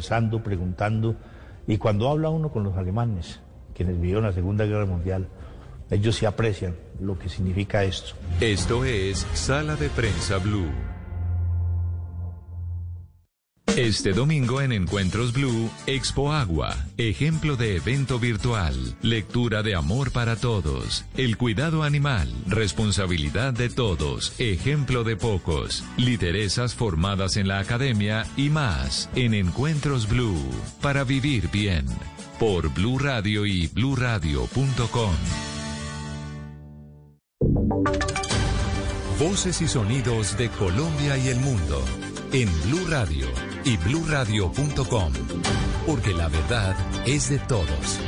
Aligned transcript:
Pensando, 0.00 0.40
preguntando, 0.40 1.16
y 1.66 1.76
cuando 1.76 2.08
habla 2.08 2.28
uno 2.28 2.52
con 2.52 2.62
los 2.62 2.76
alemanes, 2.76 3.40
quienes 3.74 4.00
vivieron 4.00 4.22
la 4.22 4.32
Segunda 4.32 4.64
Guerra 4.64 4.86
Mundial, 4.86 5.26
ellos 5.90 6.14
sí 6.14 6.24
aprecian 6.24 6.76
lo 7.00 7.18
que 7.18 7.28
significa 7.28 7.82
esto. 7.82 8.14
Esto 8.40 8.84
es 8.84 9.26
Sala 9.34 9.74
de 9.74 9.88
Prensa 9.88 10.38
Blue. 10.38 10.70
Este 13.76 14.12
domingo 14.12 14.60
en 14.60 14.72
Encuentros 14.72 15.32
Blue, 15.32 15.70
Expo 15.86 16.32
Agua, 16.32 16.74
ejemplo 16.96 17.56
de 17.56 17.76
evento 17.76 18.18
virtual, 18.18 18.74
lectura 19.02 19.62
de 19.62 19.74
amor 19.76 20.10
para 20.10 20.36
todos, 20.36 21.04
el 21.16 21.36
cuidado 21.36 21.84
animal, 21.84 22.32
responsabilidad 22.46 23.52
de 23.52 23.68
todos, 23.68 24.32
ejemplo 24.38 25.04
de 25.04 25.16
pocos, 25.16 25.84
lideresas 25.96 26.74
formadas 26.74 27.36
en 27.36 27.46
la 27.46 27.60
academia 27.60 28.26
y 28.36 28.48
más 28.50 29.08
en 29.14 29.34
Encuentros 29.34 30.08
Blue, 30.08 30.50
para 30.82 31.04
vivir 31.04 31.48
bien, 31.50 31.86
por 32.40 32.72
Blue 32.72 32.98
Radio 32.98 33.46
y 33.46 33.68
bluradio.com. 33.68 35.14
Voces 39.20 39.62
y 39.62 39.68
sonidos 39.68 40.36
de 40.36 40.48
Colombia 40.48 41.16
y 41.16 41.28
el 41.28 41.38
mundo 41.40 41.84
en 42.32 42.48
Blue 42.62 42.86
Radio 42.88 43.47
y 43.64 43.76
bluradio.com, 43.76 45.12
porque 45.86 46.14
la 46.14 46.28
verdad 46.28 46.76
es 47.06 47.30
de 47.30 47.38
todos. 47.38 47.98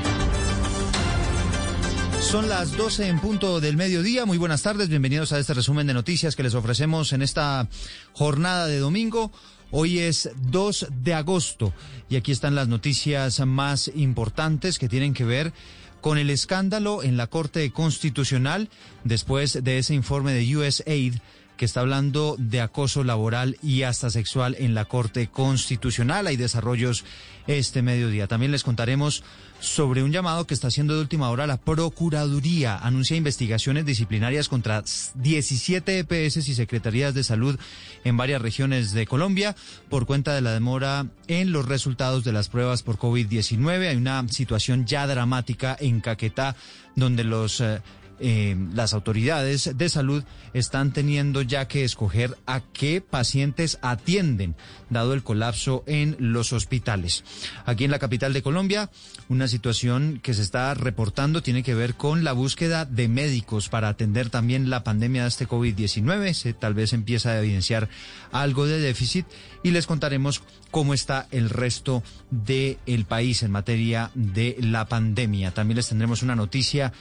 Son 2.20 2.48
las 2.48 2.76
12 2.76 3.08
en 3.08 3.18
punto 3.18 3.60
del 3.60 3.76
mediodía. 3.76 4.24
Muy 4.26 4.38
buenas 4.38 4.62
tardes. 4.62 4.88
Bienvenidos 4.88 5.32
a 5.32 5.38
este 5.38 5.54
resumen 5.54 5.86
de 5.86 5.94
noticias 5.94 6.36
que 6.36 6.42
les 6.42 6.54
ofrecemos 6.54 7.12
en 7.12 7.22
esta 7.22 7.68
jornada 8.12 8.66
de 8.66 8.78
domingo. 8.78 9.32
Hoy 9.72 9.98
es 9.98 10.30
2 10.50 10.88
de 11.02 11.14
agosto 11.14 11.72
y 12.08 12.16
aquí 12.16 12.32
están 12.32 12.54
las 12.54 12.68
noticias 12.68 13.44
más 13.46 13.90
importantes 13.94 14.78
que 14.78 14.88
tienen 14.88 15.14
que 15.14 15.24
ver 15.24 15.52
con 16.00 16.18
el 16.18 16.30
escándalo 16.30 17.02
en 17.02 17.16
la 17.16 17.26
Corte 17.26 17.70
Constitucional 17.72 18.68
después 19.04 19.64
de 19.64 19.78
ese 19.78 19.94
informe 19.94 20.32
de 20.32 20.56
USAID 20.56 21.14
que 21.60 21.66
está 21.66 21.80
hablando 21.80 22.36
de 22.38 22.62
acoso 22.62 23.04
laboral 23.04 23.58
y 23.62 23.82
hasta 23.82 24.08
sexual 24.08 24.56
en 24.58 24.74
la 24.74 24.86
Corte 24.86 25.28
Constitucional. 25.28 26.26
Hay 26.26 26.38
desarrollos 26.38 27.04
este 27.46 27.82
mediodía. 27.82 28.26
También 28.26 28.50
les 28.50 28.64
contaremos 28.64 29.22
sobre 29.60 30.02
un 30.02 30.10
llamado 30.10 30.46
que 30.46 30.54
está 30.54 30.68
haciendo 30.68 30.94
de 30.94 31.02
última 31.02 31.28
hora 31.28 31.46
la 31.46 31.58
Procuraduría. 31.58 32.78
Anuncia 32.78 33.14
investigaciones 33.14 33.84
disciplinarias 33.84 34.48
contra 34.48 34.82
17 35.16 35.98
EPS 35.98 36.48
y 36.48 36.54
Secretarías 36.54 37.12
de 37.12 37.24
Salud 37.24 37.58
en 38.04 38.16
varias 38.16 38.40
regiones 38.40 38.92
de 38.92 39.06
Colombia 39.06 39.54
por 39.90 40.06
cuenta 40.06 40.34
de 40.34 40.40
la 40.40 40.52
demora 40.52 41.08
en 41.28 41.52
los 41.52 41.66
resultados 41.66 42.24
de 42.24 42.32
las 42.32 42.48
pruebas 42.48 42.82
por 42.82 42.96
COVID-19. 42.96 43.86
Hay 43.86 43.96
una 43.96 44.26
situación 44.28 44.86
ya 44.86 45.06
dramática 45.06 45.76
en 45.78 46.00
Caquetá 46.00 46.56
donde 46.96 47.22
los... 47.22 47.60
Eh, 47.60 47.82
eh, 48.20 48.56
las 48.74 48.94
autoridades 48.94 49.76
de 49.76 49.88
salud 49.88 50.24
están 50.52 50.92
teniendo 50.92 51.42
ya 51.42 51.68
que 51.68 51.84
escoger 51.84 52.36
a 52.46 52.60
qué 52.60 53.00
pacientes 53.00 53.78
atienden, 53.82 54.56
dado 54.90 55.14
el 55.14 55.22
colapso 55.22 55.84
en 55.86 56.16
los 56.18 56.52
hospitales. 56.52 57.24
Aquí 57.64 57.84
en 57.84 57.90
la 57.90 57.98
capital 57.98 58.32
de 58.32 58.42
Colombia, 58.42 58.90
una 59.28 59.48
situación 59.48 60.20
que 60.22 60.34
se 60.34 60.42
está 60.42 60.74
reportando 60.74 61.42
tiene 61.42 61.62
que 61.62 61.74
ver 61.74 61.94
con 61.94 62.24
la 62.24 62.32
búsqueda 62.32 62.84
de 62.84 63.08
médicos 63.08 63.68
para 63.68 63.88
atender 63.88 64.30
también 64.30 64.70
la 64.70 64.84
pandemia 64.84 65.22
de 65.22 65.28
este 65.28 65.48
COVID-19. 65.48 66.32
Se 66.34 66.52
tal 66.52 66.74
vez 66.74 66.92
empieza 66.92 67.30
a 67.30 67.38
evidenciar 67.38 67.88
algo 68.32 68.66
de 68.66 68.80
déficit 68.80 69.26
y 69.62 69.70
les 69.70 69.86
contaremos 69.86 70.42
cómo 70.70 70.94
está 70.94 71.26
el 71.30 71.50
resto 71.50 72.02
del 72.30 73.04
país 73.06 73.42
en 73.42 73.50
materia 73.50 74.10
de 74.14 74.56
la 74.60 74.86
pandemia. 74.86 75.52
También 75.52 75.76
les 75.76 75.88
tendremos 75.88 76.22
una 76.22 76.36
noticia 76.36 76.92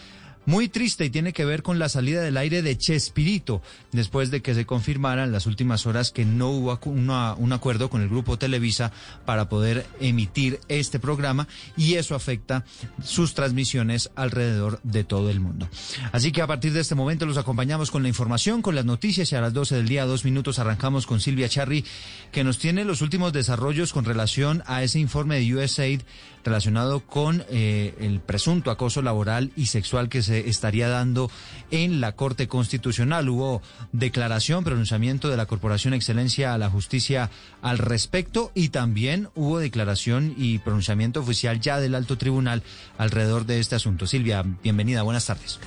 muy 0.50 0.68
triste 0.68 1.06
y 1.06 1.12
tiene 1.12 1.32
que 1.32 1.46
ver 1.46 1.62
con 1.62 1.78
la 1.78 1.90
salida 1.90 2.22
del 2.22 2.36
aire 2.36 2.64
de 2.64 2.76
Chespirito, 2.76 3.62
después 3.92 4.32
de 4.32 4.42
que 4.42 4.56
se 4.56 4.66
confirmara 4.66 5.24
en 5.24 5.32
las 5.32 5.46
últimas 5.46 5.86
horas 5.86 6.12
que 6.12 6.26
no 6.26 6.50
hubo 6.50 6.80
un 6.84 7.54
acuerdo 7.54 7.92
con 7.92 8.02
el 8.02 8.10
grupo 8.10 8.40
Televisa 8.40 8.92
para 9.26 9.48
poder 9.48 9.86
emitir 10.02 10.60
este 10.68 10.98
programa 10.98 11.48
y 11.78 11.96
eso 11.96 12.16
afecta 12.16 12.66
sus 13.04 13.36
transmisiones 13.36 14.10
alrededor 14.16 14.80
de 14.82 15.04
todo 15.04 15.30
el 15.30 15.40
mundo. 15.40 15.70
Así 16.12 16.32
que 16.32 16.42
a 16.42 16.48
partir 16.48 16.74
de 16.74 16.80
este 16.80 16.96
momento 16.96 17.28
los 17.28 17.38
acompañamos 17.38 17.92
con 17.92 18.02
la 18.02 18.10
información, 18.10 18.64
con 18.64 18.74
las 18.74 18.86
noticias 18.86 19.32
y 19.32 19.36
a 19.36 19.42
las 19.42 19.54
12 19.54 19.76
del 19.76 19.88
día, 19.88 20.06
dos 20.06 20.26
minutos, 20.26 20.58
arrancamos 20.58 21.06
con 21.06 21.20
Silvia 21.20 21.48
Charri, 21.48 21.86
que 22.32 22.44
nos 22.44 22.58
tiene 22.58 22.86
los 22.86 23.04
últimos 23.04 23.34
desarrollos 23.34 23.94
con 23.94 24.04
relación 24.04 24.64
a 24.66 24.82
ese 24.82 24.98
informe 24.98 25.40
de 25.40 25.56
USAID 25.56 26.02
relacionado 26.44 27.02
con 27.02 27.44
eh, 27.50 27.96
el 28.00 28.20
presunto 28.20 28.72
acoso 28.72 29.02
laboral 29.02 29.52
y 29.56 29.68
sexual 29.68 30.10
que 30.10 30.22
se 30.22 30.50
estaría 30.50 30.90
dando 30.90 31.30
en 31.72 32.02
la 32.02 32.14
Corte 32.14 32.48
Constitucional. 32.48 33.30
Hubo 33.30 33.62
declaración, 33.92 34.64
pronunciamiento 34.64 35.30
de 35.30 35.38
la 35.38 35.46
Corporación 35.46 35.94
Excelencia 35.94 36.54
a 36.54 36.58
la 36.58 36.70
Justicia 36.70 37.30
al 37.62 37.78
respecto 37.78 38.52
y 38.56 38.70
también 38.70 39.30
hubo 39.36 39.60
declaración 39.60 40.34
y 40.38 40.60
pronunciamiento 40.60 41.20
oficial 41.20 41.60
ya 41.60 41.80
del 41.80 41.96
Alto 41.96 42.18
Tribunal 42.18 42.64
alrededor 42.98 43.46
de 43.46 43.60
este 43.60 43.76
asunto. 43.76 44.08
Silvia, 44.08 44.44
bienvenida, 44.64 45.02
buenas 45.04 45.26
tardes. 45.26 45.60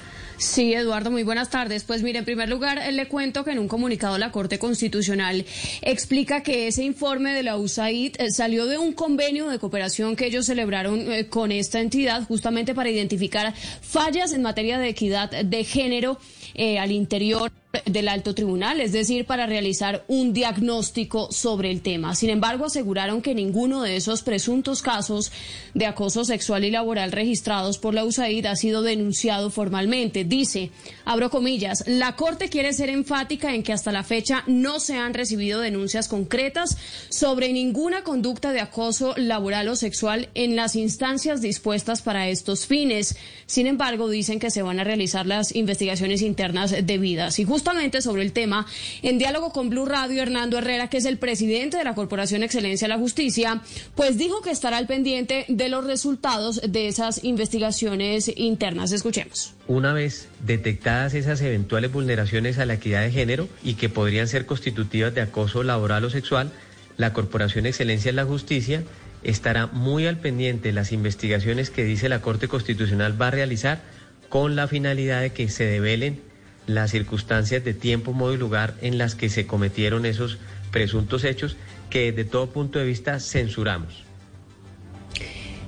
Sí, 0.42 0.74
Eduardo, 0.74 1.12
muy 1.12 1.22
buenas 1.22 1.50
tardes. 1.50 1.84
Pues 1.84 2.02
mire, 2.02 2.18
en 2.18 2.24
primer 2.24 2.48
lugar, 2.48 2.76
eh, 2.78 2.90
le 2.90 3.06
cuento 3.06 3.44
que 3.44 3.52
en 3.52 3.60
un 3.60 3.68
comunicado 3.68 4.18
la 4.18 4.32
Corte 4.32 4.58
Constitucional 4.58 5.46
explica 5.82 6.42
que 6.42 6.66
ese 6.66 6.82
informe 6.82 7.32
de 7.32 7.44
la 7.44 7.56
USAID 7.56 8.16
eh, 8.18 8.32
salió 8.32 8.66
de 8.66 8.76
un 8.76 8.92
convenio 8.92 9.48
de 9.48 9.60
cooperación 9.60 10.16
que 10.16 10.26
ellos 10.26 10.46
celebraron 10.46 11.12
eh, 11.12 11.28
con 11.28 11.52
esta 11.52 11.78
entidad 11.78 12.24
justamente 12.26 12.74
para 12.74 12.90
identificar 12.90 13.54
fallas 13.82 14.32
en 14.32 14.42
materia 14.42 14.80
de 14.80 14.88
equidad 14.88 15.30
de 15.30 15.62
género 15.62 16.18
al 16.56 16.92
interior 16.92 17.50
del 17.86 18.08
alto 18.08 18.34
tribunal, 18.34 18.80
es 18.80 18.92
decir, 18.92 19.24
para 19.24 19.46
realizar 19.46 20.04
un 20.06 20.32
diagnóstico 20.32 21.32
sobre 21.32 21.70
el 21.70 21.80
tema. 21.80 22.14
Sin 22.14 22.28
embargo, 22.28 22.66
aseguraron 22.66 23.22
que 23.22 23.34
ninguno 23.34 23.82
de 23.82 23.96
esos 23.96 24.22
presuntos 24.22 24.82
casos 24.82 25.32
de 25.72 25.86
acoso 25.86 26.24
sexual 26.24 26.64
y 26.64 26.70
laboral 26.70 27.12
registrados 27.12 27.78
por 27.78 27.94
la 27.94 28.04
USAID 28.04 28.44
ha 28.46 28.56
sido 28.56 28.82
denunciado 28.82 29.50
formalmente. 29.50 30.24
Dice, 30.24 30.70
abro 31.04 31.30
comillas, 31.30 31.84
la 31.86 32.14
Corte 32.14 32.50
quiere 32.50 32.72
ser 32.74 32.90
enfática 32.90 33.54
en 33.54 33.62
que 33.62 33.72
hasta 33.72 33.92
la 33.92 34.02
fecha 34.02 34.44
no 34.46 34.78
se 34.78 34.96
han 34.96 35.14
recibido 35.14 35.60
denuncias 35.60 36.08
concretas 36.08 36.76
sobre 37.08 37.52
ninguna 37.52 38.02
conducta 38.02 38.52
de 38.52 38.60
acoso 38.60 39.14
laboral 39.16 39.68
o 39.68 39.76
sexual 39.76 40.28
en 40.34 40.56
las 40.56 40.76
instancias 40.76 41.40
dispuestas 41.40 42.02
para 42.02 42.28
estos 42.28 42.66
fines. 42.66 43.16
Sin 43.46 43.66
embargo, 43.66 44.10
dicen 44.10 44.38
que 44.38 44.50
se 44.50 44.62
van 44.62 44.78
a 44.78 44.84
realizar 44.84 45.26
las 45.26 45.54
investigaciones 45.54 46.20
internas 46.20 46.41
debidas. 46.42 47.38
Y 47.38 47.44
justamente 47.44 48.02
sobre 48.02 48.22
el 48.22 48.32
tema, 48.32 48.66
en 49.02 49.18
diálogo 49.18 49.52
con 49.52 49.70
Blue 49.70 49.86
Radio, 49.86 50.22
Hernando 50.22 50.58
Herrera, 50.58 50.88
que 50.88 50.98
es 50.98 51.04
el 51.04 51.18
presidente 51.18 51.76
de 51.76 51.84
la 51.84 51.94
Corporación 51.94 52.42
Excelencia 52.42 52.86
de 52.86 52.94
la 52.94 53.00
Justicia, 53.00 53.60
pues 53.94 54.18
dijo 54.18 54.42
que 54.42 54.50
estará 54.50 54.76
al 54.76 54.86
pendiente 54.86 55.44
de 55.48 55.68
los 55.68 55.84
resultados 55.84 56.60
de 56.66 56.88
esas 56.88 57.24
investigaciones 57.24 58.30
internas. 58.36 58.92
Escuchemos. 58.92 59.54
Una 59.68 59.92
vez 59.92 60.28
detectadas 60.44 61.14
esas 61.14 61.40
eventuales 61.40 61.92
vulneraciones 61.92 62.58
a 62.58 62.66
la 62.66 62.74
equidad 62.74 63.02
de 63.02 63.10
género 63.10 63.48
y 63.62 63.74
que 63.74 63.88
podrían 63.88 64.28
ser 64.28 64.46
constitutivas 64.46 65.14
de 65.14 65.20
acoso 65.20 65.62
laboral 65.62 66.04
o 66.04 66.10
sexual, 66.10 66.50
la 66.96 67.12
Corporación 67.12 67.66
Excelencia 67.66 68.10
de 68.10 68.16
la 68.16 68.24
Justicia 68.24 68.82
estará 69.22 69.68
muy 69.68 70.06
al 70.06 70.18
pendiente 70.18 70.68
de 70.68 70.74
las 70.74 70.92
investigaciones 70.92 71.70
que 71.70 71.84
dice 71.84 72.08
la 72.08 72.20
Corte 72.20 72.48
Constitucional 72.48 73.20
va 73.20 73.28
a 73.28 73.30
realizar 73.30 73.82
con 74.28 74.56
la 74.56 74.66
finalidad 74.66 75.20
de 75.20 75.32
que 75.32 75.48
se 75.48 75.64
develen 75.64 76.20
las 76.74 76.90
circunstancias 76.90 77.64
de 77.64 77.74
tiempo, 77.74 78.12
modo 78.12 78.34
y 78.34 78.38
lugar 78.38 78.74
en 78.80 78.98
las 78.98 79.14
que 79.14 79.28
se 79.28 79.46
cometieron 79.46 80.06
esos 80.06 80.38
presuntos 80.70 81.24
hechos 81.24 81.56
que 81.90 82.12
desde 82.12 82.28
todo 82.28 82.50
punto 82.50 82.78
de 82.78 82.86
vista 82.86 83.20
censuramos. 83.20 84.04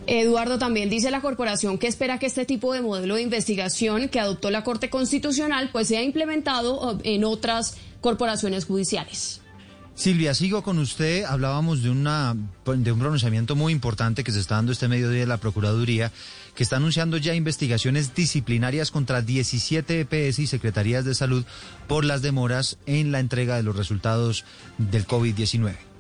Eduardo, 0.07 0.59
también 0.59 0.91
dice 0.91 1.11
la 1.11 1.21
corporación 1.21 1.79
que 1.79 1.87
espera 1.87 2.19
que 2.19 2.27
este 2.27 2.45
tipo 2.45 2.75
de 2.75 2.83
modelo 2.83 3.15
de 3.15 3.23
investigación 3.23 4.09
que 4.09 4.21
adoptó 4.21 4.51
la 4.51 4.63
Corte 4.63 4.91
Constitucional 4.91 5.71
pues 5.73 5.89
sea 5.89 6.03
implementado 6.03 6.93
uh, 6.93 6.99
en 7.05 7.25
otras 7.25 7.77
corporaciones 8.01 8.67
judiciales. 8.67 9.41
Silvia, 9.95 10.35
sigo 10.35 10.63
con 10.63 10.79
usted. 10.79 11.25
Hablábamos 11.25 11.83
de, 11.83 11.91
una, 11.91 12.35
de 12.67 12.93
un 12.93 12.99
pronunciamiento 12.99 13.55
muy 13.55 13.73
importante 13.73 14.25
que 14.25 14.33
se 14.33 14.41
está 14.41 14.57
dando 14.57 14.73
este 14.73 14.89
mediodía 14.89 15.21
de 15.21 15.27
la 15.27 15.37
Procuraduría, 15.37 16.11
que 16.57 16.65
está 16.65 16.77
anunciando 16.77 17.17
ya 17.17 17.35
investigaciones 17.35 18.15
disciplinarias 18.15 18.91
contra 18.91 19.23
17 19.23 20.01
EPS 20.01 20.41
y 20.41 20.47
secretarías 20.49 21.05
de 21.05 21.15
salud 21.15 21.45
por 21.87 22.05
las 22.05 22.23
demoras 22.23 22.77
en 22.87 23.13
la 23.13 23.21
entrega 23.21 23.57
de 23.57 23.63
los 23.63 23.77
resultados 23.77 24.45
del 24.79 25.07
COVID-19. 25.07 25.94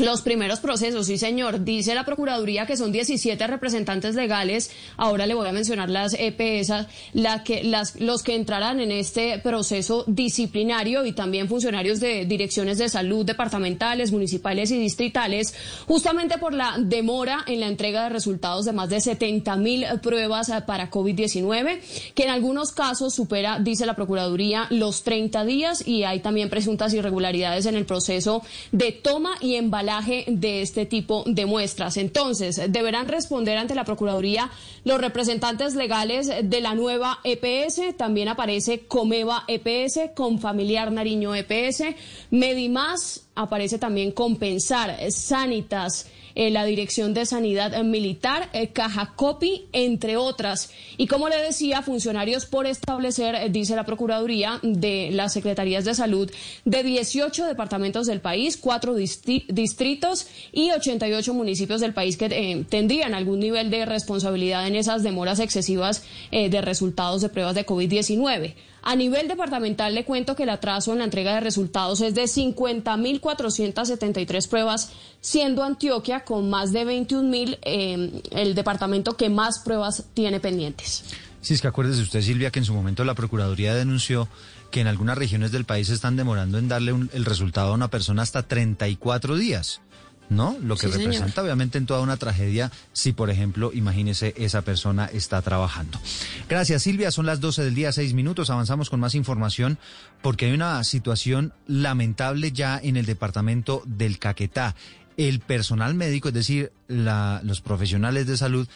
Los 0.00 0.22
primeros 0.22 0.58
procesos, 0.58 1.06
sí 1.06 1.18
señor. 1.18 1.64
Dice 1.64 1.94
la 1.94 2.04
Procuraduría 2.04 2.66
que 2.66 2.76
son 2.76 2.90
17 2.90 3.46
representantes 3.46 4.16
legales. 4.16 4.72
Ahora 4.96 5.24
le 5.24 5.34
voy 5.34 5.46
a 5.46 5.52
mencionar 5.52 5.88
las 5.88 6.16
EPS, 6.18 6.86
la 7.12 7.44
que, 7.44 7.62
los 8.00 8.22
que 8.24 8.34
entrarán 8.34 8.80
en 8.80 8.90
este 8.90 9.38
proceso 9.38 10.02
disciplinario 10.08 11.04
y 11.04 11.12
también 11.12 11.48
funcionarios 11.48 12.00
de 12.00 12.24
direcciones 12.24 12.78
de 12.78 12.88
salud 12.88 13.24
departamentales, 13.24 14.10
municipales 14.10 14.72
y 14.72 14.80
distritales, 14.80 15.54
justamente 15.86 16.38
por 16.38 16.54
la 16.54 16.74
demora 16.76 17.44
en 17.46 17.60
la 17.60 17.68
entrega 17.68 18.02
de 18.02 18.08
resultados 18.08 18.64
de 18.64 18.72
más 18.72 18.88
de 18.88 19.00
70 19.00 19.54
mil 19.56 19.84
pruebas 20.02 20.50
para 20.66 20.90
COVID-19, 20.90 21.78
que 22.14 22.24
en 22.24 22.30
algunos 22.30 22.72
casos 22.72 23.14
supera, 23.14 23.60
dice 23.60 23.86
la 23.86 23.94
Procuraduría, 23.94 24.66
los 24.70 25.04
30 25.04 25.44
días 25.44 25.86
y 25.86 26.02
hay 26.02 26.18
también 26.18 26.50
presuntas 26.50 26.92
irregularidades 26.94 27.66
en 27.66 27.76
el 27.76 27.86
proceso 27.86 28.42
de 28.72 28.90
toma 28.90 29.36
y 29.40 29.54
embalaje 29.54 29.83
de 30.26 30.62
este 30.62 30.86
tipo 30.86 31.24
de 31.26 31.46
muestras. 31.46 31.96
Entonces, 31.96 32.60
deberán 32.68 33.08
responder 33.08 33.58
ante 33.58 33.74
la 33.74 33.84
Procuraduría 33.84 34.50
los 34.84 35.00
representantes 35.00 35.74
legales 35.74 36.30
de 36.42 36.60
la 36.60 36.74
nueva 36.74 37.20
EPS. 37.24 37.96
También 37.96 38.28
aparece 38.28 38.86
Comeva 38.86 39.44
EPS, 39.48 40.10
con 40.14 40.38
familiar 40.38 40.90
Nariño 40.92 41.34
EPS, 41.34 41.82
Medimás, 42.30 43.26
aparece 43.34 43.78
también 43.78 44.12
Compensar, 44.12 44.96
Sanitas, 45.10 46.06
eh, 46.34 46.50
la 46.50 46.64
Dirección 46.64 47.14
de 47.14 47.26
Sanidad 47.26 47.82
Militar, 47.84 48.48
eh, 48.52 48.68
Caja 48.68 49.12
Copi, 49.16 49.66
entre 49.72 50.16
otras. 50.16 50.70
Y 50.96 51.06
como 51.06 51.28
le 51.28 51.36
decía, 51.36 51.82
funcionarios 51.82 52.46
por 52.46 52.66
establecer, 52.66 53.34
eh, 53.34 53.48
dice 53.50 53.76
la 53.76 53.84
Procuraduría, 53.84 54.58
de 54.62 55.10
las 55.12 55.32
Secretarías 55.32 55.84
de 55.84 55.94
Salud 55.94 56.30
de 56.64 56.82
18 56.82 57.46
departamentos 57.46 58.06
del 58.06 58.20
país, 58.20 58.56
cuatro 58.56 58.94
distritos 58.94 60.26
y 60.52 60.70
88 60.70 61.34
municipios 61.34 61.80
del 61.80 61.94
país 61.94 62.16
que 62.16 62.64
tendrían 62.68 63.14
algún 63.14 63.40
nivel 63.40 63.70
de 63.70 63.84
responsabilidad 63.84 64.66
en 64.66 64.76
esas 64.76 65.02
demoras 65.02 65.38
excesivas 65.38 66.04
de 66.30 66.60
resultados 66.60 67.22
de 67.22 67.28
pruebas 67.28 67.54
de 67.54 67.66
COVID-19. 67.66 68.54
A 68.86 68.96
nivel 68.96 69.28
departamental 69.28 69.94
le 69.94 70.04
cuento 70.04 70.36
que 70.36 70.42
el 70.42 70.50
atraso 70.50 70.92
en 70.92 70.98
la 70.98 71.04
entrega 71.04 71.34
de 71.34 71.40
resultados 71.40 72.02
es 72.02 72.14
de 72.14 72.24
50.473 72.24 74.46
pruebas, 74.46 74.92
siendo 75.22 75.64
Antioquia 75.64 76.24
con 76.24 76.50
más 76.50 76.70
de 76.70 76.84
21.000 76.84 77.60
eh, 77.62 78.20
el 78.30 78.54
departamento 78.54 79.16
que 79.16 79.30
más 79.30 79.60
pruebas 79.60 80.04
tiene 80.12 80.38
pendientes. 80.38 81.04
Sí, 81.40 81.54
es 81.54 81.62
que 81.62 81.68
acuérdese 81.68 82.02
usted, 82.02 82.20
Silvia, 82.20 82.50
que 82.50 82.58
en 82.58 82.66
su 82.66 82.74
momento 82.74 83.04
la 83.04 83.14
Procuraduría 83.14 83.74
denunció 83.74 84.28
que 84.70 84.82
en 84.82 84.86
algunas 84.86 85.16
regiones 85.16 85.50
del 85.50 85.64
país 85.64 85.88
están 85.88 86.16
demorando 86.16 86.58
en 86.58 86.68
darle 86.68 86.94
el 87.12 87.24
resultado 87.24 87.70
a 87.70 87.74
una 87.74 87.88
persona 87.88 88.20
hasta 88.20 88.42
34 88.42 89.36
días. 89.36 89.80
¿No? 90.28 90.56
Lo 90.62 90.76
que 90.76 90.88
representa 90.88 91.42
obviamente 91.42 91.78
en 91.78 91.86
toda 91.86 92.00
una 92.00 92.16
tragedia 92.16 92.70
si, 92.92 93.12
por 93.12 93.30
ejemplo, 93.30 93.72
imagínese 93.72 94.34
esa 94.36 94.62
persona 94.62 95.06
está 95.06 95.42
trabajando. 95.42 96.00
Gracias, 96.48 96.82
Silvia. 96.82 97.10
Son 97.10 97.26
las 97.26 97.40
12 97.40 97.64
del 97.64 97.74
día, 97.74 97.92
6 97.92 98.14
minutos. 98.14 98.50
Avanzamos 98.50 98.90
con 98.90 99.00
más 99.00 99.14
información 99.14 99.78
porque 100.22 100.46
hay 100.46 100.52
una 100.52 100.82
situación 100.84 101.52
lamentable 101.66 102.52
ya 102.52 102.78
en 102.82 102.96
el 102.96 103.06
departamento 103.06 103.82
del 103.86 104.18
Caquetá. 104.18 104.74
El 105.16 105.40
personal 105.40 105.94
médico, 105.94 106.28
es 106.28 106.34
decir, 106.34 106.72
los 106.88 107.60
profesionales 107.60 108.26
de 108.26 108.36
salud, 108.36 108.66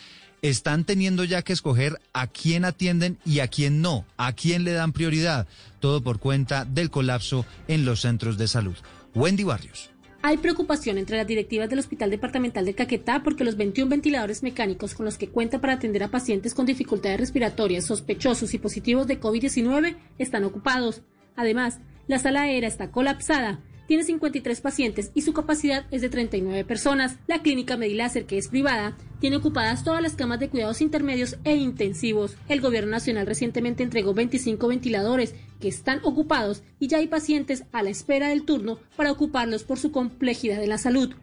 están 0.43 0.85
teniendo 0.85 1.25
ya 1.25 1.43
que 1.43 1.53
escoger 1.53 2.01
a 2.13 2.29
quién 2.29 2.65
atienden 2.65 3.19
y 3.25 3.41
a 3.41 3.49
quién 3.49 3.83
no, 3.83 4.05
a 4.17 4.33
quién 4.33 4.63
le 4.63 4.73
dan 4.73 4.93
prioridad, 4.93 5.49
todo 5.81 6.01
por 6.01 6.21
cuenta 6.21 6.65
del 6.65 6.91
colapso 6.91 7.45
en 7.67 7.85
los 7.85 8.03
centros 8.03 8.39
de 8.39 8.47
salud. 8.47 8.77
Wendy 9.15 9.45
Barrios. 9.45 9.91
Hay 10.21 10.39
preocupación 10.39 10.99
entre 10.99 11.17
las 11.17 11.27
directivas 11.27 11.71
del 11.71 11.79
Hospital 11.79 12.11
Departamental 12.11 12.65
de 12.65 12.75
Caquetá 12.75 13.23
porque 13.23 13.45
los 13.45 13.57
21 13.57 13.89
ventiladores 13.89 14.43
mecánicos 14.43 14.95
con 14.95 15.07
los 15.07 15.17
que 15.17 15.29
cuenta 15.29 15.61
para 15.61 15.75
atender 15.75 16.03
a 16.03 16.11
pacientes 16.11 16.55
con 16.55 16.67
dificultades 16.67 17.21
respiratorias 17.21 17.85
sospechosos 17.85 18.53
y 18.53 18.59
positivos 18.59 19.07
de 19.07 19.21
COVID-19 19.21 19.97
están 20.19 20.43
ocupados. 20.43 21.03
Además, 21.37 21.79
la 22.09 22.19
sala 22.19 22.43
aérea 22.43 22.69
está 22.69 22.91
colapsada 22.91 23.61
tiene 23.89 24.05
53 24.05 24.61
pacientes 24.61 25.11
y 25.15 25.23
su 25.23 25.33
capacidad 25.33 25.87
es 25.91 26.03
de 26.03 26.11
39 26.11 26.63
personas. 26.67 27.17
La 27.27 27.41
clínica 27.41 27.79
Mediláser, 27.79 28.27
que 28.27 28.37
es 28.37 28.49
privada, 28.49 28.99
tiene 29.19 29.37
ocupadas 29.37 29.83
todas 29.83 30.03
las 30.03 30.15
camas 30.15 30.39
de 30.39 30.51
cuidados 30.51 30.83
intermedios 30.83 31.39
e 31.45 31.57
intensivos. 31.57 32.37
El 32.51 32.61
gobierno 32.61 32.91
nacional 32.91 33.27
recientemente 33.27 33.83
entregó 33.83 34.13
25 34.13 34.69
ventiladores 34.69 35.35
que 35.59 35.69
están 35.69 36.01
ocupados 36.05 36.63
y 36.79 36.89
ya 36.89 36.99
hay 36.99 37.07
pacientes 37.07 37.65
a 37.73 37.83
la 37.83 37.89
espera 37.89 38.29
del 38.29 38.45
turno 38.45 38.79
para 38.95 39.11
ocuparlos 39.11 39.65
por 39.65 39.79
su 39.79 39.91
complejidad 39.91 40.63
en 40.63 40.69
la 40.69 40.77
salud. 40.77 41.15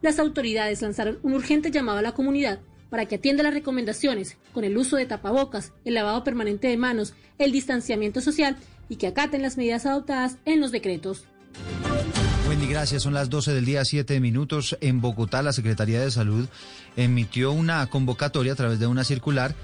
Las 0.00 0.18
autoridades 0.18 0.80
lanzaron 0.80 1.18
un 1.22 1.34
urgente 1.34 1.70
llamado 1.70 1.98
a 1.98 2.02
la 2.02 2.14
comunidad 2.14 2.60
para 2.88 3.04
que 3.04 3.16
atienda 3.16 3.42
las 3.42 3.52
recomendaciones 3.52 4.38
con 4.54 4.64
el 4.64 4.78
uso 4.78 4.96
de 4.96 5.04
tapabocas, 5.04 5.74
el 5.84 5.92
lavado 5.92 6.24
permanente 6.24 6.68
de 6.68 6.78
manos, 6.78 7.12
el 7.36 7.52
distanciamiento 7.52 8.22
social 8.22 8.56
y 8.88 8.96
que 8.96 9.08
acaten 9.08 9.42
las 9.42 9.58
medidas 9.58 9.84
adoptadas 9.84 10.38
en 10.46 10.62
los 10.62 10.72
decretos. 10.72 11.26
Gracias. 12.68 13.02
Son 13.02 13.14
las 13.14 13.30
12 13.30 13.52
del 13.52 13.64
día, 13.64 13.84
7 13.84 14.20
minutos. 14.20 14.76
En 14.80 15.00
Bogotá, 15.00 15.42
la 15.42 15.52
Secretaría 15.52 16.00
de 16.00 16.10
Salud 16.10 16.48
emitió 16.96 17.52
una 17.52 17.86
convocatoria 17.86 18.52
a 18.52 18.56
través 18.56 18.78
de 18.78 18.86
una 18.86 19.04
circular 19.04 19.54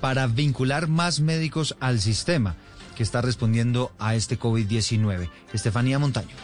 para 0.00 0.26
vincular 0.26 0.88
más 0.88 1.20
médicos 1.20 1.76
al 1.80 2.00
sistema 2.00 2.56
que 2.96 3.02
está 3.02 3.22
respondiendo 3.22 3.92
a 3.98 4.14
este 4.14 4.38
COVID-19. 4.38 5.30
Estefanía 5.52 5.98
Montaño. 5.98 6.34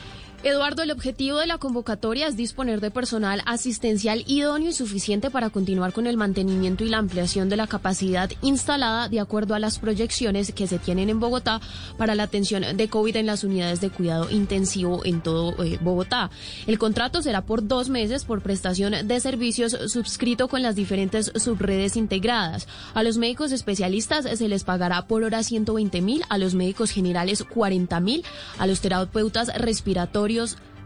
Eduardo, 0.46 0.82
el 0.82 0.90
objetivo 0.90 1.38
de 1.38 1.46
la 1.46 1.56
convocatoria 1.56 2.26
es 2.26 2.36
disponer 2.36 2.82
de 2.82 2.90
personal 2.90 3.40
asistencial 3.46 4.24
idóneo 4.26 4.68
y 4.68 4.72
suficiente 4.74 5.30
para 5.30 5.48
continuar 5.48 5.94
con 5.94 6.06
el 6.06 6.18
mantenimiento 6.18 6.84
y 6.84 6.90
la 6.90 6.98
ampliación 6.98 7.48
de 7.48 7.56
la 7.56 7.66
capacidad 7.66 8.30
instalada 8.42 9.08
de 9.08 9.20
acuerdo 9.20 9.54
a 9.54 9.58
las 9.58 9.78
proyecciones 9.78 10.52
que 10.52 10.66
se 10.66 10.78
tienen 10.78 11.08
en 11.08 11.18
Bogotá 11.18 11.62
para 11.96 12.14
la 12.14 12.24
atención 12.24 12.76
de 12.76 12.88
COVID 12.90 13.16
en 13.16 13.24
las 13.24 13.42
unidades 13.42 13.80
de 13.80 13.88
cuidado 13.88 14.28
intensivo 14.28 15.00
en 15.06 15.22
todo 15.22 15.64
eh, 15.64 15.78
Bogotá. 15.80 16.30
El 16.66 16.78
contrato 16.78 17.22
será 17.22 17.46
por 17.46 17.66
dos 17.66 17.88
meses 17.88 18.26
por 18.26 18.42
prestación 18.42 19.08
de 19.08 19.20
servicios 19.20 19.72
subscrito 19.86 20.48
con 20.48 20.60
las 20.60 20.76
diferentes 20.76 21.32
subredes 21.36 21.96
integradas. 21.96 22.68
A 22.92 23.02
los 23.02 23.16
médicos 23.16 23.50
especialistas 23.50 24.26
se 24.26 24.48
les 24.48 24.62
pagará 24.62 25.06
por 25.06 25.22
hora 25.22 25.42
120 25.42 26.02
mil, 26.02 26.22
a 26.28 26.36
los 26.36 26.54
médicos 26.54 26.90
generales 26.90 27.44
40 27.44 27.98
mil, 28.00 28.22
a 28.58 28.66
los 28.66 28.82
terapeutas 28.82 29.50
respiratorios 29.56 30.33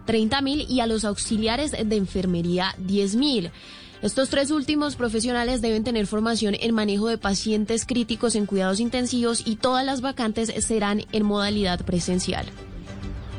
30 0.06 0.40
mil 0.40 0.66
y 0.68 0.80
a 0.80 0.86
los 0.86 1.04
auxiliares 1.04 1.72
de 1.72 1.96
enfermería 1.96 2.74
10 2.78 3.16
mil. 3.16 3.50
Estos 4.00 4.28
tres 4.28 4.52
últimos 4.52 4.94
profesionales 4.94 5.60
deben 5.60 5.82
tener 5.82 6.06
formación 6.06 6.54
en 6.58 6.72
manejo 6.72 7.08
de 7.08 7.18
pacientes 7.18 7.84
críticos 7.84 8.36
en 8.36 8.46
cuidados 8.46 8.78
intensivos 8.78 9.42
y 9.44 9.56
todas 9.56 9.84
las 9.84 10.00
vacantes 10.00 10.52
serán 10.64 11.02
en 11.10 11.24
modalidad 11.24 11.84
presencial. 11.84 12.46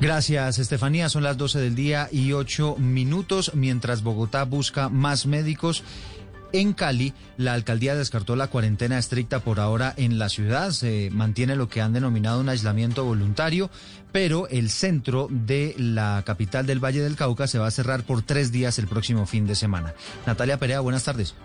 Gracias, 0.01 0.59
Estefanía. 0.59 1.09
Son 1.09 1.23
las 1.23 1.37
12 1.37 1.59
del 1.59 1.75
día 1.75 2.07
y 2.11 2.33
8 2.33 2.75
minutos 2.77 3.51
mientras 3.53 4.03
Bogotá 4.03 4.43
busca 4.43 4.89
más 4.89 5.25
médicos 5.25 5.83
en 6.51 6.73
Cali, 6.73 7.13
la 7.37 7.53
alcaldía 7.53 7.95
descartó 7.95 8.35
la 8.35 8.47
cuarentena 8.47 8.97
estricta 8.97 9.39
por 9.39 9.59
ahora 9.59 9.93
en 9.97 10.19
la 10.19 10.29
ciudad. 10.29 10.71
Se 10.71 11.09
mantiene 11.11 11.55
lo 11.55 11.69
que 11.69 11.81
han 11.81 11.93
denominado 11.93 12.39
un 12.39 12.49
aislamiento 12.49 13.05
voluntario, 13.05 13.69
pero 14.11 14.47
el 14.47 14.69
centro 14.69 15.27
de 15.29 15.75
la 15.77 16.23
capital 16.25 16.65
del 16.65 16.83
Valle 16.83 17.01
del 17.01 17.15
Cauca 17.15 17.47
se 17.47 17.59
va 17.59 17.67
a 17.67 17.71
cerrar 17.71 18.03
por 18.03 18.21
tres 18.21 18.51
días 18.51 18.79
el 18.79 18.87
próximo 18.87 19.25
fin 19.25 19.47
de 19.47 19.55
semana. 19.55 19.93
Natalia 20.25 20.57
Perea, 20.57 20.79
buenas 20.79 21.03
tardes. 21.03 21.35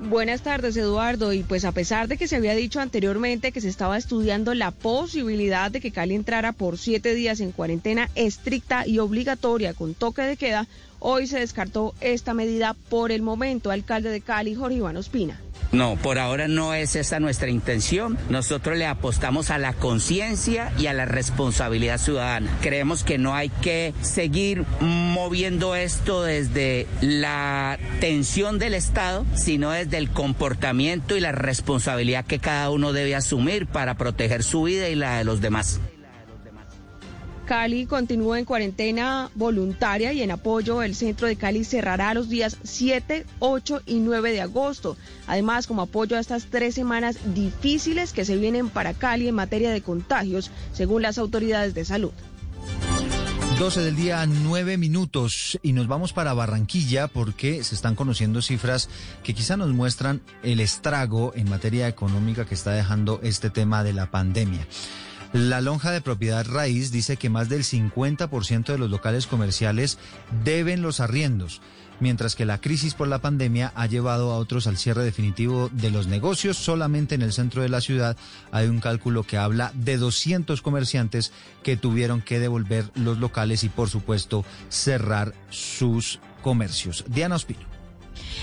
Buenas 0.00 0.42
tardes, 0.42 0.76
Eduardo. 0.76 1.32
Y 1.32 1.42
pues 1.42 1.64
a 1.64 1.72
pesar 1.72 2.06
de 2.06 2.16
que 2.16 2.28
se 2.28 2.36
había 2.36 2.54
dicho 2.54 2.80
anteriormente 2.80 3.50
que 3.50 3.60
se 3.60 3.68
estaba 3.68 3.98
estudiando 3.98 4.54
la 4.54 4.70
posibilidad 4.70 5.70
de 5.70 5.80
que 5.80 5.90
Cali 5.90 6.14
entrara 6.14 6.52
por 6.52 6.78
siete 6.78 7.14
días 7.14 7.40
en 7.40 7.52
cuarentena 7.52 8.08
estricta 8.14 8.86
y 8.86 9.00
obligatoria 9.00 9.74
con 9.74 9.94
toque 9.94 10.22
de 10.22 10.36
queda, 10.36 10.68
hoy 11.00 11.26
se 11.26 11.40
descartó 11.40 11.94
esta 12.00 12.32
medida 12.32 12.74
por 12.88 13.10
el 13.10 13.22
momento. 13.22 13.70
Alcalde 13.70 14.10
de 14.10 14.20
Cali, 14.20 14.54
Jorge 14.54 14.76
Iván 14.76 14.96
Ospina. 14.96 15.40
No, 15.72 15.96
por 15.96 16.18
ahora 16.18 16.48
no 16.48 16.74
es 16.74 16.96
esa 16.96 17.20
nuestra 17.20 17.50
intención. 17.50 18.18
Nosotros 18.30 18.78
le 18.78 18.86
apostamos 18.86 19.50
a 19.50 19.58
la 19.58 19.74
conciencia 19.74 20.72
y 20.78 20.86
a 20.86 20.94
la 20.94 21.04
responsabilidad 21.04 21.98
ciudadana. 21.98 22.50
Creemos 22.62 23.04
que 23.04 23.18
no 23.18 23.34
hay 23.34 23.50
que 23.50 23.92
seguir 24.00 24.64
moviendo 24.80 25.74
esto 25.74 26.22
desde 26.22 26.86
la 27.00 27.78
tensión 28.00 28.58
del 28.58 28.74
Estado, 28.74 29.26
sino 29.34 29.70
desde 29.70 29.98
el 29.98 30.10
comportamiento 30.10 31.16
y 31.16 31.20
la 31.20 31.32
responsabilidad 31.32 32.24
que 32.24 32.38
cada 32.38 32.70
uno 32.70 32.92
debe 32.92 33.14
asumir 33.14 33.66
para 33.66 33.94
proteger 33.94 34.42
su 34.42 34.62
vida 34.62 34.88
y 34.88 34.94
la 34.94 35.18
de 35.18 35.24
los 35.24 35.40
demás. 35.40 35.80
Cali 37.48 37.86
continúa 37.86 38.38
en 38.38 38.44
cuarentena 38.44 39.30
voluntaria 39.34 40.12
y 40.12 40.20
en 40.20 40.30
apoyo 40.30 40.82
el 40.82 40.94
centro 40.94 41.26
de 41.26 41.36
Cali 41.36 41.64
cerrará 41.64 42.12
los 42.12 42.28
días 42.28 42.58
7, 42.62 43.24
8 43.38 43.82
y 43.86 44.00
9 44.00 44.32
de 44.32 44.42
agosto. 44.42 44.98
Además, 45.26 45.66
como 45.66 45.80
apoyo 45.80 46.18
a 46.18 46.20
estas 46.20 46.48
tres 46.50 46.74
semanas 46.74 47.16
difíciles 47.34 48.12
que 48.12 48.26
se 48.26 48.36
vienen 48.36 48.68
para 48.68 48.92
Cali 48.92 49.28
en 49.28 49.34
materia 49.34 49.70
de 49.70 49.80
contagios, 49.80 50.50
según 50.74 51.00
las 51.00 51.16
autoridades 51.16 51.72
de 51.72 51.86
salud. 51.86 52.12
12 53.58 53.80
del 53.80 53.96
día, 53.96 54.26
9 54.26 54.76
minutos 54.76 55.58
y 55.62 55.72
nos 55.72 55.88
vamos 55.88 56.12
para 56.12 56.34
Barranquilla 56.34 57.08
porque 57.08 57.64
se 57.64 57.74
están 57.74 57.94
conociendo 57.94 58.42
cifras 58.42 58.90
que 59.22 59.32
quizá 59.32 59.56
nos 59.56 59.70
muestran 59.70 60.20
el 60.42 60.60
estrago 60.60 61.32
en 61.34 61.48
materia 61.48 61.88
económica 61.88 62.44
que 62.44 62.54
está 62.54 62.72
dejando 62.72 63.20
este 63.22 63.48
tema 63.48 63.82
de 63.82 63.94
la 63.94 64.10
pandemia. 64.10 64.66
La 65.32 65.60
lonja 65.60 65.90
de 65.90 66.00
propiedad 66.00 66.46
raíz 66.46 66.90
dice 66.90 67.18
que 67.18 67.28
más 67.28 67.50
del 67.50 67.62
50% 67.62 68.64
de 68.64 68.78
los 68.78 68.90
locales 68.90 69.26
comerciales 69.26 69.98
deben 70.42 70.80
los 70.80 71.00
arriendos, 71.00 71.60
mientras 72.00 72.34
que 72.34 72.46
la 72.46 72.62
crisis 72.62 72.94
por 72.94 73.08
la 73.08 73.18
pandemia 73.18 73.70
ha 73.74 73.86
llevado 73.86 74.32
a 74.32 74.38
otros 74.38 74.66
al 74.66 74.78
cierre 74.78 75.04
definitivo 75.04 75.68
de 75.70 75.90
los 75.90 76.06
negocios. 76.06 76.56
Solamente 76.56 77.14
en 77.14 77.22
el 77.22 77.34
centro 77.34 77.60
de 77.60 77.68
la 77.68 77.82
ciudad 77.82 78.16
hay 78.52 78.68
un 78.68 78.80
cálculo 78.80 79.22
que 79.22 79.36
habla 79.36 79.70
de 79.74 79.98
200 79.98 80.62
comerciantes 80.62 81.30
que 81.62 81.76
tuvieron 81.76 82.22
que 82.22 82.38
devolver 82.38 82.90
los 82.94 83.18
locales 83.18 83.64
y 83.64 83.68
por 83.68 83.90
supuesto 83.90 84.46
cerrar 84.70 85.34
sus 85.50 86.20
comercios. 86.42 87.04
Diana 87.06 87.36
Ospino. 87.36 87.77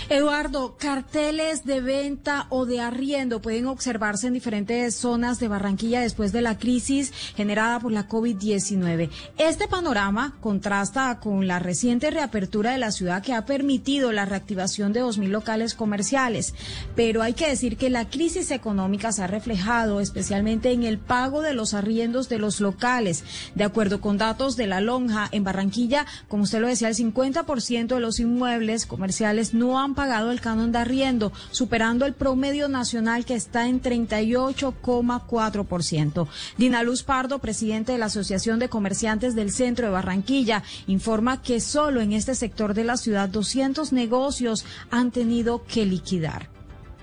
Eduardo, 0.07 0.77
carteles 0.77 1.65
de 1.65 1.81
venta 1.81 2.45
o 2.49 2.67
de 2.67 2.79
arriendo 2.79 3.41
pueden 3.41 3.65
observarse 3.65 4.27
en 4.27 4.33
diferentes 4.33 4.93
zonas 4.93 5.39
de 5.39 5.47
Barranquilla 5.47 6.01
después 6.01 6.31
de 6.31 6.43
la 6.43 6.59
crisis 6.59 7.11
generada 7.35 7.79
por 7.79 7.91
la 7.91 8.07
COVID-19. 8.07 9.09
Este 9.39 9.67
panorama 9.67 10.37
contrasta 10.41 11.19
con 11.19 11.47
la 11.47 11.57
reciente 11.57 12.11
reapertura 12.11 12.73
de 12.73 12.77
la 12.77 12.91
ciudad 12.91 13.23
que 13.23 13.33
ha 13.33 13.47
permitido 13.47 14.11
la 14.11 14.25
reactivación 14.25 14.93
de 14.93 15.03
2.000 15.03 15.29
locales 15.29 15.73
comerciales. 15.73 16.53
Pero 16.95 17.23
hay 17.23 17.33
que 17.33 17.49
decir 17.49 17.75
que 17.75 17.89
la 17.89 18.07
crisis 18.07 18.51
económica 18.51 19.11
se 19.11 19.23
ha 19.23 19.27
reflejado 19.27 20.01
especialmente 20.01 20.71
en 20.71 20.83
el 20.83 20.99
pago 20.99 21.41
de 21.41 21.55
los 21.55 21.73
arriendos 21.73 22.29
de 22.29 22.37
los 22.37 22.61
locales. 22.61 23.23
De 23.55 23.63
acuerdo 23.63 24.01
con 24.01 24.19
datos 24.19 24.55
de 24.55 24.67
la 24.67 24.81
lonja 24.81 25.27
en 25.31 25.43
Barranquilla, 25.43 26.05
como 26.27 26.43
usted 26.43 26.59
lo 26.59 26.67
decía, 26.67 26.89
el 26.89 26.95
50% 26.95 27.87
de 27.87 27.99
los 27.99 28.19
inmuebles 28.19 28.85
comerciales 28.85 29.55
no 29.55 29.79
han 29.79 29.94
pagado 29.95 30.29
el 30.31 30.41
canon 30.41 30.71
de 30.71 30.77
arriendo, 30.77 31.31
superando 31.51 32.05
el 32.05 32.13
promedio 32.13 32.69
nacional 32.69 33.25
que 33.25 33.33
está 33.33 33.67
en 33.67 33.81
38,4%. 33.81 36.27
Dina 36.57 36.83
Luz 36.83 37.01
Pardo, 37.03 37.39
presidente 37.39 37.93
de 37.93 37.97
la 37.97 38.05
Asociación 38.05 38.59
de 38.59 38.69
Comerciantes 38.69 39.33
del 39.33 39.51
Centro 39.51 39.87
de 39.87 39.93
Barranquilla, 39.93 40.61
informa 40.85 41.41
que 41.41 41.59
solo 41.59 42.01
en 42.01 42.13
este 42.13 42.35
sector 42.35 42.75
de 42.75 42.83
la 42.83 42.97
ciudad 42.97 43.29
200 43.29 43.93
negocios 43.93 44.63
han 44.91 45.09
tenido 45.11 45.63
que 45.65 45.85
liquidar. 45.85 46.54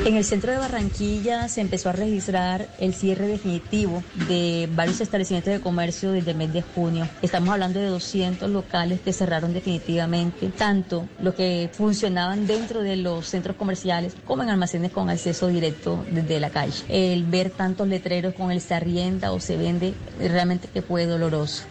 En 0.04 0.16
el 0.16 0.24
centro 0.24 0.50
de 0.50 0.58
Barranquilla 0.58 1.48
se 1.48 1.60
empezó 1.60 1.88
a 1.88 1.92
registrar 1.92 2.66
el 2.80 2.92
cierre 2.92 3.28
definitivo 3.28 4.02
de 4.28 4.68
varios 4.74 5.00
establecimientos 5.00 5.52
de 5.52 5.60
comercio 5.60 6.10
desde 6.10 6.32
el 6.32 6.36
mes 6.36 6.52
de 6.52 6.62
junio. 6.62 7.08
Estamos 7.22 7.50
hablando 7.50 7.78
de 7.78 7.86
200 7.86 8.50
locales 8.50 9.00
que 9.00 9.12
cerraron 9.12 9.54
definitivamente, 9.54 10.48
tanto 10.48 11.06
los 11.20 11.34
que 11.34 11.70
funcionaban 11.72 12.48
dentro 12.48 12.82
de 12.82 12.96
los 12.96 13.28
centros 13.28 13.56
comerciales 13.56 14.16
como 14.24 14.42
en 14.42 14.50
almacenes 14.50 14.90
con 14.90 15.08
acceso 15.08 15.46
directo 15.46 16.04
desde 16.10 16.40
la 16.40 16.50
calle. 16.50 16.82
El 16.88 17.22
ver 17.22 17.50
tantos 17.50 17.86
letreros 17.86 18.34
con 18.34 18.50
el 18.50 18.60
se 18.60 18.74
arrienda 18.74 19.30
o 19.30 19.38
se 19.38 19.56
vende 19.56 19.94
realmente 20.18 20.66
que 20.66 20.82
fue 20.82 21.06
doloroso. 21.06 21.62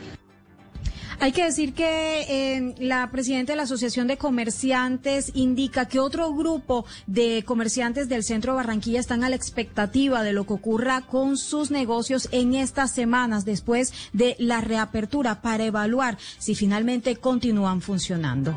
Hay 1.22 1.34
que 1.34 1.44
decir 1.44 1.75
que 1.75 2.56
eh, 2.58 2.74
la 2.80 3.12
presidenta 3.12 3.54
de 3.54 3.58
la 3.58 3.63
Asociación 3.63 4.08
de 4.08 4.18
Comerciantes 4.18 5.32
indica 5.36 5.88
que 5.88 6.00
otro 6.00 6.34
grupo 6.34 6.84
de 7.06 7.44
comerciantes 7.46 8.10
del 8.10 8.24
centro 8.24 8.54
de 8.54 8.56
Barranquilla 8.56 9.00
están 9.00 9.24
a 9.24 9.30
la 9.30 9.36
expectativa 9.36 10.24
de 10.24 10.34
lo 10.34 10.48
que 10.48 10.54
ocurra 10.54 11.01
con 11.01 11.38
sus 11.38 11.70
negocios 11.70 12.28
en 12.32 12.56
estas 12.56 12.90
semanas 12.96 13.46
después 13.46 13.94
de 14.13 14.36
la 14.40 14.62
reapertura 14.62 15.44
para 15.44 15.63
evaluar 15.63 16.18
si 16.40 16.56
finalmente 16.56 17.16
continúan 17.18 17.82
funcionando. 17.82 18.56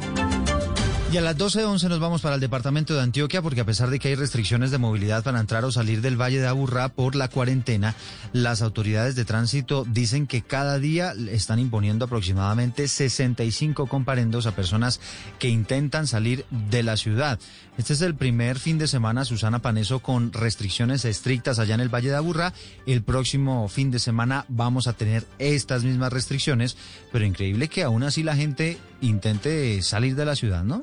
Y 1.14 1.16
a 1.16 1.20
las 1.20 1.36
12.11 1.36 1.88
nos 1.90 2.00
vamos 2.00 2.22
para 2.22 2.34
el 2.34 2.40
departamento 2.40 2.92
de 2.92 3.00
Antioquia 3.00 3.40
porque 3.40 3.60
a 3.60 3.64
pesar 3.64 3.88
de 3.88 4.00
que 4.00 4.08
hay 4.08 4.16
restricciones 4.16 4.72
de 4.72 4.78
movilidad 4.78 5.22
para 5.22 5.38
entrar 5.38 5.64
o 5.64 5.70
salir 5.70 6.00
del 6.00 6.20
Valle 6.20 6.40
de 6.40 6.48
Aburrá 6.48 6.88
por 6.88 7.14
la 7.14 7.28
cuarentena, 7.28 7.94
las 8.32 8.62
autoridades 8.62 9.14
de 9.14 9.24
tránsito 9.24 9.84
dicen 9.88 10.26
que 10.26 10.42
cada 10.42 10.80
día 10.80 11.14
están 11.30 11.60
imponiendo 11.60 12.06
aproximadamente 12.06 12.88
65 12.88 13.86
comparendos 13.86 14.46
a 14.46 14.56
personas 14.56 14.98
que 15.38 15.48
intentan 15.48 16.08
salir 16.08 16.46
de 16.50 16.82
la 16.82 16.96
ciudad. 16.96 17.38
Este 17.78 17.92
es 17.92 18.00
el 18.00 18.16
primer 18.16 18.58
fin 18.58 18.78
de 18.78 18.88
semana, 18.88 19.24
Susana 19.24 19.62
Paneso, 19.62 20.00
con 20.00 20.32
restricciones 20.32 21.04
estrictas 21.04 21.60
allá 21.60 21.76
en 21.76 21.80
el 21.80 21.94
Valle 21.94 22.10
de 22.10 22.16
Aburrá. 22.16 22.54
El 22.86 23.04
próximo 23.04 23.68
fin 23.68 23.92
de 23.92 24.00
semana 24.00 24.46
vamos 24.48 24.88
a 24.88 24.94
tener 24.94 25.24
estas 25.38 25.84
mismas 25.84 26.12
restricciones, 26.12 26.76
pero 27.12 27.24
increíble 27.24 27.68
que 27.68 27.84
aún 27.84 28.02
así 28.02 28.24
la 28.24 28.34
gente 28.34 28.78
intente 29.00 29.80
salir 29.82 30.16
de 30.16 30.24
la 30.24 30.34
ciudad, 30.34 30.64
¿no? 30.64 30.82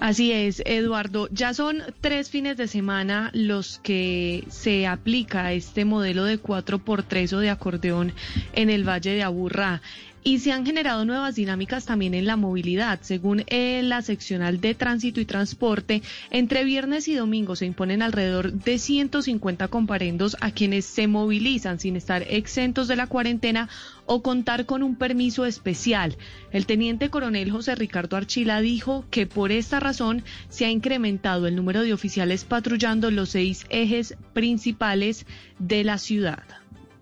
Así 0.00 0.32
es, 0.32 0.62
Eduardo. 0.64 1.28
Ya 1.30 1.54
son 1.54 1.82
tres 2.00 2.30
fines 2.30 2.56
de 2.56 2.68
semana 2.68 3.30
los 3.32 3.78
que 3.78 4.44
se 4.48 4.86
aplica 4.86 5.52
este 5.52 5.84
modelo 5.84 6.24
de 6.24 6.40
4x3 6.40 7.32
o 7.34 7.38
de 7.38 7.50
acordeón 7.50 8.12
en 8.52 8.70
el 8.70 8.88
Valle 8.88 9.12
de 9.12 9.22
Aburrá. 9.22 9.82
Y 10.24 10.40
se 10.40 10.52
han 10.52 10.66
generado 10.66 11.04
nuevas 11.04 11.36
dinámicas 11.36 11.86
también 11.86 12.12
en 12.12 12.26
la 12.26 12.36
movilidad. 12.36 12.98
Según 13.02 13.44
eh, 13.46 13.80
la 13.84 14.02
seccional 14.02 14.60
de 14.60 14.74
tránsito 14.74 15.20
y 15.20 15.24
transporte, 15.24 16.02
entre 16.30 16.64
viernes 16.64 17.08
y 17.08 17.14
domingo 17.14 17.56
se 17.56 17.66
imponen 17.66 18.02
alrededor 18.02 18.52
de 18.52 18.78
150 18.78 19.68
comparendos 19.68 20.36
a 20.40 20.50
quienes 20.50 20.84
se 20.84 21.06
movilizan 21.06 21.78
sin 21.78 21.96
estar 21.96 22.24
exentos 22.28 22.88
de 22.88 22.96
la 22.96 23.06
cuarentena 23.06 23.68
o 24.08 24.22
contar 24.22 24.66
con 24.66 24.82
un 24.82 24.96
permiso 24.96 25.46
especial. 25.46 26.16
El 26.50 26.66
teniente 26.66 27.10
coronel 27.10 27.52
José 27.52 27.76
Ricardo 27.76 28.16
Archila 28.16 28.60
dijo 28.60 29.04
que 29.10 29.26
por 29.26 29.52
esta 29.52 29.78
razón 29.78 30.24
se 30.48 30.64
ha 30.64 30.70
incrementado 30.70 31.46
el 31.46 31.54
número 31.54 31.82
de 31.82 31.92
oficiales 31.92 32.44
patrullando 32.44 33.10
los 33.12 33.28
seis 33.28 33.66
ejes 33.68 34.16
principales 34.32 35.26
de 35.58 35.84
la 35.84 35.98
ciudad 35.98 36.42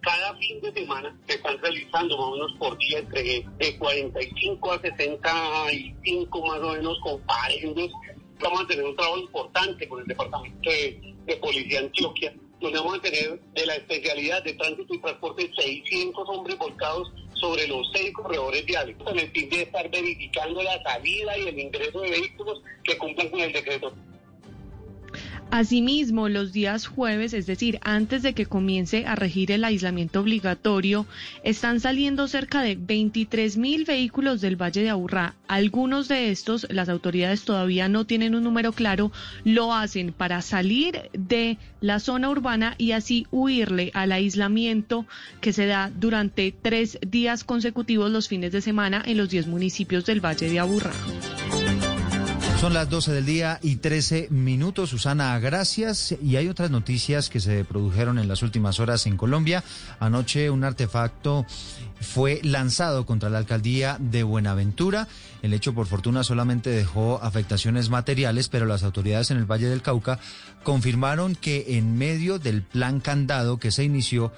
cada 0.07 0.37
fin 0.37 0.61
de 0.61 0.73
semana 0.73 1.15
se 1.27 1.35
están 1.35 1.59
realizando 1.59 2.17
más 2.17 2.27
o 2.27 2.33
menos 2.33 2.53
por 2.59 2.79
día 2.79 3.01
entre 3.01 3.45
de 3.59 3.77
45 3.77 4.73
a 4.73 4.81
65 4.81 6.47
más 6.47 6.61
o 6.61 6.73
menos 6.75 6.99
comparendos. 7.01 7.91
Vamos 8.41 8.61
a 8.63 8.67
tener 8.69 8.85
un 8.85 8.95
trabajo 8.95 9.19
importante 9.19 9.89
con 9.89 10.01
el 10.01 10.07
Departamento 10.07 10.71
de, 10.71 11.37
Policía 11.41 11.81
Antioquia, 11.81 12.33
vamos 12.61 12.99
a 12.99 13.03
tener 13.03 13.39
de 13.55 13.67
la 13.67 13.75
especialidad 13.75 14.43
de 14.43 14.55
tránsito 14.55 14.95
y 14.95 15.01
transporte 15.01 15.51
600 15.57 16.29
hombres 16.29 16.59
volcados 16.59 17.13
sobre 17.35 17.67
los 17.69 17.87
seis 17.93 18.13
corredores 18.13 18.65
viales, 18.65 18.97
con 18.97 19.19
el 19.19 19.31
fin 19.31 19.49
de 19.51 19.63
estar 19.63 19.91
verificando 19.91 20.63
la 20.63 20.83
salida 20.83 21.37
y 21.39 21.49
el 21.49 21.59
ingreso 21.59 22.01
de 22.01 22.11
vehículos 22.11 22.63
que 22.83 22.97
cumplan 22.97 23.29
con 23.29 23.41
el 23.41 23.53
decreto. 23.53 23.93
Asimismo, 25.50 26.29
los 26.29 26.53
días 26.53 26.87
jueves, 26.87 27.33
es 27.33 27.47
decir, 27.47 27.79
antes 27.83 28.23
de 28.23 28.35
que 28.35 28.47
comience 28.47 29.07
a 29.07 29.15
regir 29.15 29.53
el 29.53 29.65
aislamiento 29.65 30.21
obligatorio, 30.21 31.07
están 31.45 31.81
saliendo 31.81 32.26
cerca 32.29 32.62
de 32.62 32.75
23 32.75 33.57
mil 33.57 33.85
vehículos 33.85 34.41
del 34.41 34.61
Valle 34.61 34.83
de 34.83 34.91
Aburrá. 34.91 35.35
Algunos 35.47 36.09
de 36.09 36.31
estos, 36.31 36.67
las 36.69 36.88
autoridades 36.88 37.45
todavía 37.45 37.88
no 37.88 38.05
tienen 38.05 38.35
un 38.35 38.43
número 38.43 38.73
claro, 38.73 39.12
lo 39.45 39.73
hacen 39.73 40.12
para 40.12 40.43
salir 40.43 41.09
de 41.12 41.59
la 41.81 42.00
zona 42.00 42.29
urbana 42.29 42.75
y 42.76 42.93
así 42.93 43.26
huirle 43.31 43.93
al 43.95 44.12
aislamiento 44.12 45.07
que 45.41 45.53
se 45.53 45.67
da 45.67 45.91
durante 45.95 46.53
tres 46.61 46.99
días 47.07 47.45
consecutivos 47.45 48.11
los 48.11 48.29
fines 48.29 48.53
de 48.53 48.61
semana 48.61 49.03
en 49.07 49.17
los 49.17 49.31
10 49.31 49.47
municipios 49.47 50.05
del 50.05 50.25
Valle 50.25 50.50
de 50.50 50.59
Aburrá. 50.59 50.93
Son 52.61 52.73
las 52.73 52.89
12 52.89 53.13
del 53.13 53.27
día 53.27 53.61
y 53.63 53.77
13 53.77 54.29
minutos. 54.31 54.89
Susana, 54.89 55.39
gracias. 55.39 56.15
Y 56.23 56.37
hay 56.37 56.49
otras 56.49 56.71
noticias 56.71 57.29
que 57.29 57.39
se 57.39 57.65
produjeron 57.67 58.19
en 58.19 58.29
las 58.29 58.43
últimas 58.43 58.81
horas 58.81 59.07
en 59.07 59.19
Colombia. 59.19 59.63
Anoche 60.01 60.49
un 60.49 60.65
artefacto 60.65 61.45
fue 62.01 62.41
lanzado 62.43 63.05
contra 63.05 63.29
la 63.29 63.39
alcaldía 63.39 63.99
de 64.01 64.23
Buenaventura. 64.23 65.07
El 65.43 65.53
hecho, 65.53 65.75
por 65.75 65.87
fortuna, 65.87 66.25
solamente 66.25 66.71
dejó 66.71 67.21
afectaciones 67.23 67.91
materiales, 67.91 68.49
pero 68.49 68.65
las 68.65 68.85
autoridades 68.85 69.31
en 69.31 69.37
el 69.37 69.45
Valle 69.45 69.69
del 69.69 69.83
Cauca 69.83 70.19
confirmaron 70.63 71.35
que 71.35 71.77
en 71.77 71.99
medio 71.99 72.39
del 72.39 72.63
plan 72.63 73.01
candado 73.01 73.59
que 73.59 73.71
se 73.71 73.85
inició, 73.85 74.33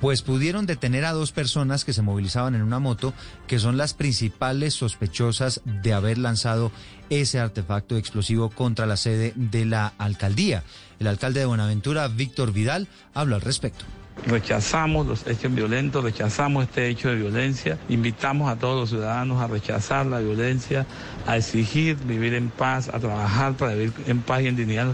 pues 0.00 0.22
pudieron 0.22 0.66
detener 0.66 1.04
a 1.04 1.12
dos 1.12 1.32
personas 1.32 1.84
que 1.84 1.92
se 1.92 2.02
movilizaban 2.02 2.54
en 2.54 2.62
una 2.62 2.78
moto, 2.78 3.14
que 3.46 3.58
son 3.58 3.76
las 3.76 3.94
principales 3.94 4.74
sospechosas 4.74 5.60
de 5.64 5.92
haber 5.92 6.18
lanzado 6.18 6.70
ese 7.10 7.38
artefacto 7.38 7.96
explosivo 7.96 8.50
contra 8.50 8.86
la 8.86 8.96
sede 8.96 9.32
de 9.36 9.64
la 9.64 9.92
alcaldía. 9.98 10.62
El 10.98 11.06
alcalde 11.06 11.40
de 11.40 11.46
Buenaventura, 11.46 12.08
Víctor 12.08 12.52
Vidal, 12.52 12.88
habla 13.14 13.36
al 13.36 13.42
respecto. 13.42 13.84
Rechazamos 14.26 15.06
los 15.06 15.26
hechos 15.26 15.54
violentos, 15.54 16.02
rechazamos 16.02 16.64
este 16.64 16.88
hecho 16.88 17.08
de 17.08 17.16
violencia, 17.16 17.78
invitamos 17.88 18.50
a 18.50 18.56
todos 18.56 18.80
los 18.80 18.90
ciudadanos 18.90 19.40
a 19.40 19.46
rechazar 19.46 20.06
la 20.06 20.18
violencia, 20.18 20.86
a 21.26 21.36
exigir 21.36 21.96
vivir 21.96 22.34
en 22.34 22.50
paz, 22.50 22.88
a 22.88 22.98
trabajar 22.98 23.54
para 23.54 23.74
vivir 23.74 23.92
en 24.06 24.20
paz 24.20 24.42
y 24.42 24.48
en 24.48 24.56
dignidad 24.56 24.88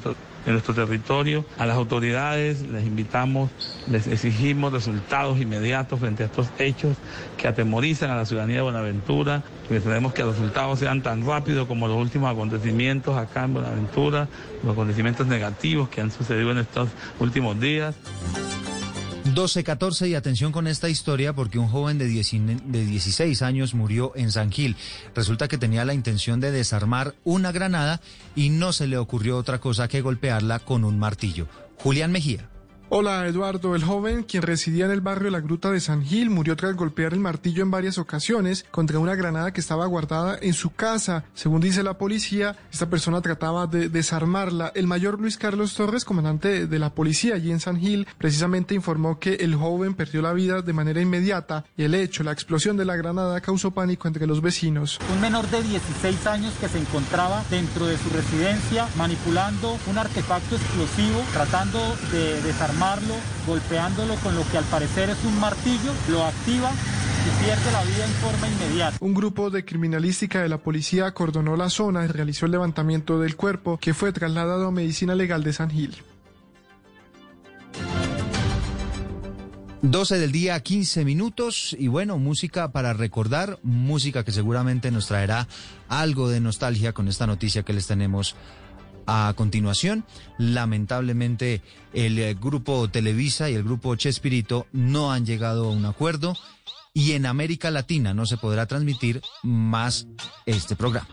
en 0.47 0.53
nuestro, 0.53 0.75
territorio. 0.75 1.45
A 1.59 1.67
las 1.67 1.77
autoridades 1.77 2.63
les 2.63 2.85
invitamos, 2.85 3.51
les 3.89 4.07
exigimos 4.07 4.73
resultados 4.73 5.41
inmediatos 5.41 6.01
frente 6.01 6.23
a 6.23 6.27
estos 6.27 6.49
hechos 6.59 6.97
que 7.37 7.49
atemorizan 7.49 8.11
a 8.11 8.17
la 8.17 8.27
ciudadanía 8.27 8.57
de 8.57 8.63
Buenaventura. 8.63 9.43
Esperemos 9.71 10.13
que 10.13 10.23
los 10.23 10.37
resultados 10.37 10.79
sean 10.79 11.03
tan 11.03 11.27
rápidos 11.27 11.67
como 11.67 11.89
los 11.89 11.97
últimos 11.97 12.31
acontecimientos 12.31 13.17
acá 13.17 13.45
en 13.45 13.55
Buenaventura, 13.55 14.29
los 14.63 14.73
acontecimientos 14.73 15.27
negativos 15.27 15.89
que 15.89 16.01
han 16.01 16.11
sucedido 16.11 16.51
en 16.51 16.59
estos 16.59 16.89
últimos 17.19 17.59
días. 17.61 17.95
12-14 19.25 20.09
y 20.09 20.15
atención 20.15 20.53
con 20.53 20.67
esta 20.67 20.91
historia 20.91 21.33
porque 21.33 21.59
un 21.59 21.69
joven 21.69 21.99
de, 21.99 22.07
16 22.07 23.43
años 23.43 23.75
murió 23.75 24.13
en 24.17 24.31
San 24.31 24.53
Gil. 24.53 24.77
Resulta 25.15 25.49
que 25.49 25.57
tenía 25.57 25.85
la 25.85 25.95
intención 25.95 26.41
de 26.41 26.53
desarmar 26.53 27.15
una 27.25 27.51
granada 27.51 28.01
y 28.37 28.51
no 28.51 28.73
se 28.73 28.87
le 28.87 28.99
ocurrió 28.99 29.39
otra 29.39 29.61
cosa 29.61 29.89
que 29.89 30.03
golpearla 30.03 30.59
con 30.59 30.85
un 30.85 30.99
martillo. 30.99 31.49
Julián 31.79 32.13
Mejía. 32.13 32.51
Hola 32.97 33.27
Eduardo, 33.27 33.75
el 33.75 33.83
joven, 33.83 34.23
quien 34.23 34.45
residía 34.45 34.85
en 34.85 34.93
el 34.93 35.01
barrio 35.01 35.29
La 35.29 35.41
Gruta 35.41 35.73
de 35.73 35.81
San 35.81 36.05
Gil, 36.05 36.31
murió 36.31 36.55
tras 36.55 36.77
golpear 36.77 37.13
el 37.13 37.19
martillo 37.19 37.65
en 37.65 37.73
varias 37.73 37.99
ocasiones 37.99 38.65
contra 38.71 39.01
una 39.01 39.17
granada 39.17 39.53
que 39.53 39.61
estaba 39.61 39.85
guardada 39.87 40.39
en 40.41 40.53
su 40.53 40.71
casa. 40.71 41.25
Según 41.35 41.61
dice 41.61 41.83
la 41.83 41.99
policía, 41.99 42.57
esta 42.71 42.89
persona 42.89 43.21
trataba 43.21 43.67
de 43.67 43.89
desarmarla. 43.89 44.71
El 44.77 44.87
mayor 44.87 45.21
Luis 45.21 45.39
Carlos 45.39 45.75
Torres, 45.75 46.05
comandante 46.05 46.69
de 46.69 46.79
la 46.79 46.95
policía 46.95 47.35
allí 47.35 47.51
en 47.51 47.59
San 47.59 47.81
Gil, 47.81 48.07
precisamente 48.17 48.77
informó 48.77 49.19
que 49.19 49.35
el 49.41 49.57
joven 49.57 49.95
perdió 49.95 50.23
la 50.23 50.33
vida 50.33 50.63
de 50.63 50.73
manera 50.73 51.01
inmediata 51.01 51.65
y 51.77 51.83
el 51.83 51.97
hecho, 51.97 52.23
la 52.23 52.31
explosión 52.31 52.77
de 52.77 52.85
la 52.85 52.95
granada, 52.95 53.41
causó 53.41 53.73
pánico 53.73 54.07
entre 54.07 54.29
los 54.29 54.41
vecinos. 54.41 55.01
Un 55.13 55.21
menor 55.21 55.49
de 55.49 55.65
16 55.65 56.29
años 56.29 56.55
que 56.61 56.69
se 56.69 56.79
encontraba 56.79 57.43
dentro 57.51 57.87
de 57.87 57.99
su 57.99 58.09
residencia 58.11 58.87
manipulando 58.97 59.77
un 59.91 59.99
artefacto 59.99 60.55
explosivo, 60.55 61.25
tratando 61.33 61.81
de 62.13 62.41
desarmar 62.43 62.84
golpeándolo 63.47 64.15
con 64.17 64.35
lo 64.35 64.43
que 64.51 64.59
al 64.59 64.65
parecer 64.65 65.11
es 65.11 65.25
un 65.25 65.39
martillo, 65.41 65.93
lo 66.09 66.25
activa 66.25 66.71
y 66.71 67.45
pierde 67.45 67.73
la 67.73 67.83
vida 67.83 68.05
en 68.05 68.13
forma 68.13 68.49
inmediata. 68.49 68.97
Un 69.01 69.15
grupo 69.15 69.51
de 69.51 69.65
criminalística 69.65 70.43
de 70.43 70.49
la 70.49 70.59
policía 70.59 71.07
acordonó 71.07 71.57
la 71.57 71.71
zona 71.71 72.05
y 72.05 72.09
realizó 72.09 72.47
el 72.47 72.53
levantamiento 72.53 73.19
del 73.21 73.37
cuerpo 73.37 73.79
que 73.79 73.95
fue 73.95 74.13
trasladado 74.13 74.67
a 74.69 74.71
Medicina 74.71 75.15
Legal 75.15 75.43
de 75.43 75.53
San 75.53 75.71
Gil. 75.71 75.97
12 79.83 80.19
del 80.19 80.33
día, 80.33 80.59
15 80.61 81.05
minutos 81.05 81.77
y 81.79 81.89
bueno, 81.89 82.19
música 82.19 82.73
para 82.73 82.95
recordar, 82.95 83.59
música 83.63 84.25
que 84.25 84.33
seguramente 84.33 84.91
nos 84.91 85.07
traerá 85.09 85.47
algo 85.89 86.31
de 86.31 86.41
nostalgia 86.41 86.93
con 86.95 87.07
esta 87.09 87.27
noticia 87.27 87.65
que 87.65 87.75
les 87.75 87.87
tenemos 87.87 88.35
a 89.07 89.33
continuación, 89.37 90.05
lamentablemente 90.39 91.63
el 91.93 92.19
eh, 92.19 92.35
grupo 92.35 92.89
Televisa 92.89 93.51
y 93.51 93.55
el 93.55 93.65
grupo 93.65 93.95
Chespirito 93.97 94.67
no 94.73 95.13
han 95.13 95.27
llegado 95.27 95.67
a 95.67 95.71
un 95.71 95.85
acuerdo 95.87 96.37
y 96.93 97.13
en 97.13 97.27
América 97.27 97.71
Latina 97.71 98.15
no 98.15 98.25
se 98.27 98.37
podrá 98.37 98.67
transmitir 98.67 99.21
más 99.43 100.07
este 100.47 100.77
programa. 100.77 101.09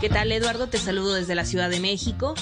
¿Qué 0.00 0.10
tal 0.10 0.30
Eduardo? 0.30 0.68
Te 0.68 0.78
saludo 0.78 1.14
desde 1.14 1.34
la 1.34 1.44
Ciudad 1.44 1.70
de 1.70 1.80
México. 1.80 2.34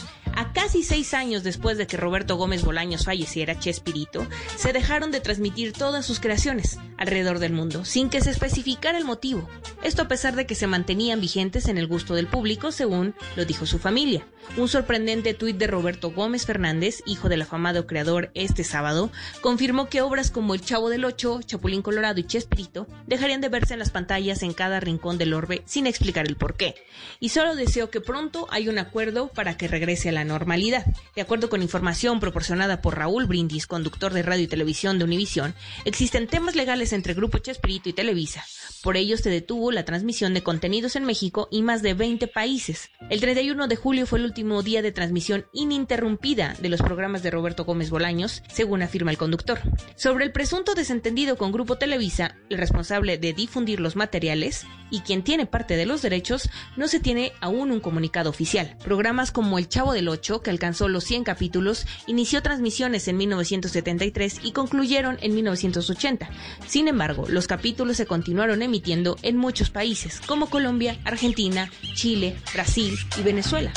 Casi 0.65 0.83
seis 0.83 1.13
años 1.13 1.43
después 1.43 1.77
de 1.77 1.87
que 1.87 1.99
Roberto 1.99 2.37
Gómez 2.37 2.65
Bolaños 2.65 3.05
falleciera, 3.05 3.59
Chespirito, 3.59 4.27
se 4.57 4.73
dejaron 4.73 5.11
de 5.11 5.21
transmitir 5.21 5.75
todas 5.75 6.07
sus 6.07 6.21
creaciones 6.21 6.79
alrededor 6.97 7.39
del 7.39 7.53
mundo, 7.53 7.85
sin 7.85 8.09
que 8.09 8.23
se 8.23 8.31
especificara 8.31 8.97
el 8.97 9.05
motivo. 9.05 9.47
Esto 9.83 10.01
a 10.01 10.09
pesar 10.09 10.35
de 10.37 10.47
que 10.47 10.55
se 10.55 10.67
mantenían 10.67 11.21
vigentes 11.21 11.69
en 11.69 11.77
el 11.77 11.87
gusto 11.87 12.15
del 12.15 12.29
público, 12.29 12.73
según 12.73 13.15
lo 13.37 13.45
dijo 13.45 13.67
su 13.67 13.79
familia. 13.79 14.27
Un 14.57 14.69
sorprendente 14.69 15.35
tuit 15.35 15.57
de 15.57 15.67
Roberto 15.67 16.13
Gómez 16.13 16.47
Fernández, 16.47 17.03
hijo 17.07 17.29
del 17.29 17.43
afamado 17.43 17.87
creador 17.87 18.31
este 18.35 18.63
sábado, 18.63 19.11
confirmó 19.41 19.89
que 19.89 20.01
obras 20.01 20.31
como 20.31 20.55
El 20.55 20.61
Chavo 20.61 20.91
del 20.91 21.05
Ocho, 21.05 21.41
Chapulín 21.43 21.83
Colorado 21.83 22.21
y 22.21 22.25
Chespirito 22.25 22.87
dejarían 23.07 23.41
de 23.41 23.49
verse 23.49 23.75
en 23.75 23.81
las 23.81 23.91
pantallas 23.91 24.43
en 24.43 24.53
cada 24.53 24.81
rincón 24.81 25.19
del 25.19 25.35
orbe 25.35 25.63
sin 25.67 25.87
explicar 25.87 26.27
el 26.27 26.37
porqué. 26.37 26.75
Y 27.21 27.31
solo 27.31 27.57
deseo 27.57 27.91
que 27.91 28.01
pronto 28.01 28.47
haya 28.51 28.71
un 28.71 28.79
acuerdo 28.79 29.29
para 29.29 29.57
que 29.57 29.69
regrese 29.69 30.11
a 30.11 30.13
la 30.13 30.25
De 30.55 31.21
acuerdo 31.21 31.51
con 31.51 31.63
información 31.63 32.21
proporcionada 32.21 32.81
por 32.81 32.97
Raúl 32.97 33.27
Brindis, 33.27 33.67
conductor 33.67 34.13
de 34.13 34.23
radio 34.23 34.45
y 34.45 34.47
televisión 34.47 34.99
de 34.99 35.05
Univisión, 35.05 35.53
existen 35.85 36.29
temas 36.29 36.55
legales 36.55 36.93
entre 36.93 37.15
Grupo 37.15 37.39
Chespirito 37.39 37.89
y 37.89 37.93
Televisa. 37.93 38.45
Por 38.81 38.97
ello 38.97 39.17
se 39.17 39.31
detuvo 39.31 39.73
la 39.73 39.85
transmisión 39.85 40.33
de 40.33 40.45
contenidos 40.45 40.95
en 40.95 41.05
México 41.05 41.49
y 41.51 41.63
más 41.63 41.83
de 41.83 41.95
20 41.95 42.29
países. 42.29 42.91
El 43.11 43.21
31 43.21 43.67
de 43.67 43.77
julio 43.77 44.07
fue 44.07 44.21
el 44.21 44.27
último 44.27 44.63
día 44.63 44.81
de 44.81 44.93
transmisión 44.93 45.47
ininterrumpida 45.53 46.55
de 46.61 46.69
los 46.69 46.81
programas 46.81 47.25
de 47.25 47.33
Roberto 47.33 47.65
Gómez 47.65 47.91
Bolaños, 47.91 48.43
según 48.53 48.83
afirma 48.83 49.11
el 49.11 49.19
conductor. 49.19 49.59
Sobre 49.97 50.25
el 50.25 50.33
presunto 50.33 50.75
desentendido 50.75 51.37
con 51.37 51.51
Grupo 51.51 51.79
Televisa, 51.79 52.37
el 52.49 52.59
responsable 52.59 53.19
de 53.19 53.33
difundir 53.33 53.81
los 53.81 53.97
materiales 53.97 54.67
y 54.91 55.01
quien 55.01 55.25
tiene 55.25 55.47
parte 55.47 55.77
de 55.77 55.87
los 55.87 56.03
derechos, 56.03 56.49
no 56.77 56.87
se 56.87 57.01
tiene 57.01 57.33
aún 57.41 57.73
un 57.73 57.81
comunicado 57.81 58.31
oficial. 58.31 58.77
Programas 58.85 59.33
como 59.33 59.59
El 59.59 59.69
Chavo 59.69 59.93
del 59.93 60.09
Ocho, 60.09 60.43
que 60.45 60.51
alcanzó 60.51 60.87
los 60.87 61.03
100 61.03 61.25
capítulos, 61.25 61.87
inició 62.07 62.41
transmisiones 62.41 63.09
en 63.09 63.17
1973 63.17 64.43
y 64.45 64.53
concluyeron 64.53 65.19
en 65.21 65.35
1980. 65.35 66.31
Sin 66.69 66.87
embargo, 66.87 67.25
los 67.29 67.49
capítulos 67.49 67.97
se 67.97 68.07
continuaron 68.07 68.63
emitiendo 68.63 69.17
en 69.23 69.37
muchos 69.37 69.71
países, 69.71 70.21
como 70.21 70.49
Colombia, 70.49 70.97
Argentina, 71.05 71.69
Chile, 71.95 72.37
Brasil 72.55 72.97
y 73.19 73.23
Venezuela. 73.23 73.73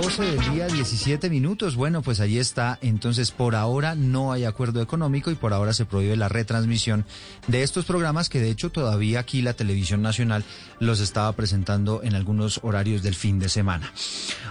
12 0.00 0.22
del 0.24 0.50
día, 0.50 0.66
17 0.66 1.30
minutos. 1.30 1.76
Bueno, 1.76 2.02
pues 2.02 2.18
ahí 2.18 2.38
está. 2.38 2.80
Entonces, 2.82 3.30
por 3.30 3.54
ahora 3.54 3.94
no 3.94 4.32
hay 4.32 4.44
acuerdo 4.44 4.82
económico 4.82 5.30
y 5.30 5.36
por 5.36 5.52
ahora 5.52 5.72
se 5.72 5.84
prohíbe 5.84 6.16
la 6.16 6.28
retransmisión 6.28 7.04
de 7.46 7.62
estos 7.62 7.84
programas 7.84 8.28
que 8.28 8.40
de 8.40 8.50
hecho 8.50 8.70
todavía 8.70 9.20
aquí 9.20 9.40
la 9.40 9.52
televisión 9.52 10.02
nacional 10.02 10.44
los 10.80 10.98
estaba 10.98 11.30
presentando 11.32 12.02
en 12.02 12.16
algunos 12.16 12.58
horarios 12.64 13.04
del 13.04 13.14
fin 13.14 13.38
de 13.38 13.48
semana. 13.48 13.92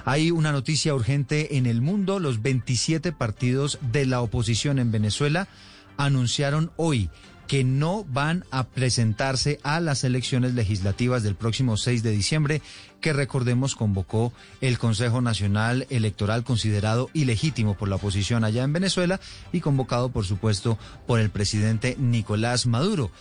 Hay 0.06 0.32
una 0.32 0.54
noticia 0.54 0.96
urgente 0.96 1.58
en 1.58 1.66
el 1.66 1.82
mundo. 1.82 2.20
Los 2.20 2.42
27 2.42 3.12
partidos 3.12 3.80
de 3.82 4.06
la 4.06 4.22
oposición 4.22 4.80
en 4.80 4.94
Venezuela 4.94 5.50
anunciaron 5.98 6.72
hoy 6.78 7.10
que 7.48 7.64
no 7.64 8.06
van 8.06 8.46
a 8.52 8.64
presentarse 8.64 9.60
a 9.64 9.80
las 9.80 10.04
elecciones 10.04 10.54
legislativas 10.54 11.24
del 11.24 11.36
próximo 11.36 11.78
6 11.78 12.02
de 12.02 12.12
diciembre, 12.12 12.62
que 13.04 13.14
recordemos 13.14 13.76
convocó 13.76 14.34
el 14.62 14.80
Consejo 14.80 15.22
Nacional 15.22 15.86
Electoral 15.90 16.44
considerado 16.46 17.10
ilegítimo 17.14 17.76
por 17.76 17.90
la 17.90 17.98
oposición 17.98 18.46
allá 18.46 18.64
en 18.64 18.72
Venezuela 18.72 19.20
y 19.52 19.60
convocado, 19.60 20.10
por 20.10 20.26
supuesto, 20.26 20.80
por 21.06 21.20
el 21.20 21.30
presidente 21.30 21.98
Nicolás 22.00 22.66
Maduro. 22.66 23.12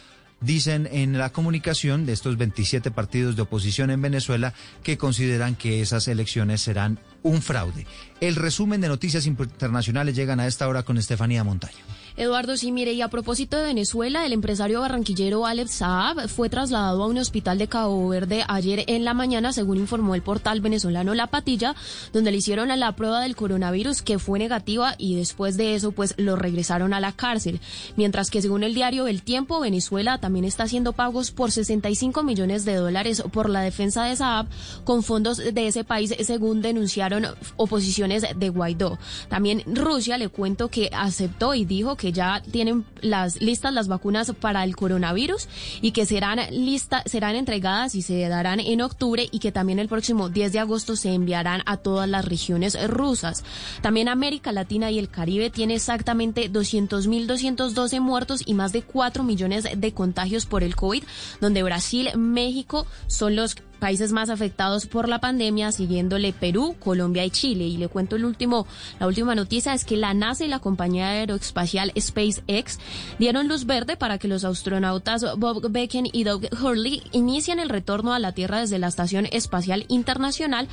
Dicen 0.40 0.88
en 0.90 1.18
la 1.18 1.30
comunicación 1.30 2.06
de 2.06 2.12
estos 2.12 2.36
27 2.36 2.92
partidos 2.92 3.34
de 3.34 3.42
oposición 3.42 3.90
en 3.90 4.00
Venezuela 4.00 4.54
que 4.84 4.98
consideran 4.98 5.56
que 5.56 5.82
esas 5.82 6.06
elecciones 6.06 6.62
serán 6.62 7.00
un 7.22 7.42
fraude. 7.42 7.86
El 8.20 8.36
resumen 8.36 8.80
de 8.80 8.88
noticias 8.88 9.26
internacionales 9.26 10.14
llegan 10.14 10.38
a 10.38 10.46
esta 10.46 10.68
hora 10.68 10.84
con 10.84 10.96
Estefanía 10.96 11.42
Montaño. 11.42 11.84
Eduardo, 12.16 12.56
sí, 12.56 12.72
mire, 12.72 12.92
y 12.92 13.00
a 13.00 13.08
propósito 13.08 13.56
de 13.56 13.64
Venezuela, 13.64 14.26
el 14.26 14.32
empresario 14.32 14.80
barranquillero 14.80 15.46
Alex 15.46 15.70
Saab 15.70 16.28
fue 16.28 16.50
trasladado 16.50 17.02
a 17.02 17.06
un 17.06 17.18
hospital 17.18 17.58
de 17.58 17.68
Cabo 17.68 18.08
Verde 18.08 18.44
ayer 18.48 18.84
en 18.86 19.04
la 19.04 19.14
mañana, 19.14 19.52
según 19.52 19.78
informó 19.78 20.14
el 20.14 20.22
portal 20.22 20.60
venezolano 20.60 21.14
La 21.14 21.28
Patilla, 21.28 21.74
donde 22.12 22.30
le 22.30 22.36
hicieron 22.38 22.68
la 22.68 22.92
prueba 22.96 23.20
del 23.20 23.36
coronavirus 23.36 24.02
que 24.02 24.18
fue 24.18 24.38
negativa 24.38 24.94
y 24.98 25.16
después 25.16 25.56
de 25.56 25.74
eso, 25.74 25.92
pues 25.92 26.14
lo 26.18 26.36
regresaron 26.36 26.92
a 26.92 27.00
la 27.00 27.12
cárcel. 27.12 27.60
Mientras 27.96 28.30
que 28.30 28.42
según 28.42 28.62
el 28.62 28.74
diario 28.74 29.06
El 29.06 29.22
Tiempo, 29.22 29.60
Venezuela 29.60 30.18
también 30.18 30.44
está 30.44 30.64
haciendo 30.64 30.92
pagos 30.92 31.30
por 31.30 31.50
65 31.50 32.22
millones 32.22 32.64
de 32.64 32.74
dólares 32.74 33.22
por 33.32 33.48
la 33.48 33.60
defensa 33.60 34.04
de 34.04 34.16
Saab 34.16 34.46
con 34.84 35.02
fondos 35.02 35.38
de 35.38 35.66
ese 35.66 35.84
país, 35.84 36.14
según 36.24 36.62
denunciaron 36.62 37.26
oposiciones 37.56 38.26
de 38.36 38.48
Guaidó. 38.48 38.98
También 39.28 39.62
Rusia, 39.66 40.18
le 40.18 40.28
cuento 40.28 40.68
que 40.68 40.90
aceptó 40.92 41.54
y 41.54 41.64
dijo 41.64 41.96
que 41.96 42.01
que 42.02 42.10
ya 42.10 42.42
tienen 42.50 42.84
las 43.00 43.40
listas 43.40 43.72
las 43.72 43.86
vacunas 43.86 44.32
para 44.40 44.64
el 44.64 44.74
coronavirus 44.74 45.46
y 45.82 45.92
que 45.92 46.04
serán 46.04 46.40
lista, 46.50 47.04
serán 47.06 47.36
entregadas 47.36 47.94
y 47.94 48.02
se 48.02 48.28
darán 48.28 48.58
en 48.58 48.80
octubre 48.80 49.28
y 49.30 49.38
que 49.38 49.52
también 49.52 49.78
el 49.78 49.86
próximo 49.86 50.28
10 50.28 50.52
de 50.52 50.58
agosto 50.58 50.96
se 50.96 51.14
enviarán 51.14 51.62
a 51.64 51.76
todas 51.76 52.08
las 52.08 52.24
regiones 52.24 52.76
rusas. 52.90 53.44
También 53.82 54.08
América 54.08 54.50
Latina 54.50 54.90
y 54.90 54.98
el 54.98 55.10
Caribe 55.10 55.50
tiene 55.50 55.76
exactamente 55.76 56.50
200.212 56.50 58.00
muertos 58.00 58.42
y 58.44 58.54
más 58.54 58.72
de 58.72 58.82
4 58.82 59.22
millones 59.22 59.68
de 59.72 59.94
contagios 59.94 60.44
por 60.44 60.64
el 60.64 60.74
COVID, 60.74 61.04
donde 61.40 61.62
Brasil, 61.62 62.08
México 62.16 62.84
son 63.06 63.36
los 63.36 63.54
países 63.82 64.12
más 64.12 64.30
afectados 64.30 64.86
por 64.86 65.08
la 65.08 65.18
pandemia, 65.18 65.72
siguiéndole 65.72 66.32
Perú, 66.32 66.76
Colombia 66.78 67.24
y 67.24 67.30
Chile. 67.30 67.64
Y 67.64 67.78
le 67.78 67.88
cuento 67.88 68.14
el 68.14 68.24
último, 68.24 68.64
la 69.00 69.08
última 69.08 69.34
noticia 69.34 69.74
es 69.74 69.84
que 69.84 69.96
la 69.96 70.14
NASA 70.14 70.44
y 70.44 70.48
la 70.48 70.60
compañía 70.60 71.08
aeroespacial 71.08 71.92
SpaceX 71.98 72.78
dieron 73.18 73.48
luz 73.48 73.66
verde 73.66 73.96
para 73.96 74.18
que 74.18 74.28
los 74.28 74.44
astronautas 74.44 75.36
Bob 75.36 75.68
Becken 75.68 76.06
y 76.12 76.22
Doug 76.22 76.42
Hurley 76.62 77.02
inicien 77.10 77.58
el 77.58 77.70
retorno 77.70 78.14
a 78.14 78.20
la 78.20 78.30
Tierra 78.30 78.60
desde 78.60 78.78
la 78.78 78.86
Estación 78.86 79.26
Espacial 79.32 79.84
Internacional 79.88 80.68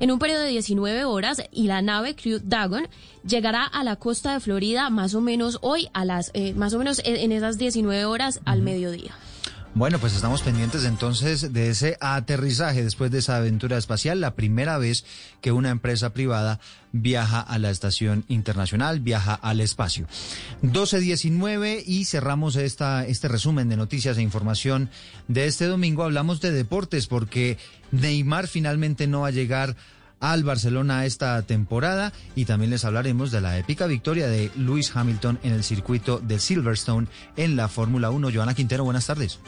en 0.00 0.10
un 0.10 0.18
periodo 0.18 0.40
de 0.40 0.48
19 0.48 1.04
horas 1.04 1.42
y 1.52 1.66
la 1.66 1.82
nave 1.82 2.16
Crew 2.16 2.40
Dragon 2.42 2.88
llegará 3.26 3.64
a 3.64 3.84
la 3.84 3.96
costa 3.96 4.32
de 4.32 4.40
Florida 4.40 4.88
más 4.88 5.14
o 5.14 5.20
menos 5.20 5.58
hoy 5.60 5.88
a 5.92 6.06
las 6.06 6.30
eh, 6.32 6.54
más 6.54 6.72
o 6.72 6.78
menos 6.78 7.02
en 7.04 7.30
esas 7.30 7.58
19 7.58 8.06
horas 8.06 8.40
al 8.46 8.62
mediodía. 8.62 9.14
Bueno, 9.78 10.00
pues 10.00 10.16
estamos 10.16 10.42
pendientes 10.42 10.82
entonces 10.82 11.52
de 11.52 11.70
ese 11.70 11.96
aterrizaje 12.00 12.82
después 12.82 13.12
de 13.12 13.18
esa 13.18 13.36
aventura 13.36 13.78
espacial, 13.78 14.20
la 14.20 14.34
primera 14.34 14.76
vez 14.76 15.04
que 15.40 15.52
una 15.52 15.70
empresa 15.70 16.12
privada 16.12 16.58
viaja 16.90 17.40
a 17.40 17.58
la 17.58 17.70
estación 17.70 18.24
internacional, 18.26 18.98
viaja 18.98 19.34
al 19.34 19.60
espacio. 19.60 20.08
12.19 20.64 21.84
y 21.86 22.06
cerramos 22.06 22.56
esta, 22.56 23.06
este 23.06 23.28
resumen 23.28 23.68
de 23.68 23.76
noticias 23.76 24.18
e 24.18 24.22
información 24.22 24.90
de 25.28 25.46
este 25.46 25.66
domingo. 25.66 26.02
Hablamos 26.02 26.40
de 26.40 26.50
deportes 26.50 27.06
porque 27.06 27.56
Neymar 27.92 28.48
finalmente 28.48 29.06
no 29.06 29.20
va 29.20 29.28
a 29.28 29.30
llegar 29.30 29.76
al 30.18 30.42
Barcelona 30.42 31.06
esta 31.06 31.40
temporada 31.42 32.12
y 32.34 32.46
también 32.46 32.70
les 32.70 32.84
hablaremos 32.84 33.30
de 33.30 33.42
la 33.42 33.56
épica 33.58 33.86
victoria 33.86 34.26
de 34.26 34.50
Lewis 34.56 34.90
Hamilton 34.92 35.38
en 35.44 35.52
el 35.52 35.62
circuito 35.62 36.18
de 36.18 36.40
Silverstone 36.40 37.06
en 37.36 37.54
la 37.54 37.68
Fórmula 37.68 38.10
1. 38.10 38.30
Joana 38.34 38.54
Quintero, 38.54 38.82
buenas 38.82 39.06
tardes. 39.06 39.38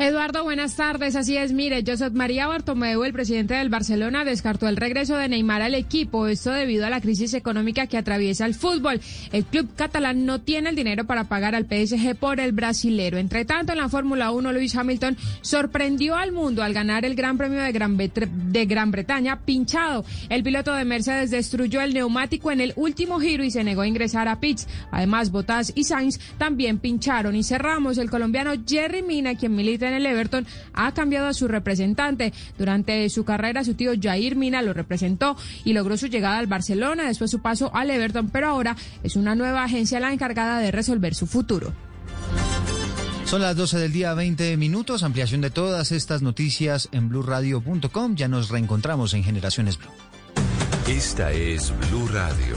Eduardo, 0.00 0.44
buenas 0.44 0.76
tardes. 0.76 1.14
Así 1.14 1.36
es, 1.36 1.52
mire, 1.52 1.84
Josep 1.86 2.14
María 2.14 2.46
Bartomeu, 2.46 3.04
el 3.04 3.12
presidente 3.12 3.52
del 3.52 3.68
Barcelona, 3.68 4.24
descartó 4.24 4.66
el 4.66 4.78
regreso 4.78 5.14
de 5.14 5.28
Neymar 5.28 5.60
al 5.60 5.74
equipo, 5.74 6.26
esto 6.26 6.52
debido 6.52 6.86
a 6.86 6.90
la 6.90 7.02
crisis 7.02 7.34
económica 7.34 7.86
que 7.86 7.98
atraviesa 7.98 8.46
el 8.46 8.54
fútbol. 8.54 8.98
El 9.30 9.44
club 9.44 9.68
catalán 9.76 10.24
no 10.24 10.40
tiene 10.40 10.70
el 10.70 10.76
dinero 10.76 11.04
para 11.04 11.24
pagar 11.24 11.54
al 11.54 11.66
PSG 11.66 12.16
por 12.16 12.40
el 12.40 12.52
brasilero. 12.52 13.18
Entre 13.18 13.44
tanto, 13.44 13.72
en 13.72 13.78
la 13.78 13.90
Fórmula 13.90 14.30
1, 14.30 14.52
Lewis 14.54 14.74
Hamilton 14.74 15.18
sorprendió 15.42 16.16
al 16.16 16.32
mundo 16.32 16.62
al 16.62 16.72
ganar 16.72 17.04
el 17.04 17.14
Gran 17.14 17.36
Premio 17.36 17.60
de 17.60 18.64
Gran, 18.64 18.90
Bretaña 18.90 19.40
pinchado. 19.44 20.06
El 20.30 20.42
piloto 20.42 20.72
de 20.72 20.86
Mercedes 20.86 21.30
destruyó 21.30 21.82
el 21.82 21.92
neumático 21.92 22.50
en 22.50 22.62
el 22.62 22.72
último 22.76 23.20
giro 23.20 23.44
y 23.44 23.50
se 23.50 23.64
negó 23.64 23.82
a 23.82 23.86
ingresar 23.86 24.28
a 24.28 24.40
pits. 24.40 24.66
Además, 24.92 25.30
Bottas 25.30 25.74
y 25.76 25.84
Sainz 25.84 26.18
también 26.38 26.78
pincharon. 26.78 27.36
Y 27.36 27.44
cerramos, 27.44 27.98
el 27.98 28.08
colombiano 28.08 28.52
Jerry 28.66 29.02
Mina, 29.02 29.34
quien 29.34 29.54
milita 29.54 29.89
en 29.90 29.96
el 29.96 30.06
Everton 30.06 30.46
ha 30.72 30.92
cambiado 30.92 31.26
a 31.26 31.34
su 31.34 31.48
representante. 31.48 32.32
Durante 32.58 33.08
su 33.10 33.24
carrera, 33.24 33.64
su 33.64 33.74
tío 33.74 33.92
Jair 34.00 34.36
Mina 34.36 34.62
lo 34.62 34.72
representó 34.72 35.36
y 35.64 35.72
logró 35.72 35.96
su 35.96 36.06
llegada 36.06 36.38
al 36.38 36.46
Barcelona, 36.46 37.06
después 37.06 37.30
su 37.30 37.40
paso 37.40 37.70
al 37.74 37.90
Everton, 37.90 38.30
pero 38.30 38.48
ahora 38.48 38.76
es 39.02 39.16
una 39.16 39.34
nueva 39.34 39.64
agencia 39.64 40.00
la 40.00 40.12
encargada 40.12 40.60
de 40.60 40.70
resolver 40.70 41.14
su 41.14 41.26
futuro. 41.26 41.72
Son 43.30 43.40
las 43.40 43.54
12 43.54 43.78
del 43.78 43.92
día, 43.92 44.12
20 44.12 44.56
minutos. 44.56 45.04
Ampliación 45.04 45.40
de 45.40 45.50
todas 45.50 45.92
estas 45.92 46.20
noticias 46.20 46.88
en 46.90 47.08
blurradio.com. 47.08 48.16
Ya 48.16 48.26
nos 48.26 48.48
reencontramos 48.48 49.14
en 49.14 49.22
Generaciones 49.22 49.78
Blue. 49.78 49.88
Esta 50.88 51.30
es 51.30 51.72
Blue 51.88 52.08
Radio. 52.08 52.56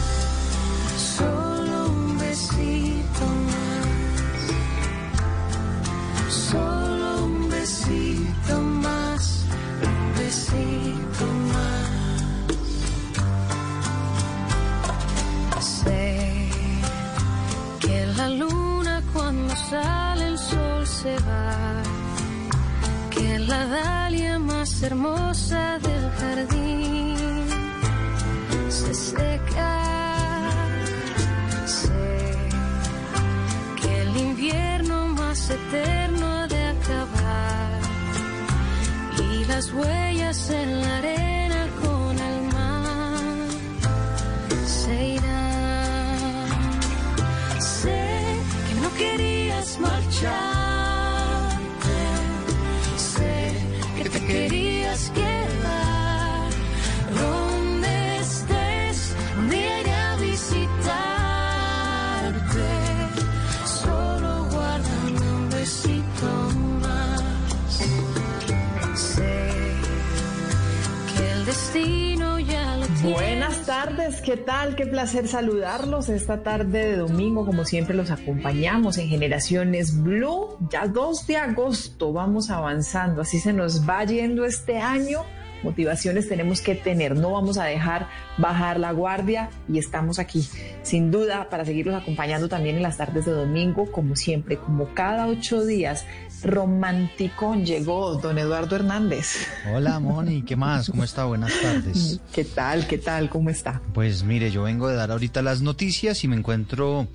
¿Qué 74.31 74.37
tal? 74.37 74.77
Qué 74.77 74.85
placer 74.85 75.27
saludarlos 75.27 76.07
esta 76.07 76.41
tarde 76.41 76.85
de 76.85 76.95
domingo, 76.95 77.45
como 77.45 77.65
siempre 77.65 77.93
los 77.93 78.11
acompañamos 78.11 78.97
en 78.97 79.09
Generaciones 79.09 80.01
Blue, 80.01 80.57
ya 80.69 80.87
2 80.87 81.27
de 81.27 81.35
agosto, 81.35 82.13
vamos 82.13 82.49
avanzando, 82.49 83.23
así 83.23 83.41
se 83.41 83.51
nos 83.51 83.85
va 83.85 84.05
yendo 84.05 84.45
este 84.45 84.77
año, 84.77 85.25
motivaciones 85.63 86.29
tenemos 86.29 86.61
que 86.61 86.75
tener, 86.75 87.17
no 87.17 87.33
vamos 87.33 87.57
a 87.57 87.65
dejar 87.65 88.07
bajar 88.37 88.79
la 88.79 88.93
guardia 88.93 89.49
y 89.67 89.79
estamos 89.79 90.17
aquí, 90.17 90.47
sin 90.81 91.11
duda, 91.11 91.49
para 91.49 91.65
seguirlos 91.65 92.01
acompañando 92.01 92.47
también 92.47 92.77
en 92.77 92.83
las 92.83 92.95
tardes 92.95 93.25
de 93.25 93.33
domingo, 93.33 93.91
como 93.91 94.15
siempre, 94.15 94.55
como 94.55 94.93
cada 94.93 95.27
ocho 95.27 95.65
días, 95.65 96.05
romántico 96.43 97.55
llegó 97.55 98.15
don 98.15 98.37
Eduardo 98.37 98.75
Hernández. 98.75 99.47
Hola, 99.73 99.99
Moni, 99.99 100.41
¿qué 100.43 100.55
más? 100.55 100.89
¿Cómo 100.89 101.03
está? 101.03 101.25
Buenas 101.25 101.51
tardes. 101.61 102.19
¿Qué 102.33 102.43
tal? 102.45 102.87
¿Qué 102.87 102.97
tal? 102.97 103.29
¿Cómo 103.29 103.49
está? 103.49 103.81
Pues 103.93 104.23
mire, 104.23 104.51
yo 104.51 104.63
vengo 104.63 104.87
de 104.87 104.95
dar 104.95 105.11
ahorita 105.11 105.41
las 105.41 105.61
noticias 105.61 106.23
y 106.23 106.27
me 106.27 106.35
encuentro 106.35 107.07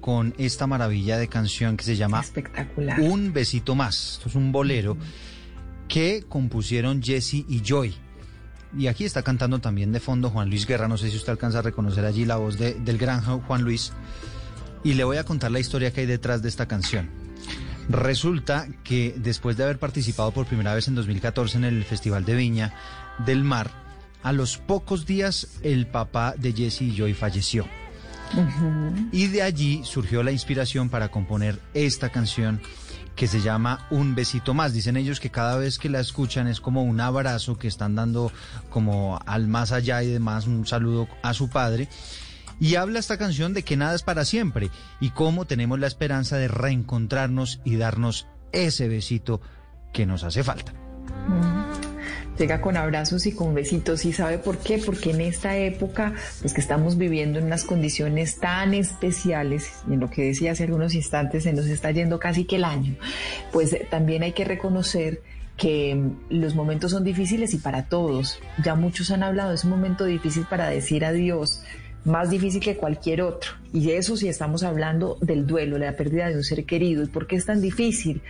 con 0.00 0.34
esta 0.38 0.66
maravilla 0.66 1.18
de 1.18 1.28
canción 1.28 1.76
que 1.76 1.84
se 1.84 1.96
llama 1.96 2.20
Espectacular. 2.20 3.00
Un 3.00 3.32
besito 3.32 3.74
más. 3.74 4.12
Esto 4.14 4.28
es 4.30 4.34
un 4.34 4.50
bolero 4.52 4.96
que 5.88 6.24
compusieron 6.28 7.02
Jesse 7.02 7.44
y 7.48 7.62
Joy. 7.64 7.94
Y 8.78 8.86
aquí 8.86 9.04
está 9.04 9.22
cantando 9.22 9.58
también 9.58 9.90
de 9.92 9.98
fondo 10.00 10.30
Juan 10.30 10.48
Luis 10.48 10.64
Guerra. 10.66 10.86
No 10.88 10.96
sé 10.96 11.10
si 11.10 11.16
usted 11.16 11.32
alcanza 11.32 11.58
a 11.58 11.62
reconocer 11.62 12.04
allí 12.06 12.24
la 12.24 12.36
voz 12.36 12.56
de- 12.56 12.74
del 12.74 12.98
gran 12.98 13.20
Juan 13.20 13.62
Luis. 13.62 13.92
Y 14.84 14.94
le 14.94 15.04
voy 15.04 15.16
a 15.18 15.24
contar 15.24 15.50
la 15.50 15.60
historia 15.60 15.92
que 15.92 16.00
hay 16.02 16.06
detrás 16.06 16.40
de 16.40 16.48
esta 16.48 16.66
canción. 16.66 17.10
Resulta 17.90 18.68
que 18.84 19.16
después 19.18 19.56
de 19.56 19.64
haber 19.64 19.80
participado 19.80 20.30
por 20.30 20.46
primera 20.46 20.74
vez 20.74 20.86
en 20.86 20.94
2014 20.94 21.58
en 21.58 21.64
el 21.64 21.84
Festival 21.84 22.24
de 22.24 22.36
Viña 22.36 22.72
del 23.26 23.42
Mar, 23.42 23.68
a 24.22 24.32
los 24.32 24.58
pocos 24.58 25.06
días 25.06 25.58
el 25.62 25.88
papá 25.88 26.34
de 26.38 26.52
Jesse 26.52 26.82
y 26.82 26.96
Joy 26.96 27.14
falleció. 27.14 27.66
Y 29.10 29.26
de 29.26 29.42
allí 29.42 29.82
surgió 29.84 30.22
la 30.22 30.30
inspiración 30.30 30.88
para 30.88 31.08
componer 31.08 31.58
esta 31.74 32.10
canción 32.10 32.60
que 33.16 33.26
se 33.26 33.40
llama 33.40 33.88
Un 33.90 34.14
besito 34.14 34.54
más. 34.54 34.72
Dicen 34.72 34.96
ellos 34.96 35.18
que 35.18 35.30
cada 35.30 35.56
vez 35.56 35.76
que 35.76 35.88
la 35.88 35.98
escuchan 35.98 36.46
es 36.46 36.60
como 36.60 36.84
un 36.84 37.00
abrazo 37.00 37.58
que 37.58 37.66
están 37.66 37.96
dando 37.96 38.30
como 38.68 39.18
al 39.26 39.48
más 39.48 39.72
allá 39.72 40.00
y 40.04 40.06
demás, 40.06 40.46
un 40.46 40.64
saludo 40.64 41.08
a 41.22 41.34
su 41.34 41.50
padre. 41.50 41.88
Y 42.60 42.74
habla 42.74 42.98
esta 42.98 43.16
canción 43.16 43.54
de 43.54 43.62
que 43.62 43.76
nada 43.76 43.94
es 43.94 44.02
para 44.02 44.24
siempre 44.24 44.68
y 45.00 45.10
cómo 45.10 45.46
tenemos 45.46 45.80
la 45.80 45.86
esperanza 45.86 46.36
de 46.36 46.46
reencontrarnos 46.46 47.60
y 47.64 47.76
darnos 47.76 48.28
ese 48.52 48.86
besito 48.86 49.40
que 49.92 50.04
nos 50.04 50.24
hace 50.24 50.44
falta. 50.44 50.74
Llega 52.38 52.60
con 52.60 52.76
abrazos 52.76 53.26
y 53.26 53.32
con 53.32 53.54
besitos. 53.54 54.04
¿Y 54.04 54.12
sabe 54.12 54.38
por 54.38 54.58
qué? 54.58 54.78
Porque 54.78 55.10
en 55.10 55.20
esta 55.20 55.56
época, 55.56 56.14
pues 56.40 56.54
que 56.54 56.60
estamos 56.60 56.96
viviendo 56.96 57.38
en 57.38 57.46
unas 57.46 57.64
condiciones 57.64 58.38
tan 58.38 58.72
especiales, 58.72 59.70
y 59.88 59.94
en 59.94 60.00
lo 60.00 60.08
que 60.08 60.24
decía 60.24 60.52
hace 60.52 60.64
algunos 60.64 60.94
instantes, 60.94 61.42
se 61.42 61.52
nos 61.52 61.66
está 61.66 61.90
yendo 61.90 62.18
casi 62.18 62.44
que 62.44 62.56
el 62.56 62.64
año, 62.64 62.94
pues 63.52 63.76
también 63.90 64.22
hay 64.22 64.32
que 64.32 64.44
reconocer 64.44 65.22
que 65.58 65.94
mm, 65.94 66.16
los 66.30 66.54
momentos 66.54 66.92
son 66.92 67.04
difíciles 67.04 67.52
y 67.52 67.58
para 67.58 67.86
todos. 67.86 68.40
Ya 68.64 68.74
muchos 68.74 69.10
han 69.10 69.22
hablado, 69.22 69.52
es 69.52 69.64
un 69.64 69.70
momento 69.70 70.06
difícil 70.06 70.46
para 70.48 70.68
decir 70.70 71.04
adiós, 71.04 71.62
más 72.04 72.30
difícil 72.30 72.60
que 72.60 72.76
cualquier 72.76 73.22
otro. 73.22 73.52
Y 73.72 73.86
de 73.86 73.98
eso 73.98 74.16
sí 74.16 74.28
estamos 74.28 74.62
hablando 74.62 75.16
del 75.20 75.46
duelo, 75.46 75.78
la 75.78 75.96
pérdida 75.96 76.28
de 76.28 76.36
un 76.36 76.44
ser 76.44 76.64
querido. 76.64 77.02
¿Y 77.02 77.06
por 77.06 77.26
qué 77.26 77.36
es 77.36 77.46
tan 77.46 77.60
difícil? 77.60 78.20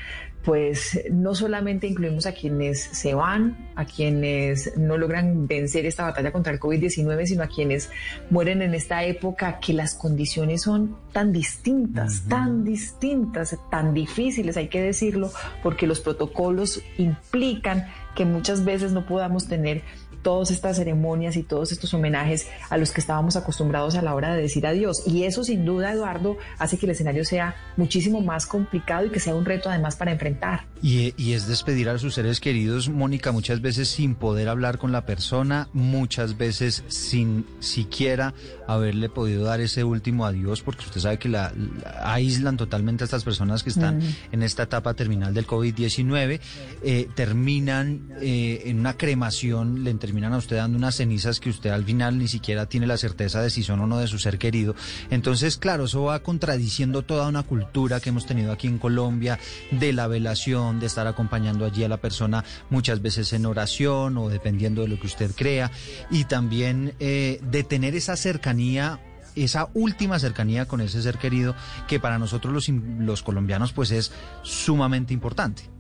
Pues 0.44 1.02
no 1.11 1.35
solamente 1.35 1.87
incluimos 1.87 2.26
a 2.26 2.33
quienes 2.33 2.83
se 2.83 3.14
van, 3.14 3.70
a 3.74 3.85
quienes 3.85 4.76
no 4.78 4.96
logran 4.96 5.46
vencer 5.46 5.85
esta 5.85 6.04
batalla 6.04 6.33
contra 6.33 6.52
el 6.52 6.59
COVID-19, 6.59 7.26
sino 7.26 7.42
a 7.42 7.46
quienes 7.46 7.90
mueren 8.30 8.62
en 8.62 8.74
esta 8.74 9.04
época 9.04 9.61
que 9.61 9.74
las 9.74 9.94
condiciones 9.94 10.62
son 10.62 10.96
tan 11.12 11.33
distintas, 11.33 12.22
tan 12.26 12.64
distintas, 12.64 13.56
tan 13.70 13.92
difíciles, 13.92 14.56
hay 14.56 14.68
que 14.68 14.80
decirlo, 14.80 15.30
porque 15.62 15.87
los 15.87 16.00
protocolos 16.00 16.83
implican 16.96 17.87
que 18.14 18.24
muchas 18.24 18.64
veces 18.64 18.92
no 18.92 19.06
podamos 19.06 19.46
tener 19.46 19.83
todas 20.22 20.50
estas 20.50 20.76
ceremonias 20.76 21.37
y 21.37 21.42
todos 21.42 21.72
estos 21.72 21.92
homenajes 21.94 22.46
a 22.68 22.76
los 22.76 22.92
que 22.92 23.00
estábamos 23.00 23.37
acostumbrados 23.37 23.94
a 23.96 24.02
la 24.02 24.14
hora 24.14 24.35
de 24.35 24.42
decir 24.42 24.66
adiós. 24.66 25.02
Y 25.06 25.24
eso 25.24 25.44
sin 25.44 25.64
duda, 25.64 25.92
Eduardo, 25.92 26.37
hace 26.59 26.76
que 26.78 26.87
el 26.87 26.92
escenario 26.92 27.24
sea 27.24 27.54
muchísimo 27.76 28.20
más 28.20 28.46
complicado 28.46 29.06
y 29.06 29.11
que 29.11 29.20
sea 29.20 29.35
un 29.35 29.44
reto 29.44 29.68
además 29.70 29.96
para 29.96 30.12
enfrentar. 30.12 30.66
Y, 30.83 31.14
y 31.16 31.33
es 31.35 31.46
despedir 31.46 31.88
a 31.88 31.98
sus 31.98 32.14
seres 32.14 32.40
queridos, 32.40 32.88
Mónica, 32.88 33.33
muchas 33.33 33.61
veces 33.61 33.88
sin 33.88 34.14
poder 34.14 34.48
hablar 34.48 34.78
con 34.78 34.92
la 34.92 35.04
persona, 35.06 35.68
muchas 35.72 36.37
veces 36.38 36.85
sin 36.88 37.44
siquiera 37.61 38.35
haberle 38.66 39.09
podido 39.09 39.44
dar 39.44 39.61
ese 39.61 39.85
último 39.85 40.24
adiós, 40.26 40.62
porque 40.62 40.85
usted 40.85 41.00
sabe 41.00 41.18
que 41.18 41.28
la, 41.28 41.52
la- 41.54 42.12
aíslan 42.12 42.56
totalmente 42.56 43.04
a 43.04 43.06
estas 43.06 43.24
personas 43.24 43.62
que 43.62 43.70
están 43.70 44.00
en 44.33 44.42
esta 44.42 44.62
etapa 44.64 44.94
terminal 44.94 45.35
del 45.35 45.46
COVID-19, 45.46 46.40
eh, 46.83 47.09
terminan 47.14 48.09
eh, 48.20 48.62
en 48.66 48.78
una 48.80 48.96
cremación, 48.96 49.85
le 49.85 49.90
terminan 50.10 50.32
a 50.32 50.38
usted 50.38 50.56
dando 50.56 50.76
unas 50.76 50.96
cenizas 50.96 51.38
que 51.38 51.50
usted 51.50 51.70
al 51.70 51.84
final 51.84 52.18
ni 52.18 52.26
siquiera 52.26 52.66
tiene 52.66 52.88
la 52.88 52.96
certeza 52.96 53.40
de 53.40 53.48
si 53.48 53.62
son 53.62 53.78
o 53.78 53.86
no 53.86 53.98
de 53.98 54.08
su 54.08 54.18
ser 54.18 54.38
querido. 54.38 54.74
Entonces, 55.08 55.56
claro, 55.56 55.84
eso 55.84 56.02
va 56.02 56.18
contradiciendo 56.18 57.02
toda 57.02 57.28
una 57.28 57.44
cultura 57.44 58.00
que 58.00 58.08
hemos 58.08 58.26
tenido 58.26 58.50
aquí 58.50 58.66
en 58.66 58.78
Colombia 58.78 59.38
de 59.70 59.92
la 59.92 60.08
velación, 60.08 60.80
de 60.80 60.86
estar 60.86 61.06
acompañando 61.06 61.64
allí 61.64 61.84
a 61.84 61.88
la 61.88 61.98
persona 61.98 62.44
muchas 62.70 63.00
veces 63.02 63.32
en 63.34 63.46
oración 63.46 64.18
o 64.18 64.28
dependiendo 64.28 64.82
de 64.82 64.88
lo 64.88 64.98
que 64.98 65.06
usted 65.06 65.30
crea, 65.32 65.70
y 66.10 66.24
también 66.24 66.94
eh, 66.98 67.38
de 67.40 67.62
tener 67.62 67.94
esa 67.94 68.16
cercanía 68.16 68.98
esa 69.36 69.68
última 69.74 70.18
cercanía 70.18 70.66
con 70.66 70.80
ese 70.80 71.00
ser 71.02 71.16
querido 71.16 71.54
que 71.86 72.00
para 72.00 72.18
nosotros 72.18 72.52
los, 72.52 72.68
los 72.68 73.22
colombianos 73.22 73.72
pues 73.72 73.92
es 73.92 74.10
sumamente 74.42 75.14
importante. 75.14 75.70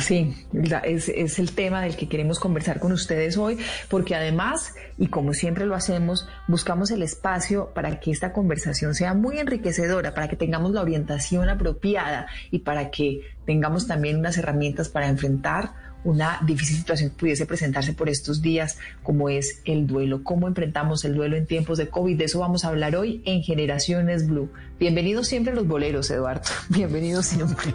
Sí, 0.00 0.34
es 0.84 1.38
el 1.38 1.52
tema 1.52 1.80
del 1.80 1.96
que 1.96 2.08
queremos 2.08 2.38
conversar 2.38 2.80
con 2.80 2.92
ustedes 2.92 3.36
hoy, 3.36 3.58
porque 3.88 4.14
además, 4.14 4.74
y 4.98 5.08
como 5.08 5.32
siempre 5.32 5.66
lo 5.66 5.74
hacemos, 5.74 6.28
buscamos 6.48 6.90
el 6.90 7.02
espacio 7.02 7.70
para 7.74 7.98
que 8.00 8.10
esta 8.10 8.32
conversación 8.32 8.94
sea 8.94 9.14
muy 9.14 9.38
enriquecedora, 9.38 10.14
para 10.14 10.28
que 10.28 10.36
tengamos 10.36 10.72
la 10.72 10.82
orientación 10.82 11.48
apropiada 11.48 12.26
y 12.50 12.60
para 12.60 12.90
que 12.90 13.20
tengamos 13.46 13.86
también 13.86 14.18
unas 14.18 14.36
herramientas 14.36 14.88
para 14.88 15.08
enfrentar 15.08 15.72
una 16.06 16.40
difícil 16.46 16.76
situación 16.76 17.10
que 17.10 17.16
pudiese 17.16 17.46
presentarse 17.46 17.92
por 17.92 18.08
estos 18.08 18.40
días, 18.40 18.78
como 19.02 19.28
es 19.28 19.60
el 19.64 19.86
duelo. 19.88 20.22
¿Cómo 20.22 20.46
enfrentamos 20.46 21.04
el 21.04 21.14
duelo 21.14 21.36
en 21.36 21.46
tiempos 21.46 21.78
de 21.78 21.88
COVID? 21.88 22.16
De 22.16 22.24
eso 22.24 22.38
vamos 22.38 22.64
a 22.64 22.68
hablar 22.68 22.94
hoy 22.94 23.22
en 23.24 23.42
Generaciones 23.42 24.26
Blue. 24.28 24.48
Bienvenidos 24.78 25.26
siempre 25.26 25.52
los 25.54 25.66
boleros, 25.66 26.10
Eduardo. 26.10 26.42
Bienvenidos 26.68 27.26
siempre. 27.26 27.74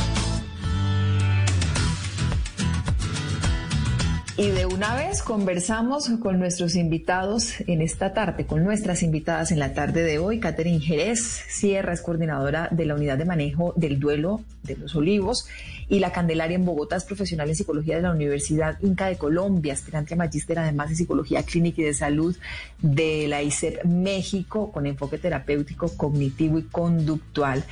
Y 4.41 4.49
de 4.49 4.65
una 4.65 4.95
vez 4.95 5.21
conversamos 5.21 6.09
con 6.19 6.39
nuestros 6.39 6.75
invitados 6.75 7.61
en 7.67 7.79
esta 7.79 8.11
tarde, 8.11 8.47
con 8.47 8.63
nuestras 8.63 9.03
invitadas 9.03 9.51
en 9.51 9.59
la 9.59 9.75
tarde 9.75 10.01
de 10.01 10.17
hoy. 10.17 10.39
Catherine 10.39 10.79
Jerez 10.79 11.43
Sierra 11.47 11.93
es 11.93 12.01
coordinadora 12.01 12.67
de 12.71 12.85
la 12.85 12.95
Unidad 12.95 13.19
de 13.19 13.25
Manejo 13.25 13.71
del 13.75 13.99
Duelo 13.99 14.41
de 14.63 14.77
los 14.77 14.95
Olivos 14.95 15.45
y 15.89 15.99
la 15.99 16.11
Candelaria 16.11 16.55
en 16.55 16.65
Bogotá 16.65 16.95
es 16.95 17.05
profesional 17.05 17.49
en 17.49 17.55
psicología 17.55 17.97
de 17.97 18.01
la 18.01 18.11
Universidad 18.11 18.79
Inca 18.81 19.05
de 19.05 19.17
Colombia, 19.19 19.73
aspirante 19.73 20.15
a 20.15 20.17
magíster 20.17 20.57
además 20.57 20.89
en 20.89 20.95
psicología 20.95 21.43
clínica 21.43 21.83
y 21.83 21.85
de 21.85 21.93
salud 21.93 22.35
de 22.81 23.27
la 23.27 23.43
ICEP 23.43 23.85
México 23.85 24.71
con 24.71 24.87
enfoque 24.87 25.19
terapéutico, 25.19 25.95
cognitivo 25.95 26.57
y 26.57 26.63
conductual. 26.63 27.63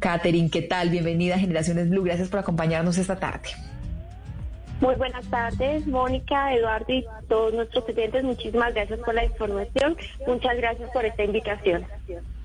Catherine, 0.00 0.50
¿qué 0.50 0.60
tal? 0.60 0.90
Bienvenida 0.90 1.36
a 1.36 1.38
Generaciones 1.38 1.88
Blue. 1.88 2.02
Gracias 2.02 2.28
por 2.28 2.40
acompañarnos 2.40 2.98
esta 2.98 3.18
tarde. 3.18 3.48
Muy 4.80 4.94
buenas 4.94 5.26
tardes, 5.26 5.86
Mónica, 5.86 6.54
Eduardo 6.54 6.92
y 6.92 7.04
todos 7.28 7.52
nuestros 7.52 7.84
clientes. 7.84 8.24
Muchísimas 8.24 8.72
gracias 8.72 8.98
por 9.00 9.14
la 9.14 9.24
información. 9.26 9.96
Muchas 10.26 10.56
gracias 10.56 10.90
por 10.92 11.04
esta 11.04 11.22
invitación. 11.22 11.84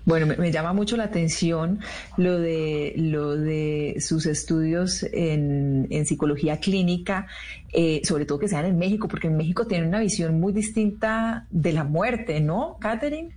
Bueno, 0.04 0.28
me, 0.28 0.36
me 0.36 0.52
llama 0.52 0.74
mucho 0.74 0.98
la 0.98 1.06
atención 1.06 1.80
lo 2.18 2.38
de 2.38 2.94
lo 2.98 3.36
de 3.36 3.96
sus 4.00 4.26
estudios 4.28 5.02
en, 5.02 5.88
en 5.90 6.06
psicología 6.06 6.60
clínica, 6.60 7.28
eh, 7.74 8.02
sobre 8.04 8.26
todo 8.26 8.38
que 8.38 8.48
sean 8.48 8.66
en 8.66 8.78
México, 8.78 9.08
porque 9.08 9.28
en 9.28 9.38
México 9.38 9.66
tienen 9.66 9.88
una 9.88 10.02
visión 10.02 10.40
muy 10.40 10.54
distinta 10.54 11.48
de 11.50 11.74
la 11.74 11.86
muerte, 11.86 12.40
¿no, 12.42 12.78
Catherine? 12.80 13.32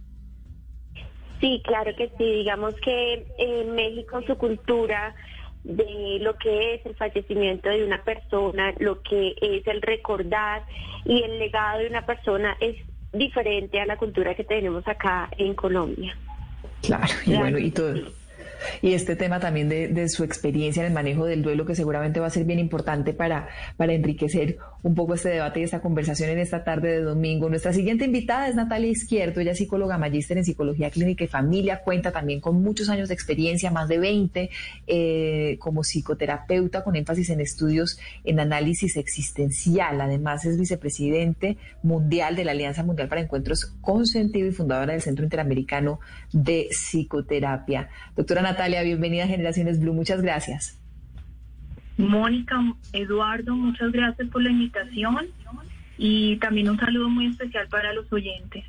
Sí, 1.40 1.62
claro 1.64 1.92
que 1.96 2.11
sí. 2.18 2.24
Digamos 2.24 2.74
que 2.84 3.26
en 3.38 3.74
México 3.74 4.20
su 4.26 4.37
cultura 4.37 5.14
de 5.68 6.18
lo 6.20 6.37
que 6.38 6.74
es 6.74 6.87
el 6.87 6.96
fallecimiento 6.96 7.68
de 7.68 7.85
una 7.85 8.02
persona, 8.02 8.72
lo 8.78 9.02
que 9.02 9.35
es 9.40 9.66
el 9.66 9.83
recordar 9.83 10.64
y 11.04 11.22
el 11.22 11.38
legado 11.38 11.81
de 11.81 11.88
una 11.88 12.07
persona 12.07 12.57
es 12.59 12.76
diferente 13.12 13.78
a 13.78 13.87
la 13.87 13.98
cultura 13.98 14.35
que 14.35 14.44
tenemos 14.44 14.87
acá 14.88 15.28
en 15.37 15.54
Colombia. 15.54 16.16
Claro, 16.83 17.12
y 17.26 17.37
bueno, 17.37 17.59
y 17.59 17.70
todo, 17.70 17.94
Y 18.82 18.94
este 18.94 19.16
tema 19.16 19.40
también 19.40 19.68
de, 19.68 19.88
de, 19.88 20.08
su 20.08 20.24
experiencia 20.24 20.80
en 20.80 20.88
el 20.88 20.92
manejo 20.92 21.26
del 21.26 21.42
duelo, 21.42 21.66
que 21.66 21.74
seguramente 21.74 22.20
va 22.20 22.26
a 22.26 22.30
ser 22.30 22.44
bien 22.44 22.58
importante 22.58 23.12
para, 23.12 23.48
para 23.76 23.92
enriquecer 23.92 24.58
un 24.82 24.94
poco 24.94 25.14
este 25.14 25.30
debate 25.30 25.60
y 25.60 25.62
esta 25.64 25.80
conversación 25.80 26.30
en 26.30 26.38
esta 26.38 26.64
tarde 26.64 26.90
de 26.90 27.00
domingo. 27.00 27.48
Nuestra 27.48 27.72
siguiente 27.72 28.04
invitada 28.04 28.48
es 28.48 28.54
Natalia 28.54 28.88
Izquierdo, 28.88 29.40
ella 29.40 29.52
es 29.52 29.58
psicóloga 29.58 29.98
magíster 29.98 30.38
en 30.38 30.44
psicología 30.44 30.90
clínica 30.90 31.24
y 31.24 31.28
familia, 31.28 31.82
cuenta 31.82 32.12
también 32.12 32.40
con 32.40 32.62
muchos 32.62 32.88
años 32.88 33.08
de 33.08 33.14
experiencia, 33.14 33.70
más 33.70 33.88
de 33.88 33.98
20, 33.98 34.50
eh, 34.86 35.56
como 35.58 35.82
psicoterapeuta 35.82 36.84
con 36.84 36.96
énfasis 36.96 37.30
en 37.30 37.40
estudios 37.40 37.98
en 38.24 38.40
análisis 38.40 38.96
existencial. 38.96 40.00
Además 40.00 40.44
es 40.44 40.58
vicepresidente 40.58 41.56
mundial 41.82 42.36
de 42.36 42.44
la 42.44 42.52
Alianza 42.52 42.82
Mundial 42.82 43.08
para 43.08 43.20
Encuentros 43.20 43.66
con 43.80 44.06
Sentido 44.06 44.48
y 44.48 44.52
fundadora 44.52 44.92
del 44.92 45.02
Centro 45.02 45.24
Interamericano 45.24 46.00
de 46.32 46.68
Psicoterapia. 46.70 47.88
Doctora 48.16 48.42
Natalia, 48.48 48.82
bienvenida 48.82 49.24
a 49.24 49.26
Generaciones 49.26 49.78
Blue, 49.78 49.92
muchas 49.92 50.22
gracias. 50.22 50.80
Mónica, 51.98 52.56
Eduardo, 52.94 53.54
muchas 53.54 53.92
gracias 53.92 54.26
por 54.28 54.42
la 54.42 54.50
invitación 54.50 55.26
y 55.98 56.37
también 56.37 56.70
un 56.70 56.78
saludo 56.78 57.11
muy 57.11 57.26
especial 57.26 57.68
para 57.68 57.92
los 57.92 58.11
oyentes. 58.11 58.64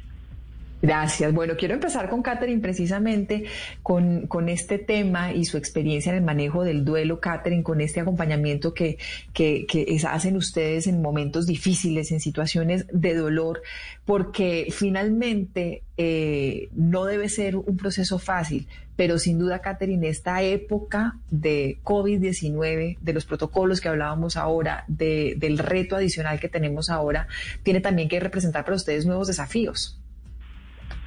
Gracias. 0.82 1.34
Bueno, 1.34 1.56
quiero 1.58 1.74
empezar 1.74 2.10
con 2.10 2.22
Catherine 2.22 2.62
precisamente 2.62 3.46
con, 3.84 4.28
este 4.48 4.80
tema 4.80 5.34
y 5.34 5.44
su 5.44 5.58
experiencia 5.58 6.12
en 6.12 6.20
el 6.20 6.24
manejo 6.24 6.64
del 6.64 6.86
duelo, 6.86 7.20
Catherine, 7.20 7.64
con 7.64 7.82
este 7.82 8.00
acompañamiento 8.00 8.74
que, 8.74 8.98
que, 9.34 9.66
que 9.66 10.00
hacen 10.08 10.38
ustedes 10.38 10.88
en 10.88 11.02
momentos 11.02 11.46
difíciles, 11.46 12.12
en 12.12 12.22
situaciones 12.22 12.86
de 12.94 13.14
dolor, 13.14 13.62
porque 14.06 14.68
finalmente 14.72 15.84
eh, 15.98 16.70
no 16.72 17.04
debe 17.04 17.28
ser 17.28 17.58
un 17.58 17.76
proceso 17.76 18.18
fácil, 18.18 18.68
pero 18.96 19.20
sin 19.20 19.38
duda, 19.38 19.60
Catherine, 19.60 20.08
esta 20.08 20.42
época 20.44 21.18
de 21.30 21.80
COVID-19, 21.84 22.98
de 23.02 23.14
los 23.14 23.26
protocolos 23.26 23.82
que 23.82 23.90
hablábamos 23.90 24.38
ahora, 24.38 24.86
de, 24.88 25.36
del 25.38 25.58
reto 25.58 25.98
adicional 25.98 26.40
que 26.40 26.48
tenemos 26.48 26.90
ahora, 26.90 27.28
tiene 27.64 27.82
también 27.82 28.08
que 28.08 28.20
representar 28.22 28.64
para 28.64 28.78
ustedes 28.78 29.06
nuevos 29.06 29.28
desafíos. 29.28 30.00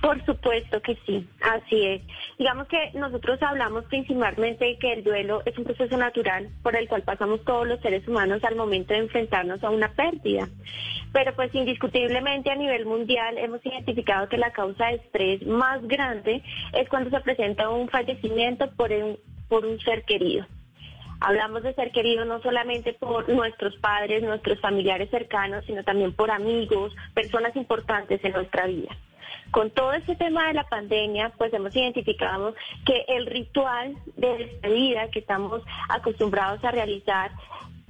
Por 0.02 0.20
supuesto 0.26 0.82
que 0.82 0.96
sí, 1.06 1.28
así 1.40 1.86
es. 1.86 2.02
Digamos 2.36 2.66
que 2.66 2.90
nosotros 2.94 3.40
hablamos 3.40 3.84
principalmente 3.84 4.64
de 4.64 4.76
que 4.76 4.94
el 4.94 5.04
duelo 5.04 5.42
es 5.46 5.56
un 5.56 5.62
proceso 5.62 5.96
natural 5.96 6.48
por 6.64 6.74
el 6.74 6.88
cual 6.88 7.02
pasamos 7.02 7.44
todos 7.44 7.68
los 7.68 7.80
seres 7.80 8.06
humanos 8.08 8.42
al 8.42 8.56
momento 8.56 8.92
de 8.92 8.98
enfrentarnos 8.98 9.62
a 9.62 9.70
una 9.70 9.92
pérdida. 9.92 10.48
Pero 11.12 11.32
pues 11.36 11.54
indiscutiblemente 11.54 12.50
a 12.50 12.56
nivel 12.56 12.84
mundial 12.84 13.38
hemos 13.38 13.64
identificado 13.64 14.28
que 14.28 14.38
la 14.38 14.50
causa 14.50 14.86
de 14.86 14.94
estrés 14.94 15.46
más 15.46 15.80
grande 15.86 16.42
es 16.72 16.88
cuando 16.88 17.10
se 17.10 17.20
presenta 17.20 17.70
un 17.70 17.88
fallecimiento 17.88 18.72
por 18.72 18.90
un, 18.90 19.16
por 19.48 19.64
un 19.64 19.78
ser 19.78 20.02
querido. 20.02 20.44
Hablamos 21.20 21.62
de 21.62 21.74
ser 21.74 21.92
querido 21.92 22.24
no 22.24 22.42
solamente 22.42 22.92
por 22.94 23.28
nuestros 23.28 23.76
padres, 23.76 24.24
nuestros 24.24 24.60
familiares 24.60 25.10
cercanos, 25.10 25.64
sino 25.64 25.84
también 25.84 26.12
por 26.12 26.32
amigos, 26.32 26.92
personas 27.14 27.54
importantes 27.54 28.18
en 28.24 28.32
nuestra 28.32 28.66
vida. 28.66 28.90
Con 29.52 29.70
todo 29.70 29.92
este 29.92 30.16
tema 30.16 30.48
de 30.48 30.54
la 30.54 30.64
pandemia, 30.64 31.30
pues 31.36 31.52
hemos 31.52 31.76
identificado 31.76 32.54
que 32.86 33.04
el 33.06 33.26
ritual 33.26 33.94
de 34.16 34.38
despedida 34.38 35.10
que 35.10 35.18
estamos 35.18 35.62
acostumbrados 35.90 36.64
a 36.64 36.70
realizar 36.70 37.30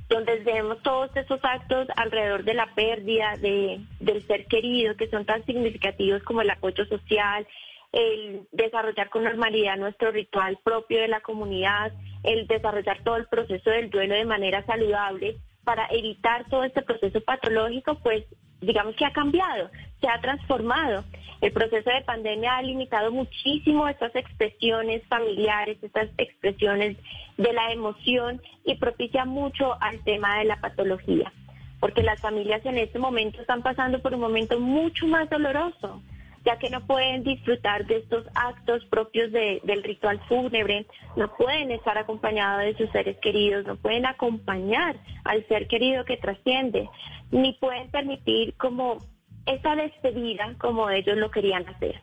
donde 0.09 0.40
vemos 0.40 0.83
todos 0.83 1.16
esos 1.16 1.38
actos 1.44 1.87
alrededor 1.96 2.42
de 2.42 2.55
la 2.55 2.75
pérdida 2.75 3.37
de, 3.38 3.81
del 4.01 4.27
ser 4.27 4.46
querido, 4.46 4.96
que 4.96 5.09
son 5.09 5.25
tan 5.25 5.46
significativos 5.46 6.22
como 6.25 6.42
el 6.42 6.51
apoyo 6.51 6.85
social, 6.87 7.46
el 7.92 8.46
desarrollar 8.51 9.09
con 9.09 9.22
normalidad 9.22 9.77
nuestro 9.77 10.11
ritual 10.11 10.59
propio 10.64 11.01
de 11.01 11.09
la 11.09 11.20
comunidad, 11.20 11.92
el 12.25 12.48
desarrollar 12.48 13.05
todo 13.05 13.16
el 13.16 13.29
proceso 13.29 13.70
del 13.70 13.88
duelo 13.88 14.14
de 14.14 14.25
manera 14.25 14.66
saludable 14.66 15.37
para 15.62 15.87
evitar 15.92 16.44
todo 16.51 16.64
este 16.64 16.83
proceso 16.83 17.20
patológico, 17.20 18.01
pues 18.03 18.25
digamos 18.62 18.94
que 18.96 19.05
ha 19.05 19.12
cambiado, 19.12 19.70
se 20.01 20.09
ha 20.09 20.20
transformado. 20.20 21.05
El 21.40 21.53
proceso 21.53 21.90
de 21.90 22.03
pandemia 22.03 22.57
ha 22.57 22.62
limitado 22.62 23.11
muchísimo 23.11 23.88
estas 23.88 24.14
expresiones 24.14 25.03
familiares, 25.09 25.77
estas 25.83 26.09
expresiones 26.16 26.96
de 27.37 27.53
la 27.53 27.72
emoción 27.72 28.40
y 28.64 28.77
propicia 28.77 29.25
mucho 29.25 29.77
al 29.83 30.03
tema 30.05 30.38
de 30.38 30.44
la 30.44 30.61
patología, 30.61 31.33
porque 31.81 32.05
las 32.05 32.20
familias 32.20 32.64
en 32.64 32.79
este 32.79 33.01
momento 33.01 33.40
están 33.40 33.62
pasando 33.62 34.01
por 34.01 34.14
un 34.14 34.20
momento 34.20 34.61
mucho 34.61 35.07
más 35.09 35.29
doloroso 35.29 36.01
ya 36.44 36.59
que 36.59 36.70
no 36.70 36.87
pueden 36.87 37.22
disfrutar 37.22 37.87
de 37.87 37.98
estos 37.98 38.26
actos 38.35 38.85
propios 38.87 39.31
del 39.33 39.83
ritual 39.83 40.20
fúnebre, 40.28 40.87
no 41.16 41.33
pueden 41.37 41.70
estar 41.70 41.96
acompañados 41.98 42.64
de 42.64 42.76
sus 42.76 42.90
seres 42.90 43.16
queridos, 43.18 43.64
no 43.66 43.76
pueden 43.76 44.07
acompañar 44.07 44.96
al 45.24 45.46
ser 45.46 45.68
querido 45.68 46.05
que 46.05 46.16
trasciende, 46.16 46.88
ni 47.31 47.52
pueden 47.55 47.90
permitir 47.90 48.55
como 48.55 48.98
esa 49.46 49.76
despedida 49.76 50.55
como 50.59 50.90
ellos 50.90 51.16
lo 51.16 51.31
querían 51.31 51.68
hacer. 51.68 52.00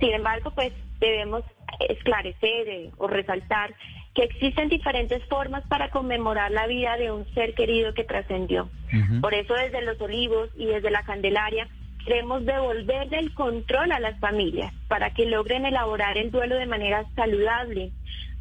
Sin 0.00 0.12
embargo, 0.12 0.50
pues 0.54 0.72
debemos 0.98 1.44
esclarecer 1.88 2.68
eh, 2.68 2.90
o 2.98 3.06
resaltar 3.06 3.74
que 4.14 4.22
existen 4.22 4.68
diferentes 4.68 5.24
formas 5.24 5.64
para 5.66 5.90
conmemorar 5.90 6.50
la 6.52 6.66
vida 6.66 6.96
de 6.96 7.10
un 7.10 7.26
ser 7.34 7.54
querido 7.54 7.94
que 7.94 8.04
trascendió. 8.04 8.68
Por 9.20 9.34
eso 9.34 9.54
desde 9.54 9.82
los 9.82 10.00
olivos 10.00 10.50
y 10.56 10.66
desde 10.66 10.92
la 10.92 11.02
Candelaria 11.02 11.68
queremos 12.04 12.44
devolverle 12.44 13.18
el 13.18 13.34
control 13.34 13.92
a 13.92 14.00
las 14.00 14.18
familias 14.20 14.72
para 14.88 15.12
que 15.12 15.26
logren 15.26 15.66
elaborar 15.66 16.18
el 16.18 16.30
duelo 16.30 16.56
de 16.56 16.66
manera 16.66 17.04
saludable, 17.14 17.92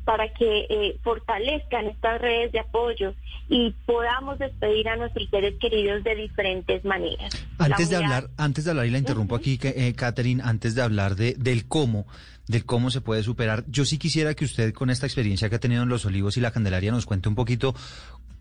para 0.06 0.34
que 0.34 0.68
eh, 0.70 1.00
fortalezcan 1.04 1.88
estas 1.88 2.22
redes 2.22 2.52
de 2.52 2.60
apoyo 2.60 3.14
y 3.50 3.72
podamos 3.86 4.40
despedir 4.40 4.90
a 4.90 4.96
nuestros 4.96 5.30
seres 5.30 5.56
queridos 5.60 6.04
de 6.04 6.16
diferentes 6.16 6.84
maneras. 6.84 7.46
Antes 7.58 7.90
de 7.90 7.98
hablar, 7.98 8.30
antes 8.38 8.66
de 8.66 8.72
hablar 8.72 8.86
y 8.86 8.90
la 8.90 8.98
interrumpo 8.98 9.36
aquí, 9.36 9.60
eh, 9.64 9.94
Catherine, 9.96 10.42
antes 10.44 10.76
de 10.76 10.82
hablar 10.82 11.16
de, 11.16 11.36
del 11.38 11.68
cómo, 11.68 12.06
del 12.48 12.66
cómo 12.66 12.90
se 12.90 13.02
puede 13.02 13.24
superar, 13.24 13.64
yo 13.68 13.86
sí 13.86 13.98
quisiera 13.98 14.34
que 14.34 14.46
usted 14.46 14.74
con 14.74 14.90
esta 14.90 15.06
experiencia 15.06 15.50
que 15.50 15.56
ha 15.56 15.60
tenido 15.60 15.84
en 15.84 15.90
Los 15.90 16.06
Olivos 16.06 16.36
y 16.36 16.42
la 16.42 16.52
Candelaria 16.52 16.92
nos 16.92 17.06
cuente 17.06 17.30
un 17.30 17.36
poquito 17.36 17.76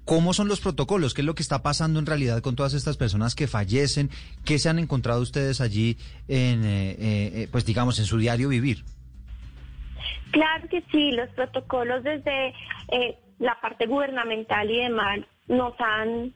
¿Cómo 0.05 0.33
son 0.33 0.49
los 0.49 0.61
protocolos? 0.61 1.15
¿Qué 1.15 1.21
es 1.21 1.27
lo 1.27 1.35
que 1.35 1.43
está 1.43 1.63
pasando 1.63 2.01
en 2.01 2.07
realidad 2.07 2.43
con 2.43 2.57
todas 2.57 2.75
estas 2.75 2.97
personas 2.97 3.35
que 3.35 3.47
fallecen? 3.47 4.11
¿Qué 4.45 4.59
se 4.59 4.69
han 4.69 4.79
encontrado 4.79 5.21
ustedes 5.21 5.61
allí 5.61 5.97
en, 6.27 6.65
eh, 6.65 6.91
eh, 6.91 6.97
eh, 7.35 7.49
pues 7.53 7.65
digamos, 7.65 7.99
en 8.01 8.07
su 8.07 8.19
diario 8.19 8.49
vivir? 8.49 8.85
Claro 10.33 10.69
que 10.69 10.83
sí, 10.91 11.13
los 11.13 11.29
protocolos 11.31 12.03
desde 12.03 12.55
la 13.39 13.61
parte 13.61 13.87
gubernamental 13.87 14.71
y 14.71 14.79
demás 14.79 15.21
nos 15.47 15.75
han, 15.79 16.33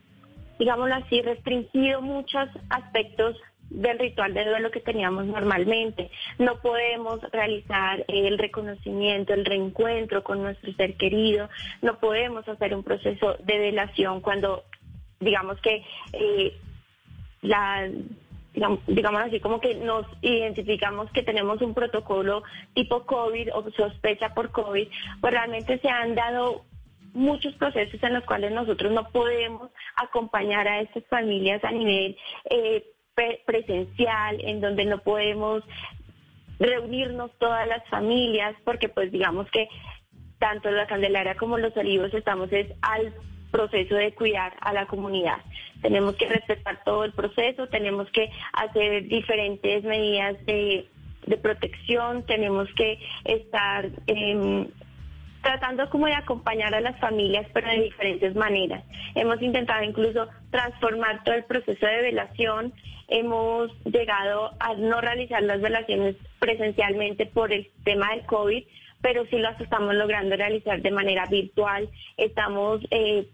digámoslo 0.59 0.95
así, 0.95 1.21
restringido 1.21 2.01
muchos 2.01 2.47
aspectos 2.69 3.35
del 3.69 3.99
ritual 3.99 4.33
de 4.33 4.45
duelo 4.45 4.71
que 4.71 4.79
teníamos 4.79 5.25
normalmente. 5.25 6.09
No 6.39 6.59
podemos 6.61 7.21
realizar 7.31 8.05
el 8.07 8.37
reconocimiento, 8.37 9.33
el 9.33 9.45
reencuentro 9.45 10.23
con 10.23 10.41
nuestro 10.41 10.71
ser 10.73 10.95
querido, 10.95 11.49
no 11.81 11.99
podemos 11.99 12.47
hacer 12.47 12.73
un 12.73 12.83
proceso 12.83 13.35
de 13.43 13.59
velación 13.59 14.21
cuando, 14.21 14.63
digamos 15.19 15.59
que 15.61 15.83
eh, 16.13 16.53
la 17.41 17.89
digamos, 18.87 19.21
así 19.21 19.39
como 19.39 19.59
que 19.59 19.75
nos 19.75 20.05
identificamos 20.21 21.11
que 21.11 21.21
tenemos 21.21 21.61
un 21.61 21.75
protocolo 21.75 22.41
tipo 22.73 23.05
COVID 23.05 23.53
o 23.53 23.69
sospecha 23.71 24.33
por 24.33 24.51
COVID, 24.51 24.87
pues 25.21 25.33
realmente 25.33 25.77
se 25.79 25.89
han 25.89 26.15
dado 26.15 26.65
muchos 27.13 27.53
procesos 27.55 28.01
en 28.01 28.13
los 28.13 28.23
cuales 28.25 28.51
nosotros 28.51 28.91
no 28.91 29.09
podemos 29.09 29.69
acompañar 29.95 30.67
a 30.67 30.81
estas 30.81 31.05
familias 31.05 31.63
a 31.63 31.71
nivel 31.71 32.17
eh, 32.49 32.83
presencial, 33.45 34.39
en 34.41 34.61
donde 34.61 34.85
no 34.85 34.99
podemos 34.99 35.63
reunirnos 36.59 37.31
todas 37.39 37.67
las 37.67 37.87
familias, 37.89 38.55
porque 38.63 38.89
pues 38.89 39.11
digamos 39.11 39.49
que 39.51 39.67
tanto 40.39 40.69
la 40.69 40.87
Candelaria 40.87 41.35
como 41.35 41.57
los 41.57 41.75
Olivos 41.77 42.13
estamos 42.13 42.51
es 42.51 42.67
al 42.81 43.13
proceso 43.51 43.95
de 43.95 44.13
cuidar 44.13 44.53
a 44.61 44.73
la 44.73 44.85
comunidad. 44.85 45.37
Tenemos 45.81 46.15
que 46.15 46.27
respetar 46.27 46.83
todo 46.83 47.03
el 47.05 47.13
proceso, 47.13 47.67
tenemos 47.67 48.09
que 48.11 48.29
hacer 48.53 49.07
diferentes 49.07 49.83
medidas 49.83 50.43
de, 50.45 50.87
de 51.25 51.37
protección, 51.37 52.23
tenemos 52.25 52.67
que 52.75 52.99
estar 53.25 53.89
eh, 54.07 54.67
tratando 55.41 55.89
como 55.89 56.07
de 56.07 56.13
acompañar 56.13 56.73
a 56.73 56.81
las 56.81 56.99
familias, 56.99 57.47
pero 57.53 57.69
de 57.69 57.83
diferentes 57.83 58.35
maneras. 58.35 58.83
Hemos 59.15 59.41
intentado 59.41 59.83
incluso 59.83 60.27
transformar 60.51 61.23
todo 61.23 61.35
el 61.35 61.45
proceso 61.45 61.85
de 61.85 62.01
velación, 62.01 62.73
hemos 63.07 63.71
llegado 63.85 64.51
a 64.59 64.73
no 64.75 64.99
realizar 65.01 65.41
las 65.43 65.61
velaciones 65.61 66.15
presencialmente 66.39 67.25
por 67.25 67.53
el 67.53 67.69
tema 67.83 68.11
del 68.11 68.25
COVID, 68.25 68.63
pero 69.01 69.25
sí 69.27 69.37
las 69.37 69.59
estamos 69.61 69.95
logrando 69.95 70.35
realizar 70.35 70.81
de 70.81 70.91
manera 70.91 71.25
virtual, 71.25 71.89
estamos... 72.17 72.81
Eh, 72.91 73.27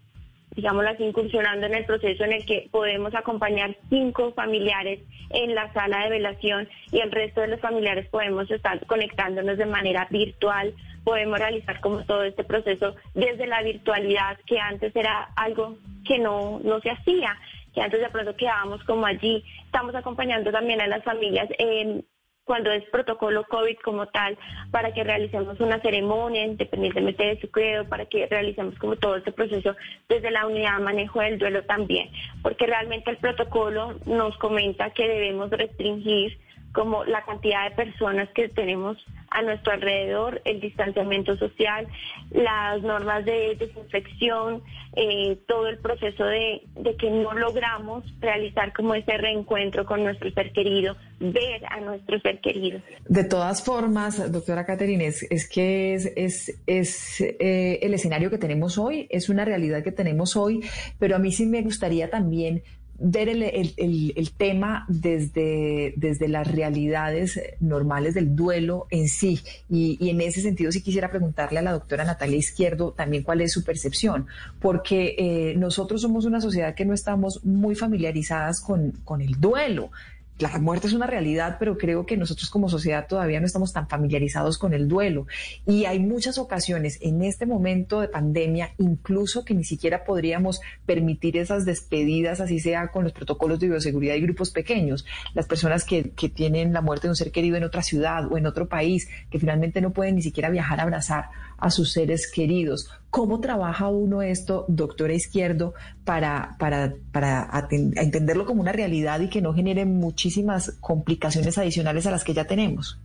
digamos 0.56 0.86
así, 0.86 1.04
incursionando 1.04 1.66
en 1.66 1.74
el 1.74 1.86
proceso 1.86 2.24
en 2.24 2.34
el 2.34 2.46
que 2.46 2.68
podemos 2.72 3.14
acompañar 3.16 3.76
cinco 3.90 4.34
familiares 4.34 5.00
en 5.32 5.56
la 5.56 5.72
sala 5.74 6.04
de 6.04 6.12
velación 6.12 6.70
y 6.92 7.00
el 7.00 7.12
resto 7.12 7.42
de 7.42 7.48
los 7.48 7.60
familiares 7.60 8.08
podemos 8.10 8.50
estar 8.52 8.86
conectándonos 8.86 9.58
de 9.58 9.66
manera 9.66 10.08
virtual, 10.12 10.74
podemos 11.04 11.40
realizar 11.40 11.80
como 11.82 12.04
todo 12.06 12.24
este 12.24 12.44
proceso 12.44 12.96
desde 13.14 13.48
la 13.48 13.62
virtualidad, 13.62 14.38
que 14.46 14.60
antes 14.60 14.96
era 14.96 15.30
algo 15.36 15.78
que 16.06 16.20
no, 16.20 16.60
no 16.64 16.80
se 16.82 16.92
hacía 16.92 17.38
que 17.74 17.82
antes 17.82 18.00
de 18.00 18.10
pronto 18.10 18.36
quedábamos 18.36 18.84
como 18.84 19.06
allí. 19.06 19.44
Estamos 19.66 19.96
acompañando 19.96 20.52
también 20.52 20.80
a 20.82 20.88
las 20.88 21.04
familias 21.04 21.50
en 21.58 22.06
cuando 22.44 22.72
es 22.72 22.84
protocolo 22.90 23.46
COVID 23.46 23.78
como 23.84 24.08
tal, 24.08 24.38
para 24.70 24.94
que 24.94 25.04
realicemos 25.04 25.60
una 25.62 25.80
ceremonia 25.80 26.44
independientemente 26.44 27.24
de 27.24 27.40
su 27.40 27.50
credo, 27.50 27.88
para 27.88 28.06
que 28.06 28.28
realicemos 28.28 28.78
como 28.80 28.98
todo 28.98 29.16
este 29.16 29.32
proceso 29.32 29.76
desde 30.10 30.30
la 30.30 30.46
unidad 30.46 30.78
de 30.78 30.84
manejo 30.84 31.22
del 31.22 31.40
duelo 31.40 31.64
también, 31.64 32.10
porque 32.42 32.68
realmente 32.68 33.12
el 33.12 33.18
protocolo 33.18 33.96
nos 34.06 34.38
comenta 34.38 34.90
que 34.90 35.08
debemos 35.08 35.52
restringir 35.52 36.38
como 36.74 37.06
la 37.06 37.24
cantidad 37.24 37.70
de 37.70 37.76
personas 37.76 38.30
que 38.34 38.50
tenemos 38.50 38.98
a 39.30 39.42
nuestro 39.42 39.74
alrededor, 39.74 40.42
el 40.46 40.60
distanciamiento 40.60 41.36
social, 41.38 41.88
las 42.32 42.82
normas 42.82 43.26
de 43.26 43.56
desinfección, 43.56 44.62
eh, 44.96 45.40
todo 45.48 45.68
el 45.68 45.80
proceso 45.80 46.24
de, 46.26 46.62
que 47.00 47.10
no 47.10 47.34
logramos 47.34 48.04
realizar 48.20 48.74
como 48.74 48.94
ese 48.94 49.18
reencuentro 49.18 49.86
con 49.86 50.04
nuestro 50.04 50.30
ser 50.32 50.52
querido, 50.52 50.96
ver 51.20 51.64
a 51.70 51.80
nuestro 51.80 52.20
ser 52.20 52.42
querido. 52.42 52.80
De 53.08 53.24
todas 53.24 53.64
formas, 53.64 54.32
doctora 54.32 54.66
Caterina, 54.66 55.06
es, 55.06 55.50
que 55.50 55.96
es, 55.96 56.12
es, 56.16 56.62
es 56.68 57.22
eh, 57.22 57.80
el 57.82 57.94
escenario 57.94 58.30
que 58.30 58.38
tenemos 58.38 58.78
hoy, 58.78 59.08
es 59.10 59.30
una 59.30 59.46
realidad 59.46 59.84
que 59.84 59.92
tenemos 59.92 60.36
hoy, 60.36 60.62
pero 61.00 61.16
a 61.16 61.20
mí 61.20 61.32
sí 61.32 61.46
me 61.46 61.62
gustaría 61.62 62.10
también 62.10 62.64
ver 63.00 63.30
el, 63.30 63.44
el, 63.44 64.14
el, 64.16 64.32
tema 64.32 64.86
desde, 64.88 65.94
desde 65.98 66.28
las 66.28 66.50
realidades 66.50 67.40
normales 67.60 68.14
del 68.14 68.36
duelo 68.36 68.88
en 68.90 69.08
sí. 69.08 69.42
Y, 69.70 70.10
en 70.10 70.22
ese 70.22 70.42
sentido 70.42 70.72
sí 70.72 70.82
quisiera 70.82 71.10
preguntarle 71.10 71.60
a 71.60 71.64
la 71.64 71.72
doctora 71.72 72.06
Natalia 72.06 72.38
Izquierdo 72.38 72.92
también 72.92 73.24
cuál 73.24 73.42
es 73.42 73.52
su 73.52 73.64
percepción, 73.64 74.28
porque 74.60 75.16
eh, 75.18 75.56
nosotros 75.58 76.02
somos 76.02 76.26
una 76.26 76.40
sociedad 76.40 76.76
que 76.76 76.86
no 76.86 76.94
estamos 76.94 77.44
muy 77.44 77.76
familiarizadas 77.76 78.62
con, 78.62 78.92
con 79.04 79.22
el 79.22 79.40
duelo 79.40 79.92
la 80.40 80.58
muerte 80.60 80.88
es 80.88 80.94
una 80.94 81.06
realidad, 81.06 81.58
pero 81.60 81.78
creo 81.78 82.06
que 82.06 82.18
nosotros 82.18 82.50
como 82.50 82.68
sociedad 82.68 83.08
todavía 83.08 83.40
no 83.40 83.46
estamos 83.46 83.72
tan 83.72 83.88
familiarizados 83.88 84.58
con 84.58 84.74
el 84.74 84.88
duelo. 84.88 85.28
Y 85.66 85.86
hay 85.86 86.00
muchas 86.00 86.38
ocasiones 86.38 86.98
en 87.02 87.24
este 87.24 87.46
momento 87.46 88.02
de 88.02 88.08
pandemia, 88.08 88.72
incluso 88.80 89.46
que 89.46 89.54
ni 89.54 89.64
siquiera 89.64 90.04
podríamos 90.04 90.60
permitir 90.86 91.38
esas 91.38 91.66
despedidas, 91.66 92.42
así 92.42 92.60
sea 92.60 92.88
con 92.88 93.04
los 93.04 93.14
protocolos 93.14 93.60
de 93.60 93.70
bioseguridad 93.70 94.16
y 94.16 94.22
grupos 94.22 94.50
pequeños. 94.50 95.06
Las 95.34 95.46
personas 95.46 95.86
que, 95.86 96.12
que 96.12 96.30
tienen 96.30 96.74
la 96.74 96.82
muerte 96.82 97.08
de 97.08 97.12
un 97.12 97.16
ser 97.16 97.32
querido 97.32 97.56
en 97.56 97.64
otra 97.64 97.84
ciudad 97.84 98.32
o 98.32 98.38
en 98.38 98.48
otro 98.48 98.68
país, 98.68 99.08
que 99.30 99.40
finalmente 99.40 99.82
no 99.82 99.94
pueden 99.94 100.16
ni 100.16 100.24
siquiera 100.24 100.50
viajar 100.50 100.80
a 100.80 100.84
abrazar 100.84 101.26
a 101.64 101.70
sus 101.72 101.94
seres 101.94 102.30
queridos. 102.30 102.92
¿Cómo 103.10 103.40
trabaja 103.40 103.88
uno 103.88 104.22
esto, 104.22 104.66
doctora 104.68 105.14
Izquierdo, 105.14 105.74
para, 106.04 106.58
para, 106.60 106.94
para 107.14 107.48
entenderlo 107.70 108.46
como 108.46 108.60
una 108.62 108.74
realidad 108.74 109.22
y 109.22 109.30
que 109.30 109.42
no 109.42 109.54
genere 109.54 109.86
muchísimas 109.86 110.78
complicaciones 110.82 111.58
adicionales 111.58 112.06
a 112.06 112.12
las 112.12 112.26
que 112.26 112.34
ya 112.34 112.46
tenemos? 112.46 113.00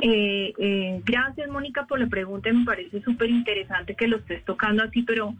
Eh, 0.00 0.52
eh, 0.58 1.00
gracias, 1.02 1.48
Mónica, 1.48 1.86
por 1.86 1.98
la 1.98 2.08
pregunta. 2.08 2.52
Me 2.52 2.66
parece 2.66 3.00
súper 3.00 3.30
interesante 3.30 3.94
que 3.94 4.06
lo 4.06 4.18
estés 4.18 4.44
tocando 4.44 4.82
así, 4.82 5.02
pero 5.02 5.34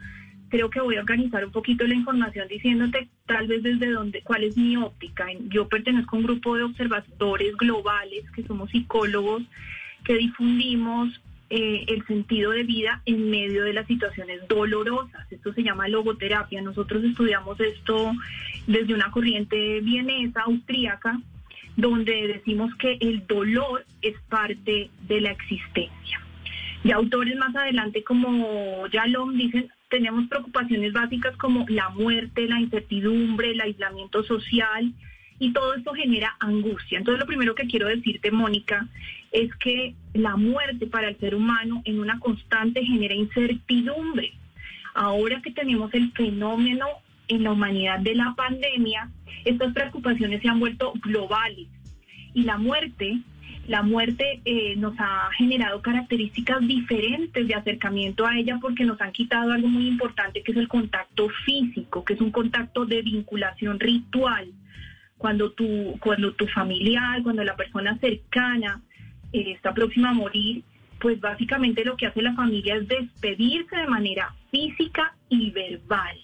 creo 0.48 0.70
que 0.70 0.80
voy 0.80 0.96
a 0.96 1.00
organizar 1.00 1.44
un 1.44 1.52
poquito 1.52 1.86
la 1.86 1.94
información 1.94 2.48
diciéndote 2.48 3.08
tal 3.26 3.46
vez 3.46 3.62
desde 3.62 3.90
dónde, 3.90 4.22
cuál 4.22 4.44
es 4.44 4.56
mi 4.56 4.76
óptica. 4.78 5.26
Yo 5.50 5.68
pertenezco 5.68 6.16
a 6.16 6.18
un 6.20 6.24
grupo 6.24 6.56
de 6.56 6.62
observadores 6.62 7.54
globales 7.58 8.30
que 8.30 8.42
somos 8.44 8.70
psicólogos 8.70 9.42
que 10.04 10.14
difundimos 10.14 11.20
eh, 11.54 11.84
el 11.88 12.02
sentido 12.06 12.52
de 12.52 12.62
vida 12.62 13.02
en 13.04 13.28
medio 13.28 13.64
de 13.64 13.74
las 13.74 13.86
situaciones 13.86 14.48
dolorosas. 14.48 15.30
Esto 15.30 15.52
se 15.52 15.62
llama 15.62 15.86
logoterapia. 15.86 16.62
Nosotros 16.62 17.04
estudiamos 17.04 17.60
esto 17.60 18.10
desde 18.66 18.94
una 18.94 19.10
corriente 19.10 19.82
vienesa, 19.82 20.44
austríaca, 20.46 21.20
donde 21.76 22.26
decimos 22.26 22.74
que 22.76 22.96
el 23.02 23.26
dolor 23.26 23.84
es 24.00 24.14
parte 24.30 24.88
de 25.06 25.20
la 25.20 25.32
existencia. 25.32 26.22
Y 26.84 26.90
autores 26.90 27.36
más 27.36 27.54
adelante 27.54 28.02
como 28.02 28.86
Yalom 28.86 29.36
dicen, 29.36 29.70
tenemos 29.90 30.26
preocupaciones 30.28 30.94
básicas 30.94 31.36
como 31.36 31.66
la 31.68 31.90
muerte, 31.90 32.48
la 32.48 32.60
incertidumbre, 32.60 33.50
el 33.50 33.60
aislamiento 33.60 34.22
social, 34.22 34.90
y 35.42 35.52
todo 35.52 35.74
esto 35.74 35.92
genera 35.92 36.36
angustia. 36.38 36.98
Entonces 36.98 37.18
lo 37.18 37.26
primero 37.26 37.56
que 37.56 37.66
quiero 37.66 37.88
decirte, 37.88 38.30
Mónica, 38.30 38.86
es 39.32 39.52
que 39.56 39.96
la 40.14 40.36
muerte 40.36 40.86
para 40.86 41.08
el 41.08 41.18
ser 41.18 41.34
humano 41.34 41.82
en 41.84 41.98
una 41.98 42.20
constante 42.20 42.84
genera 42.84 43.12
incertidumbre. 43.16 44.34
Ahora 44.94 45.42
que 45.42 45.50
tenemos 45.50 45.92
el 45.94 46.12
fenómeno 46.12 46.86
en 47.26 47.42
la 47.42 47.50
humanidad 47.50 47.98
de 47.98 48.14
la 48.14 48.34
pandemia, 48.36 49.10
estas 49.44 49.72
preocupaciones 49.74 50.42
se 50.42 50.48
han 50.48 50.60
vuelto 50.60 50.92
globales 51.02 51.66
y 52.34 52.44
la 52.44 52.56
muerte 52.56 53.18
la 53.66 53.82
muerte 53.82 54.40
eh, 54.44 54.74
nos 54.76 54.94
ha 54.98 55.30
generado 55.36 55.82
características 55.82 56.60
diferentes 56.66 57.46
de 57.46 57.54
acercamiento 57.54 58.26
a 58.26 58.36
ella 58.36 58.58
porque 58.60 58.84
nos 58.84 59.00
han 59.00 59.12
quitado 59.12 59.52
algo 59.52 59.68
muy 59.68 59.86
importante 59.86 60.42
que 60.42 60.50
es 60.50 60.58
el 60.58 60.66
contacto 60.66 61.28
físico, 61.44 62.04
que 62.04 62.14
es 62.14 62.20
un 62.20 62.32
contacto 62.32 62.84
de 62.86 63.02
vinculación 63.02 63.78
ritual 63.78 64.52
cuando 65.22 65.52
tu, 65.52 65.96
cuando 66.00 66.32
tu 66.34 66.48
familiar, 66.48 67.22
cuando 67.22 67.44
la 67.44 67.54
persona 67.54 67.96
cercana 67.98 68.82
eh, 69.32 69.52
está 69.52 69.72
próxima 69.72 70.10
a 70.10 70.14
morir, 70.14 70.64
pues 71.00 71.20
básicamente 71.20 71.84
lo 71.84 71.96
que 71.96 72.06
hace 72.06 72.20
la 72.22 72.34
familia 72.34 72.74
es 72.74 72.88
despedirse 72.88 73.76
de 73.76 73.86
manera 73.86 74.34
física 74.50 75.14
y 75.28 75.52
verbal. 75.52 76.18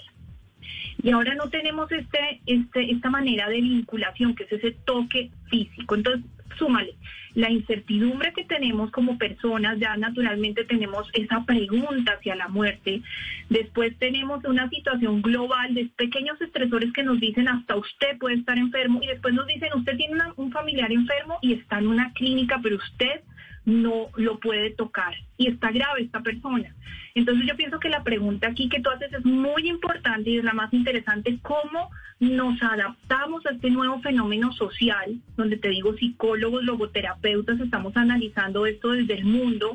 Y 1.01 1.11
ahora 1.11 1.36
no 1.36 1.49
tenemos 1.49 1.92
este, 1.92 2.40
este, 2.46 2.90
esta 2.90 3.09
manera 3.09 3.49
de 3.49 3.61
vinculación, 3.61 4.34
que 4.34 4.42
es 4.42 4.53
ese 4.55 4.72
toque 4.84 5.30
físico. 5.49 5.94
Entonces, 5.94 6.28
súmale 6.57 6.94
la 7.34 7.51
incertidumbre 7.51 8.32
que 8.32 8.44
tenemos 8.44 8.90
como 8.90 9.16
personas, 9.16 9.78
ya 9.78 9.96
naturalmente 9.96 10.64
tenemos 10.64 11.09
esa 11.12 11.44
pregunta 11.44 12.14
hacia 12.14 12.34
la 12.34 12.49
muerte. 12.49 13.01
Después 13.49 13.96
tenemos 13.99 14.44
una 14.44 14.68
situación 14.68 15.22
global 15.22 15.72
de 15.74 15.88
pequeños 15.96 16.40
estresores 16.40 16.92
que 16.92 17.05
nos 17.05 17.20
dicen 17.20 17.49
hasta 17.49 17.76
usted 17.76 18.18
puede 18.18 18.36
estar 18.36 18.59
enfermo 18.59 19.01
y 19.03 19.07
después 19.07 19.34
nos 19.34 19.46
dicen 19.46 19.68
usted 19.74 19.96
tiene 19.96 20.18
un 20.36 20.51
familiar 20.51 20.90
enfermo 20.90 21.38
y 21.42 21.53
está 21.53 21.78
en 21.78 21.86
una 21.88 22.12
clínica, 22.14 22.59
pero 22.62 22.76
usted 22.76 23.20
no 23.68 24.08
lo 24.16 24.40
puede 24.40 24.70
tocar 24.70 25.14
y 25.36 25.48
está 25.48 25.70
grave 25.70 26.02
esta 26.02 26.20
persona. 26.22 26.74
Entonces 27.14 27.46
yo 27.46 27.56
pienso 27.56 27.78
que 27.78 27.88
la 27.88 28.02
pregunta 28.02 28.48
aquí 28.48 28.68
que 28.68 28.80
tú 28.80 28.90
haces 28.90 29.12
es 29.12 29.24
muy 29.24 29.68
importante 29.68 30.30
y 30.30 30.38
es 30.38 30.44
la 30.44 30.54
más 30.54 30.72
interesante, 30.72 31.38
¿cómo 31.42 31.90
nos 32.18 32.60
adaptamos 32.62 33.44
a 33.46 33.50
este 33.50 33.70
nuevo 33.70 34.00
fenómeno 34.00 34.52
social, 34.52 35.20
donde 35.36 35.56
te 35.56 35.68
digo 35.68 35.94
psicólogos, 35.96 36.64
logoterapeutas, 36.64 37.60
estamos 37.60 37.96
analizando 37.96 38.66
esto 38.66 38.92
desde 38.92 39.14
el 39.14 39.24
mundo 39.24 39.74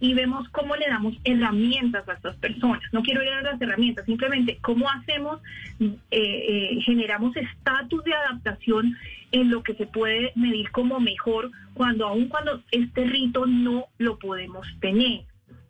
y 0.00 0.14
vemos 0.14 0.48
cómo 0.48 0.74
le 0.76 0.88
damos 0.88 1.14
herramientas 1.24 2.08
a 2.08 2.14
estas 2.14 2.36
personas. 2.36 2.82
No 2.92 3.02
quiero 3.02 3.22
ir 3.22 3.28
a 3.28 3.42
las 3.42 3.60
herramientas, 3.60 4.06
simplemente 4.06 4.58
cómo 4.62 4.88
hacemos, 4.90 5.40
eh, 5.78 5.98
eh, 6.10 6.80
generamos 6.82 7.36
estatus 7.36 8.02
de 8.04 8.14
adaptación 8.14 8.96
en 9.32 9.50
lo 9.50 9.62
que 9.62 9.74
se 9.74 9.86
puede 9.86 10.32
medir 10.34 10.70
como 10.70 10.98
mejor 11.00 11.50
cuando 11.74 12.08
aun 12.08 12.28
cuando 12.28 12.62
este 12.72 13.04
rito 13.04 13.46
no 13.46 13.86
lo 13.98 14.18
podemos 14.18 14.66
tener. 14.80 15.22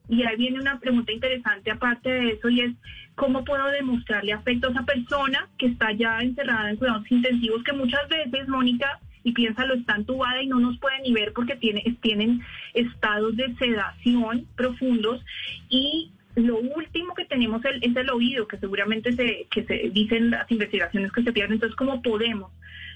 Y 0.09 0.25
ahí 0.25 0.37
viene 0.37 0.61
una 0.61 0.79
pregunta 0.79 1.13
interesante 1.13 1.71
aparte 1.71 2.11
de 2.11 2.31
eso 2.33 2.49
y 2.49 2.61
es, 2.63 2.73
¿cómo 3.15 3.45
puedo 3.45 3.67
demostrarle 3.67 4.33
afecto 4.33 4.69
a 4.69 4.71
esa 4.71 4.83
persona 4.85 5.49
que 5.59 5.67
está 5.67 5.93
ya 5.93 6.19
encerrada 6.21 6.71
en 6.71 6.77
cuidados 6.77 7.11
intensivos 7.11 7.63
que 7.63 7.73
muchas 7.73 8.09
veces, 8.09 8.49
Mónica, 8.49 8.99
y 9.23 9.33
piénsalo, 9.33 9.75
está 9.75 9.97
entubada 9.97 10.43
y 10.43 10.47
no 10.47 10.59
nos 10.59 10.79
puede 10.79 11.01
ni 11.03 11.13
ver 11.13 11.33
porque 11.33 11.57
tiene, 11.57 11.97
tienen 12.01 12.41
estados 12.75 13.37
de 13.37 13.55
sedación 13.57 14.47
profundos 14.57 15.25
y 15.69 16.11
lo 16.37 16.59
último 16.59 17.15
que 17.15 17.25
tenemos 17.25 17.63
es 17.65 17.97
el 17.97 18.11
oído, 18.11 18.47
que 18.47 18.57
seguramente 18.57 19.13
se, 19.13 19.47
que 19.51 19.65
se 19.65 19.91
dicen 19.93 20.31
las 20.31 20.51
investigaciones 20.51 21.13
que 21.13 21.23
se 21.23 21.33
pierden. 21.33 21.55
Entonces, 21.55 21.77
¿cómo 21.77 22.01
podemos? 22.03 22.51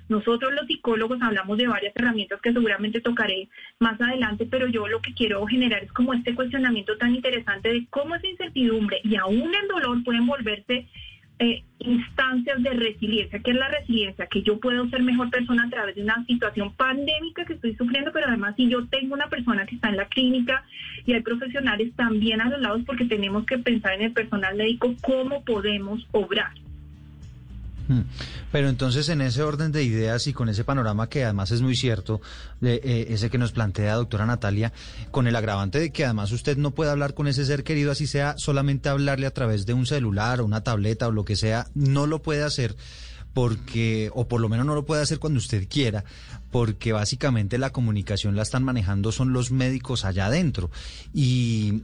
Nosotros 0.09 0.53
los 0.53 0.67
psicólogos 0.67 1.21
hablamos 1.23 1.57
de 1.57 1.67
varias 1.67 1.97
herramientas 1.97 2.41
que 2.43 2.53
seguramente 2.53 3.01
tocaré 3.01 3.49
más 3.81 3.99
adelante, 4.01 4.47
pero 4.49 4.69
yo 4.69 4.87
lo 4.87 5.01
que 5.01 5.15
quiero 5.15 5.45
generar 5.47 5.83
es 5.83 5.93
como 5.93 6.13
este 6.13 6.35
cuestionamiento 6.35 6.97
tan 6.99 7.15
interesante 7.15 7.73
de 7.73 7.87
cómo 7.89 8.15
esa 8.15 8.27
incertidumbre 8.27 9.01
y 9.03 9.17
aún 9.17 9.53
el 9.55 9.69
dolor 9.69 10.05
pueden 10.05 10.27
volverse 10.27 10.87
eh, 11.39 11.65
instancias 11.81 12.63
de 12.63 12.71
resiliencia. 12.71 13.41
¿Qué 13.41 13.51
es 13.51 13.57
la 13.57 13.69
resiliencia? 13.69 14.27
Que 14.27 14.43
yo 14.43 14.59
puedo 14.61 14.89
ser 14.89 15.03
mejor 15.03 15.31
persona 15.31 15.65
a 15.65 15.71
través 15.71 15.97
de 15.97 16.03
una 16.03 16.25
situación 16.27 16.73
pandémica 16.75 17.45
que 17.45 17.55
estoy 17.55 17.75
sufriendo, 17.75 18.13
pero 18.13 18.29
además 18.29 18.55
si 18.57 18.69
yo 18.69 18.87
tengo 18.87 19.15
una 19.15 19.29
persona 19.29 19.67
que 19.67 19.75
está 19.75 19.89
en 19.89 19.97
la 19.97 20.07
clínica 20.07 20.65
y 21.05 21.13
hay 21.13 21.23
profesionales 21.23 21.93
también 21.97 22.41
a 22.41 22.49
los 22.49 22.61
lados 22.61 22.83
porque 22.87 23.05
tenemos 23.05 23.45
que 23.47 23.59
pensar 23.59 23.95
en 23.95 24.03
el 24.03 24.13
personal 24.13 24.57
médico 24.57 24.95
cómo 25.03 25.45
podemos 25.45 26.07
obrar. 26.13 26.53
Hmm. 27.89 28.03
Pero 28.51 28.69
entonces 28.69 29.09
en 29.09 29.21
ese 29.21 29.43
orden 29.43 29.73
de 29.73 29.83
ideas 29.83 30.27
y 30.27 30.33
con 30.33 30.49
ese 30.49 30.65
panorama 30.65 31.09
que 31.09 31.25
además 31.25 31.51
es 31.51 31.61
muy 31.61 31.77
cierto, 31.77 32.21
eh, 32.63 33.07
ese 33.11 33.31
que 33.31 33.39
nos 33.39 33.53
plantea 33.53 33.95
doctora 33.95 34.27
Natalia, 34.27 34.73
con 35.11 35.27
el 35.27 35.37
agravante 35.37 35.79
de 35.79 35.93
que 35.93 36.05
además 36.05 36.33
usted 36.33 36.57
no 36.57 36.71
puede 36.71 36.91
hablar 36.91 37.15
con 37.15 37.27
ese 37.27 37.45
ser 37.45 37.63
querido 37.65 37.93
así 37.93 38.07
sea 38.07 38.37
solamente 38.39 38.89
hablarle 38.89 39.27
a 39.27 39.33
través 39.33 39.67
de 39.67 39.75
un 39.75 39.87
celular 39.87 40.41
o 40.41 40.45
una 40.45 40.63
tableta 40.63 41.09
o 41.09 41.13
lo 41.13 41.25
que 41.25 41.37
sea, 41.37 41.69
no 41.75 42.07
lo 42.07 42.23
puede 42.23 42.43
hacer 42.43 42.77
porque, 43.35 44.11
o 44.15 44.29
por 44.29 44.41
lo 44.41 44.49
menos 44.49 44.65
no 44.65 44.75
lo 44.75 44.87
puede 44.87 45.03
hacer 45.03 45.19
cuando 45.19 45.39
usted 45.39 45.67
quiera, 45.69 46.05
porque 46.51 46.93
básicamente 46.93 47.59
la 47.59 47.71
comunicación 47.71 48.37
la 48.37 48.43
están 48.43 48.63
manejando 48.63 49.11
son 49.11 49.33
los 49.33 49.51
médicos 49.51 50.05
allá 50.05 50.27
adentro. 50.27 50.71
Y 51.13 51.83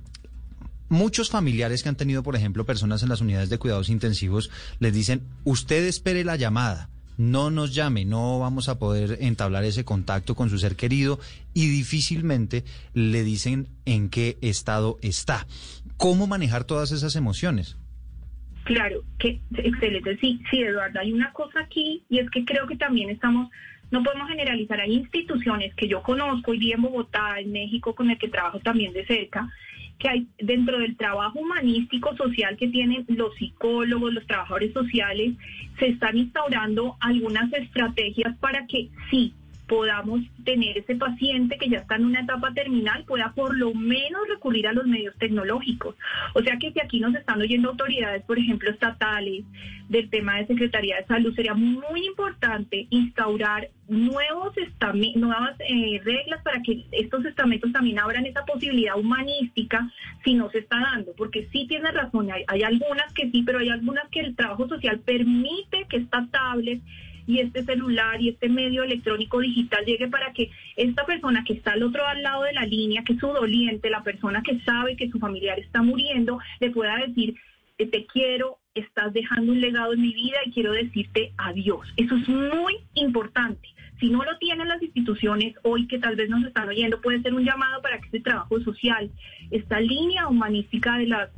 Muchos 0.90 1.30
familiares 1.30 1.84
que 1.84 1.88
han 1.88 1.96
tenido, 1.96 2.24
por 2.24 2.34
ejemplo, 2.34 2.66
personas 2.66 3.04
en 3.04 3.08
las 3.08 3.20
unidades 3.20 3.48
de 3.48 3.58
cuidados 3.58 3.88
intensivos, 3.88 4.50
les 4.80 4.92
dicen, 4.92 5.22
usted 5.44 5.84
espere 5.86 6.24
la 6.24 6.34
llamada, 6.34 6.90
no 7.16 7.50
nos 7.50 7.72
llame, 7.74 8.04
no 8.04 8.40
vamos 8.40 8.68
a 8.68 8.80
poder 8.80 9.18
entablar 9.20 9.62
ese 9.62 9.84
contacto 9.84 10.34
con 10.34 10.50
su 10.50 10.58
ser 10.58 10.74
querido 10.74 11.20
y 11.54 11.68
difícilmente 11.68 12.64
le 12.92 13.22
dicen 13.22 13.68
en 13.86 14.10
qué 14.10 14.36
estado 14.40 14.98
está. 15.00 15.46
¿Cómo 15.96 16.26
manejar 16.26 16.64
todas 16.64 16.90
esas 16.90 17.14
emociones? 17.14 17.76
Claro, 18.64 19.04
que 19.18 19.40
excelente. 19.58 20.18
Sí, 20.20 20.42
sí, 20.50 20.60
Eduardo, 20.60 20.98
hay 20.98 21.12
una 21.12 21.32
cosa 21.32 21.60
aquí 21.60 22.02
y 22.08 22.18
es 22.18 22.28
que 22.30 22.44
creo 22.44 22.66
que 22.66 22.76
también 22.76 23.10
estamos 23.10 23.48
no 23.90 24.02
podemos 24.02 24.28
generalizar. 24.28 24.80
Hay 24.80 24.94
instituciones 24.94 25.74
que 25.74 25.88
yo 25.88 26.02
conozco, 26.02 26.54
y 26.54 26.58
vi 26.58 26.72
en 26.72 26.82
Bogotá, 26.82 27.38
en 27.38 27.52
México, 27.52 27.94
con 27.94 28.10
el 28.10 28.18
que 28.18 28.28
trabajo 28.28 28.60
también 28.60 28.92
de 28.92 29.04
cerca, 29.04 29.48
que 30.00 30.08
hay 30.08 30.26
dentro 30.38 30.78
del 30.78 30.96
trabajo 30.96 31.38
humanístico 31.38 32.16
social 32.16 32.56
que 32.56 32.68
tienen 32.68 33.04
los 33.08 33.34
psicólogos, 33.36 34.14
los 34.14 34.26
trabajadores 34.26 34.72
sociales, 34.72 35.36
se 35.78 35.88
están 35.88 36.16
instaurando 36.16 36.96
algunas 37.00 37.52
estrategias 37.52 38.36
para 38.38 38.66
que 38.66 38.88
sí 39.10 39.34
podamos 39.70 40.20
tener 40.44 40.76
ese 40.78 40.96
paciente 40.96 41.56
que 41.56 41.68
ya 41.68 41.78
está 41.78 41.94
en 41.94 42.06
una 42.06 42.22
etapa 42.22 42.52
terminal 42.52 43.04
pueda 43.04 43.32
por 43.36 43.56
lo 43.56 43.72
menos 43.72 44.20
recurrir 44.28 44.66
a 44.66 44.72
los 44.72 44.84
medios 44.84 45.16
tecnológicos. 45.16 45.94
O 46.34 46.42
sea 46.42 46.58
que 46.58 46.72
si 46.72 46.80
aquí 46.80 46.98
nos 46.98 47.14
están 47.14 47.40
oyendo 47.40 47.68
autoridades, 47.68 48.24
por 48.24 48.36
ejemplo, 48.36 48.68
estatales, 48.68 49.44
del 49.88 50.08
tema 50.08 50.36
de 50.36 50.46
Secretaría 50.46 50.96
de 50.96 51.06
Salud, 51.06 51.34
sería 51.34 51.54
muy 51.54 52.06
importante 52.06 52.86
instaurar 52.90 53.68
nuevos 53.88 54.54
nuevas 55.16 55.56
eh, 55.60 56.00
reglas 56.04 56.42
para 56.44 56.62
que 56.62 56.84
estos 56.92 57.24
estamentos 57.24 57.72
también 57.72 57.98
abran 57.98 58.24
esa 58.24 58.44
posibilidad 58.44 58.96
humanística 58.96 59.90
si 60.24 60.34
no 60.34 60.48
se 60.50 60.58
está 60.58 60.80
dando, 60.80 61.12
porque 61.16 61.48
sí 61.52 61.66
tiene 61.68 61.90
razón, 61.90 62.28
hay, 62.30 62.62
algunas 62.62 63.12
que 63.14 63.30
sí, 63.30 63.42
pero 63.44 63.58
hay 63.58 63.68
algunas 63.68 64.08
que 64.10 64.20
el 64.20 64.36
trabajo 64.36 64.68
social 64.68 65.00
permite 65.00 65.86
que 65.88 66.06
tablets 66.30 66.84
y 67.30 67.38
este 67.38 67.64
celular 67.64 68.20
y 68.20 68.30
este 68.30 68.48
medio 68.48 68.82
electrónico 68.82 69.38
digital 69.38 69.84
llegue 69.84 70.08
para 70.08 70.32
que 70.32 70.50
esta 70.76 71.06
persona 71.06 71.44
que 71.44 71.52
está 71.52 71.72
al 71.72 71.84
otro 71.84 72.02
lado 72.14 72.42
de 72.42 72.52
la 72.52 72.66
línea, 72.66 73.04
que 73.04 73.12
es 73.12 73.20
su 73.20 73.28
doliente, 73.28 73.88
la 73.88 74.02
persona 74.02 74.42
que 74.42 74.58
sabe 74.60 74.96
que 74.96 75.08
su 75.08 75.20
familiar 75.20 75.58
está 75.60 75.80
muriendo, 75.80 76.40
le 76.58 76.70
pueda 76.70 76.96
decir, 76.96 77.36
eh, 77.78 77.86
te 77.86 78.04
quiero, 78.06 78.58
estás 78.74 79.12
dejando 79.12 79.52
un 79.52 79.60
legado 79.60 79.92
en 79.92 80.02
mi 80.02 80.12
vida 80.12 80.38
y 80.44 80.50
quiero 80.50 80.72
decirte 80.72 81.32
adiós. 81.38 81.86
Eso 81.96 82.16
es 82.16 82.28
muy 82.28 82.78
importante. 82.94 83.68
Si 84.00 84.08
no 84.08 84.24
lo 84.24 84.36
tienen 84.38 84.66
las 84.66 84.82
instituciones 84.82 85.54
hoy 85.62 85.86
que 85.86 85.98
tal 85.98 86.16
vez 86.16 86.30
nos 86.30 86.44
están 86.44 86.68
oyendo, 86.68 87.00
puede 87.00 87.20
ser 87.20 87.34
un 87.34 87.44
llamado 87.44 87.82
para 87.82 87.98
que 87.98 88.06
este 88.06 88.20
trabajo 88.20 88.58
social, 88.60 89.10
esta 89.50 89.78
línea 89.78 90.26
humanística 90.26 90.96
de 90.96 91.06
las 91.06 91.30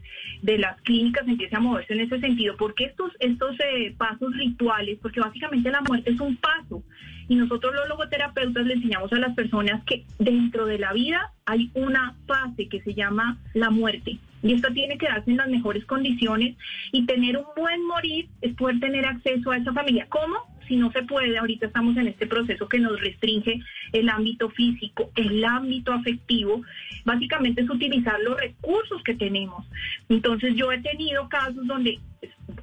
de 0.42 0.58
las 0.58 0.80
clínicas 0.82 1.26
empiece 1.26 1.56
a 1.56 1.60
moverse 1.60 1.92
en 1.92 2.00
ese 2.00 2.20
sentido. 2.20 2.56
porque 2.56 2.84
estos 2.84 3.12
estos 3.20 3.56
eh, 3.60 3.94
pasos 3.96 4.36
rituales? 4.36 4.98
Porque 5.00 5.20
básicamente 5.20 5.70
la 5.70 5.80
muerte 5.80 6.10
es 6.10 6.20
un 6.20 6.36
paso 6.36 6.82
y 7.28 7.34
nosotros 7.36 7.74
los 7.74 7.88
logoterapeutas 7.88 8.66
le 8.66 8.74
enseñamos 8.74 9.12
a 9.12 9.18
las 9.18 9.34
personas 9.34 9.82
que 9.84 10.04
dentro 10.18 10.66
de 10.66 10.78
la 10.78 10.92
vida 10.92 11.32
hay 11.46 11.70
una 11.74 12.16
fase 12.26 12.68
que 12.68 12.82
se 12.82 12.94
llama 12.94 13.38
la 13.54 13.70
muerte. 13.70 14.18
Y 14.42 14.54
esto 14.54 14.72
tiene 14.72 14.98
que 14.98 15.06
darse 15.06 15.30
en 15.30 15.36
las 15.36 15.48
mejores 15.48 15.84
condiciones 15.84 16.56
y 16.90 17.06
tener 17.06 17.36
un 17.36 17.46
buen 17.56 17.86
morir 17.86 18.28
es 18.40 18.54
poder 18.54 18.80
tener 18.80 19.06
acceso 19.06 19.50
a 19.50 19.56
esa 19.56 19.72
familia. 19.72 20.06
¿Cómo? 20.08 20.51
Si 20.73 20.79
no 20.79 20.91
se 20.91 21.03
puede, 21.03 21.37
ahorita 21.37 21.66
estamos 21.66 21.99
en 21.99 22.09
este 22.09 22.27
proceso 22.27 22.66
que 22.66 22.79
nos 22.79 22.99
restringe 22.99 23.61
el 23.93 24.09
ámbito 24.09 24.49
físico, 24.49 25.11
el 25.16 25.45
ámbito 25.45 25.93
afectivo, 25.93 26.62
básicamente 27.05 27.61
es 27.61 27.68
utilizar 27.68 28.18
los 28.20 28.41
recursos 28.41 29.03
que 29.03 29.12
tenemos. 29.12 29.66
Entonces 30.09 30.55
yo 30.55 30.73
he 30.73 30.81
tenido 30.81 31.29
casos 31.29 31.66
donde 31.66 31.99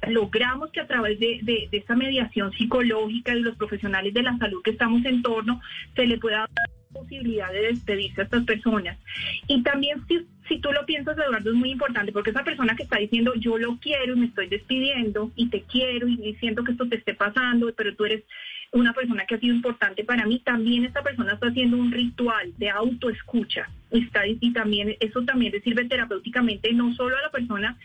logramos 0.08 0.72
que 0.72 0.80
a 0.80 0.88
través 0.88 1.20
de, 1.20 1.38
de, 1.44 1.68
esta 1.70 1.94
mediación 1.94 2.50
psicológica 2.54 3.32
de 3.32 3.42
los 3.42 3.54
profesionales 3.54 4.12
de 4.12 4.24
la 4.24 4.36
salud 4.38 4.60
que 4.64 4.72
estamos 4.72 5.04
en 5.04 5.22
torno, 5.22 5.60
se 5.94 6.04
le 6.04 6.18
pueda 6.18 6.38
dar 6.38 6.50
la 6.50 7.00
posibilidad 7.00 7.52
de 7.52 7.68
despedirse 7.68 8.22
a 8.22 8.24
estas 8.24 8.42
personas. 8.42 8.98
Y 9.46 9.62
también 9.62 10.04
si, 10.08 10.26
si 10.50 10.58
tú 10.58 10.72
lo 10.72 10.84
piensas, 10.84 11.16
Eduardo, 11.16 11.50
es 11.50 11.56
muy 11.56 11.70
importante, 11.70 12.10
porque 12.10 12.30
esa 12.30 12.42
persona 12.42 12.74
que 12.74 12.82
está 12.82 12.98
diciendo 12.98 13.32
yo 13.36 13.56
lo 13.56 13.76
quiero 13.76 14.14
y 14.14 14.18
me 14.18 14.26
estoy 14.26 14.48
despidiendo 14.48 15.30
y 15.36 15.48
te 15.48 15.62
quiero 15.62 16.08
y 16.08 16.34
siento 16.40 16.64
que 16.64 16.72
esto 16.72 16.88
te 16.88 16.96
esté 16.96 17.14
pasando, 17.14 17.72
pero 17.76 17.94
tú 17.94 18.04
eres 18.04 18.24
una 18.72 18.92
persona 18.92 19.24
que 19.26 19.36
ha 19.36 19.38
sido 19.38 19.54
importante 19.54 20.02
para 20.02 20.26
mí, 20.26 20.40
también 20.40 20.84
esta 20.84 21.02
persona 21.02 21.34
está 21.34 21.46
haciendo 21.46 21.76
un 21.76 21.92
ritual 21.92 22.52
de 22.58 22.68
autoescucha. 22.68 23.70
Está, 23.92 24.26
y 24.26 24.52
también 24.52 24.96
eso 24.98 25.22
también 25.22 25.52
le 25.52 25.60
sirve 25.60 25.84
terapéuticamente 25.84 26.72
no 26.72 26.92
solo 26.94 27.16
a 27.16 27.22
la 27.22 27.30
persona, 27.30 27.76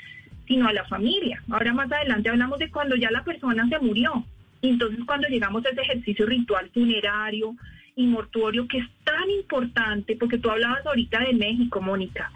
sino 0.47 0.67
a 0.67 0.73
la 0.73 0.85
familia. 0.85 1.43
Ahora 1.51 1.71
más 1.71 1.91
adelante 1.91 2.29
hablamos 2.29 2.57
de 2.57 2.71
cuando 2.71 2.95
ya 2.95 3.11
la 3.11 3.23
persona 3.23 3.67
se 3.69 3.77
murió. 3.79 4.25
entonces 4.63 4.99
cuando 5.05 5.27
llegamos 5.27 5.63
a 5.65 5.69
ese 5.69 5.81
ejercicio 5.81 6.25
ritual 6.25 6.71
funerario 6.73 7.55
y 7.95 8.07
mortuorio 8.07 8.67
que 8.67 8.79
es 8.79 8.89
tan 9.03 9.29
importante, 9.29 10.15
porque 10.17 10.37
tú 10.37 10.49
hablabas 10.49 10.85
ahorita 10.85 11.19
de 11.21 11.33
México, 11.33 11.81
Mónica, 11.81 12.31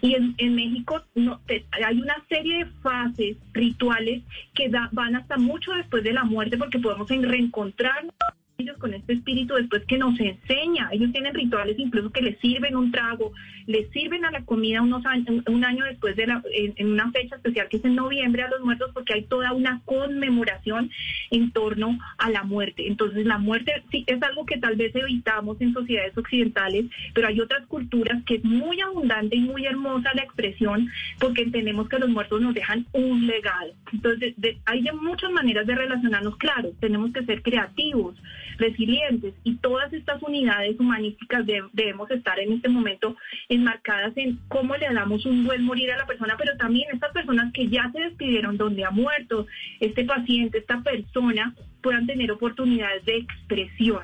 y 0.00 0.14
en, 0.14 0.54
México 0.54 1.02
no, 1.14 1.40
hay 1.84 2.00
una 2.00 2.16
serie 2.28 2.64
de 2.64 2.70
fases 2.82 3.36
rituales 3.52 4.22
que 4.54 4.68
van 4.92 5.16
hasta 5.16 5.38
mucho 5.38 5.72
después 5.72 6.04
de 6.04 6.12
la 6.12 6.24
muerte, 6.24 6.58
porque 6.58 6.78
podemos 6.78 7.08
reencontrarnos 7.08 8.14
ellos 8.58 8.76
con 8.78 8.92
este 8.92 9.12
espíritu 9.12 9.54
después 9.54 9.84
que 9.84 9.98
nos 9.98 10.18
enseña. 10.18 10.88
Ellos 10.90 11.12
tienen 11.12 11.32
rituales 11.32 11.78
incluso 11.78 12.10
que 12.10 12.22
les 12.22 12.38
sirven 12.40 12.74
un 12.74 12.90
trago, 12.90 13.32
les 13.66 13.88
sirven 13.90 14.24
a 14.24 14.32
la 14.32 14.44
comida 14.44 14.82
unos 14.82 15.06
años, 15.06 15.44
un 15.46 15.64
año 15.64 15.84
después 15.84 16.16
de 16.16 16.26
la, 16.26 16.42
en, 16.52 16.90
una 16.90 17.08
fecha 17.12 17.36
especial 17.36 17.68
que 17.68 17.76
es 17.76 17.84
en 17.84 17.94
noviembre 17.94 18.42
a 18.42 18.48
los 18.48 18.60
muertos 18.62 18.90
porque 18.92 19.14
hay 19.14 19.22
toda 19.22 19.52
una 19.52 19.80
conmemoración 19.84 20.90
en 21.30 21.52
torno 21.52 22.00
a 22.18 22.30
la 22.30 22.42
muerte. 22.42 22.88
Entonces 22.88 23.24
la 23.26 23.38
muerte 23.38 23.84
sí 23.92 24.02
es 24.08 24.20
algo 24.24 24.44
que 24.44 24.58
tal 24.58 24.74
vez 24.74 24.92
evitamos 24.96 25.60
en 25.60 25.72
sociedades 25.72 26.18
occidentales, 26.18 26.86
pero 27.14 27.28
hay 27.28 27.40
otras 27.40 27.64
culturas 27.68 28.24
que 28.24 28.36
es 28.36 28.44
muy 28.44 28.80
abundante 28.80 29.36
y 29.36 29.40
muy 29.40 29.66
hermosa 29.66 30.10
la 30.14 30.22
expresión 30.22 30.90
porque 31.20 31.42
entendemos 31.42 31.88
que 31.88 32.00
los 32.00 32.08
muertos 32.08 32.40
nos 32.40 32.54
dejan 32.54 32.86
un 32.92 33.24
legado. 33.24 33.72
Entonces 33.92 34.34
hay 34.64 34.82
muchas 35.00 35.30
maneras 35.30 35.64
de 35.64 35.76
relacionarnos, 35.76 36.36
claro, 36.38 36.72
tenemos 36.80 37.12
que 37.12 37.24
ser 37.24 37.40
creativos 37.42 38.16
resilientes 38.58 39.34
y 39.44 39.56
todas 39.56 39.92
estas 39.92 40.22
unidades 40.22 40.78
humanísticas 40.78 41.46
debemos 41.72 42.10
estar 42.10 42.38
en 42.38 42.52
este 42.52 42.68
momento 42.68 43.16
enmarcadas 43.48 44.12
en 44.16 44.38
cómo 44.48 44.76
le 44.76 44.92
damos 44.92 45.24
un 45.24 45.44
buen 45.44 45.62
morir 45.62 45.90
a 45.92 45.96
la 45.96 46.06
persona, 46.06 46.36
pero 46.36 46.56
también 46.56 46.88
estas 46.92 47.12
personas 47.12 47.52
que 47.52 47.68
ya 47.68 47.90
se 47.92 48.00
despidieron, 48.00 48.56
donde 48.56 48.84
ha 48.84 48.90
muerto 48.90 49.46
este 49.80 50.04
paciente, 50.04 50.58
esta 50.58 50.82
persona, 50.82 51.54
puedan 51.80 52.06
tener 52.06 52.30
oportunidades 52.32 53.04
de 53.04 53.16
expresión. 53.18 54.02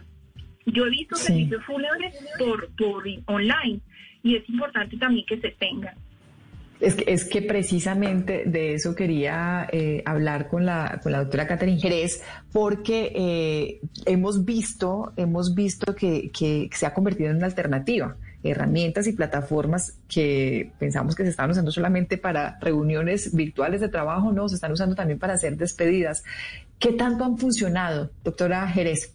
Yo 0.67 0.87
he 0.87 0.91
visto 0.91 1.17
servicios 1.17 1.63
fúnebres 1.65 2.15
por, 2.39 2.69
por 2.77 3.05
online 3.27 3.81
y 4.23 4.37
es 4.37 4.49
importante 4.49 4.97
también 4.97 5.27
que 5.27 5.39
se 5.39 5.51
tengan. 5.51 5.95
Es 6.81 6.97
que, 6.97 7.05
es 7.07 7.25
que 7.25 7.41
precisamente 7.41 8.45
de 8.47 8.75
eso 8.75 8.95
quería 8.95 9.69
eh, 9.73 10.03
hablar 10.05 10.49
con 10.49 10.67
la, 10.67 11.01
con 11.03 11.13
la 11.13 11.19
doctora 11.19 11.47
Catherine 11.47 11.81
Jerez, 11.81 12.23
porque 12.53 13.13
eh, 13.15 13.81
hemos 14.07 14.45
visto, 14.45 15.13
hemos 15.17 15.55
visto 15.55 15.95
que, 15.95 16.31
que 16.31 16.69
se 16.73 16.87
ha 16.87 16.93
convertido 16.93 17.31
en 17.31 17.37
una 17.37 17.47
alternativa 17.47 18.17
herramientas 18.45 19.07
y 19.07 19.13
plataformas 19.13 19.99
que 20.07 20.73
pensamos 20.79 21.15
que 21.15 21.25
se 21.25 21.31
están 21.31 21.51
usando 21.51 21.71
solamente 21.71 22.19
para 22.19 22.59
reuniones 22.61 23.35
virtuales 23.35 23.81
de 23.81 23.89
trabajo, 23.89 24.33
no, 24.33 24.49
se 24.49 24.57
están 24.57 24.73
usando 24.73 24.95
también 24.95 25.19
para 25.19 25.35
hacer 25.35 25.57
despedidas. 25.57 26.23
¿Qué 26.79 26.93
tanto 26.93 27.25
han 27.25 27.39
funcionado, 27.39 28.11
doctora 28.23 28.69
Jerez? 28.69 29.15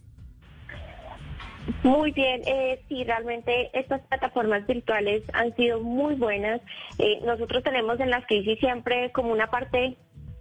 Muy 1.84 2.12
bien, 2.12 2.42
eh, 2.46 2.82
sí, 2.88 3.04
realmente 3.04 3.70
estas 3.74 4.02
plataformas 4.02 4.66
virtuales 4.66 5.24
han 5.34 5.56
sido 5.56 5.80
muy 5.82 6.16
buenas. 6.16 6.62
Eh, 6.98 7.20
nosotros 7.24 7.64
tenemos 7.64 8.00
en 8.00 8.10
las 8.10 8.26
crisis 8.26 8.60
siempre 8.60 9.12
como 9.12 9.32
una 9.32 9.48
parte 9.48 9.98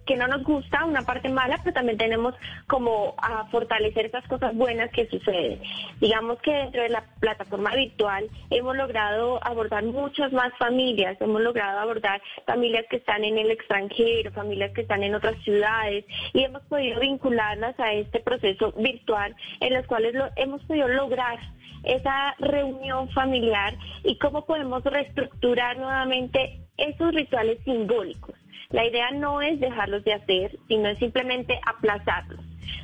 que 0.09 0.17
no 0.17 0.27
nos 0.27 0.41
gusta, 0.41 0.85
una 0.85 1.03
parte 1.03 1.29
mala, 1.29 1.59
pero 1.63 1.75
también 1.75 1.99
tenemos 1.99 2.33
como 2.65 3.13
a 3.19 3.45
fortalecer 3.51 4.07
esas 4.07 4.27
cosas 4.27 4.55
buenas 4.55 4.89
que 4.89 5.07
suceden. 5.07 5.61
Digamos 6.01 6.41
que 6.41 6.51
dentro 6.51 6.81
de 6.81 6.89
la 6.89 7.03
plataforma 7.19 7.75
virtual 7.75 8.27
hemos 8.49 8.75
logrado 8.75 9.39
abordar 9.45 9.83
muchas 9.83 10.33
más 10.33 10.51
familias, 10.57 11.15
hemos 11.21 11.41
logrado 11.43 11.77
abordar 11.77 12.23
familias 12.47 12.85
que 12.89 12.95
están 12.95 13.23
en 13.23 13.37
el 13.37 13.51
extranjero, 13.51 14.31
familias 14.31 14.71
que 14.73 14.81
están 14.81 15.03
en 15.03 15.13
otras 15.13 15.39
ciudades 15.43 16.05
y 16.33 16.43
hemos 16.43 16.63
podido 16.63 16.99
vincularlas 16.99 17.79
a 17.79 17.93
este 17.93 18.19
proceso 18.19 18.71
virtual 18.77 19.35
en 19.59 19.75
los 19.75 19.85
cuales 19.85 20.15
lo, 20.15 20.27
hemos 20.37 20.63
podido 20.63 20.87
lograr 20.87 21.37
esa 21.83 22.33
reunión 22.39 23.11
familiar 23.11 23.77
y 24.03 24.17
cómo 24.17 24.43
podemos 24.47 24.83
reestructurar 24.83 25.77
nuevamente 25.77 26.61
esos 26.77 27.13
rituales 27.13 27.59
simbólicos. 27.63 28.38
La 28.69 28.85
idea 28.85 29.11
no 29.11 29.41
es 29.41 29.59
dejarlos 29.59 30.03
de 30.03 30.13
hacer, 30.13 30.57
sino 30.67 30.89
es 30.89 30.99
simplemente 30.99 31.59
aplazarlos. 31.65 32.39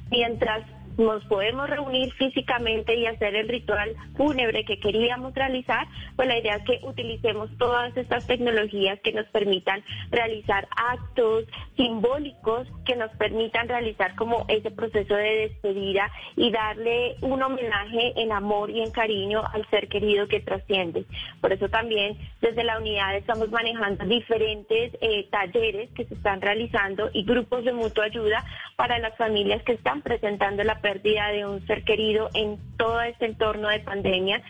Mientras 0.10 0.64
nos 0.98 1.24
podemos 1.26 1.70
reunir 1.70 2.12
físicamente 2.14 2.96
y 2.96 3.06
hacer 3.06 3.36
el 3.36 3.48
ritual 3.48 3.96
fúnebre 4.16 4.66
que 4.66 4.80
queríamos 4.80 5.34
realizar, 5.34 5.88
pues 6.16 6.28
la 6.28 6.38
idea 6.38 6.56
es 6.56 6.64
que 6.64 6.80
utilicemos 6.86 7.50
todas 7.58 7.96
estas 7.98 8.26
tecnologías 8.28 9.00
que 9.02 9.12
nos 9.12 9.26
permitan 9.28 9.84
realizar 10.12 10.68
actos 10.76 11.46
simbólicos 11.76 12.68
que 12.86 12.96
nos 12.96 13.12
permitan 13.18 13.68
realizar 13.68 14.16
como 14.16 14.46
ese 14.48 14.72
proceso 14.72 15.16
de 15.16 15.50
despedida 15.50 16.10
y 16.36 16.52
darle 16.52 17.16
un 17.22 17.42
homenaje 17.42 18.14
en 18.16 18.32
amor 18.32 18.70
y 18.70 18.82
en 18.82 18.92
cariño 18.92 19.44
al 19.54 19.68
ser 19.70 19.88
querido 19.88 20.28
que 20.28 20.40
trasciende. 20.40 21.06
Por 21.42 21.52
eso 21.52 21.70
también 21.70 22.18
desde 22.42 22.64
la 22.64 22.78
unidad 22.78 23.16
estamos 23.16 23.52
manejando 23.52 24.06
diferentes 24.06 24.94
eh, 25.02 25.28
talleres 25.30 25.90
que 25.92 26.06
se 26.06 26.14
están 26.14 26.42
realizando 26.42 27.10
y 27.14 27.24
grupos 27.24 27.66
de 27.66 27.74
mutua 27.74 28.06
ayuda 28.06 28.46
para 28.76 29.00
las 29.00 29.16
familias 29.18 29.64
que 29.64 29.74
están 29.74 30.02
presentando 30.02 30.64
la 30.64 30.80
pérdida 30.86 31.30
de 31.30 31.48
un 31.48 31.66
ser 31.66 31.84
querido 31.84 32.30
en 32.36 32.60
todo 32.78 33.02
este 33.02 33.26
entorno 33.26 33.70
de 33.70 33.80
pandemia 33.80 34.44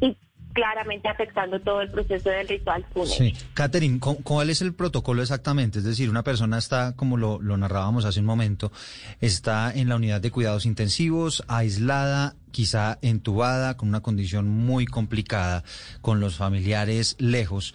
y 0.00 0.16
claramente 0.54 1.08
afectando 1.08 1.60
todo 1.60 1.82
el 1.82 1.90
proceso 1.90 2.30
del 2.30 2.48
ritual 2.48 2.86
fúnebre. 2.94 3.14
Sí. 3.14 3.34
Catherine, 3.52 4.00
¿cu- 4.00 4.22
¿cuál 4.22 4.48
es 4.48 4.62
el 4.62 4.72
protocolo 4.72 5.20
exactamente? 5.20 5.80
Es 5.80 5.84
decir, 5.84 6.08
una 6.08 6.22
persona 6.22 6.56
está, 6.56 6.94
como 6.96 7.18
lo, 7.18 7.38
lo 7.42 7.58
narrábamos 7.58 8.06
hace 8.06 8.20
un 8.20 8.26
momento, 8.26 8.72
está 9.20 9.70
en 9.74 9.90
la 9.90 9.96
unidad 9.96 10.22
de 10.22 10.30
cuidados 10.30 10.64
intensivos, 10.64 11.44
aislada, 11.48 12.34
quizá 12.50 12.98
entubada, 13.02 13.76
con 13.76 13.90
una 13.90 14.00
condición 14.00 14.48
muy 14.48 14.86
complicada, 14.86 15.64
con 16.00 16.18
los 16.18 16.36
familiares 16.36 17.14
lejos, 17.18 17.74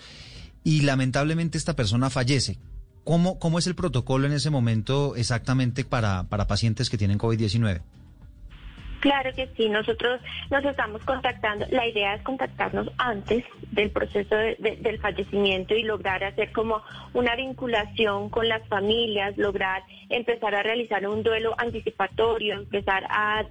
y 0.64 0.82
lamentablemente 0.82 1.60
esta 1.60 1.76
persona 1.76 2.10
fallece. 2.10 2.58
¿Cómo, 3.04 3.38
cómo 3.40 3.60
es 3.60 3.68
el 3.68 3.76
protocolo 3.76 4.28
en 4.28 4.34
ese 4.34 4.50
momento 4.50 5.16
exactamente 5.16 5.84
para, 5.84 6.24
para 6.24 6.48
pacientes 6.48 6.90
que 6.90 6.98
tienen 6.98 7.20
COVID-19? 7.20 7.82
Claro 9.04 9.34
que 9.36 9.48
sí, 9.58 9.68
nosotros 9.68 10.22
nos 10.50 10.64
estamos 10.64 11.04
contactando. 11.04 11.66
La 11.72 11.86
idea 11.86 12.14
es 12.16 12.22
contactarnos 12.22 12.88
antes 12.98 13.44
del 13.74 13.92
proceso 13.92 14.34
de- 14.34 14.56
de- 14.60 14.78
del 14.78 14.98
fallecimiento 14.98 15.76
y 15.76 15.84
lograr 15.84 16.24
hacer 16.24 16.54
como 16.54 16.82
una 17.14 17.36
vinculación 17.36 18.30
con 18.30 18.48
las 18.48 18.66
familias, 18.70 19.38
lograr 19.38 19.84
empezar 20.08 20.56
a 20.56 20.64
realizar 20.64 21.06
un 21.06 21.22
duelo 21.22 21.54
anticipatorio, 21.58 22.54
empezar 22.54 23.04
a 23.10 23.44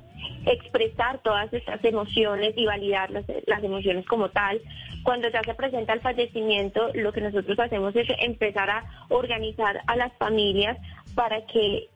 expresar 0.46 1.18
todas 1.18 1.52
estas 1.52 1.84
emociones 1.84 2.54
y 2.56 2.64
validar 2.64 3.10
las, 3.10 3.26
las 3.46 3.62
emociones 3.62 4.06
como 4.06 4.30
tal. 4.30 4.58
Cuando 5.02 5.28
ya 5.28 5.42
se 5.42 5.52
presenta 5.52 5.92
el 5.92 6.00
fallecimiento, 6.00 6.88
lo 6.94 7.12
que 7.12 7.20
nosotros 7.20 7.58
hacemos 7.58 7.94
es 7.94 8.08
empezar 8.20 8.70
a 8.70 8.84
organizar 9.10 9.82
a 9.86 9.96
las 9.96 10.14
familias 10.16 10.78
para 11.14 11.44
que 11.44 11.90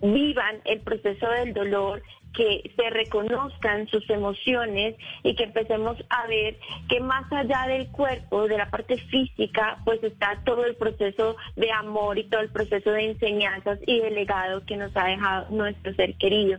vivan 0.00 0.60
el 0.66 0.80
proceso 0.82 1.28
del 1.30 1.52
dolor, 1.52 2.00
que 2.32 2.72
se 2.76 2.90
reconozcan 2.90 3.86
sus 3.88 4.08
emociones 4.10 4.96
y 5.22 5.34
que 5.34 5.44
empecemos 5.44 5.96
a 6.08 6.26
ver 6.26 6.58
que 6.88 7.00
más 7.00 7.30
allá 7.32 7.66
del 7.68 7.88
cuerpo, 7.88 8.48
de 8.48 8.58
la 8.58 8.70
parte 8.70 8.96
física, 8.96 9.78
pues 9.84 10.02
está 10.02 10.42
todo 10.44 10.64
el 10.64 10.76
proceso 10.76 11.36
de 11.56 11.70
amor 11.70 12.18
y 12.18 12.24
todo 12.24 12.40
el 12.40 12.50
proceso 12.50 12.90
de 12.90 13.10
enseñanzas 13.10 13.78
y 13.86 14.00
de 14.00 14.10
legado 14.10 14.64
que 14.64 14.76
nos 14.76 14.96
ha 14.96 15.04
dejado 15.04 15.46
nuestro 15.50 15.94
ser 15.94 16.14
querido. 16.16 16.58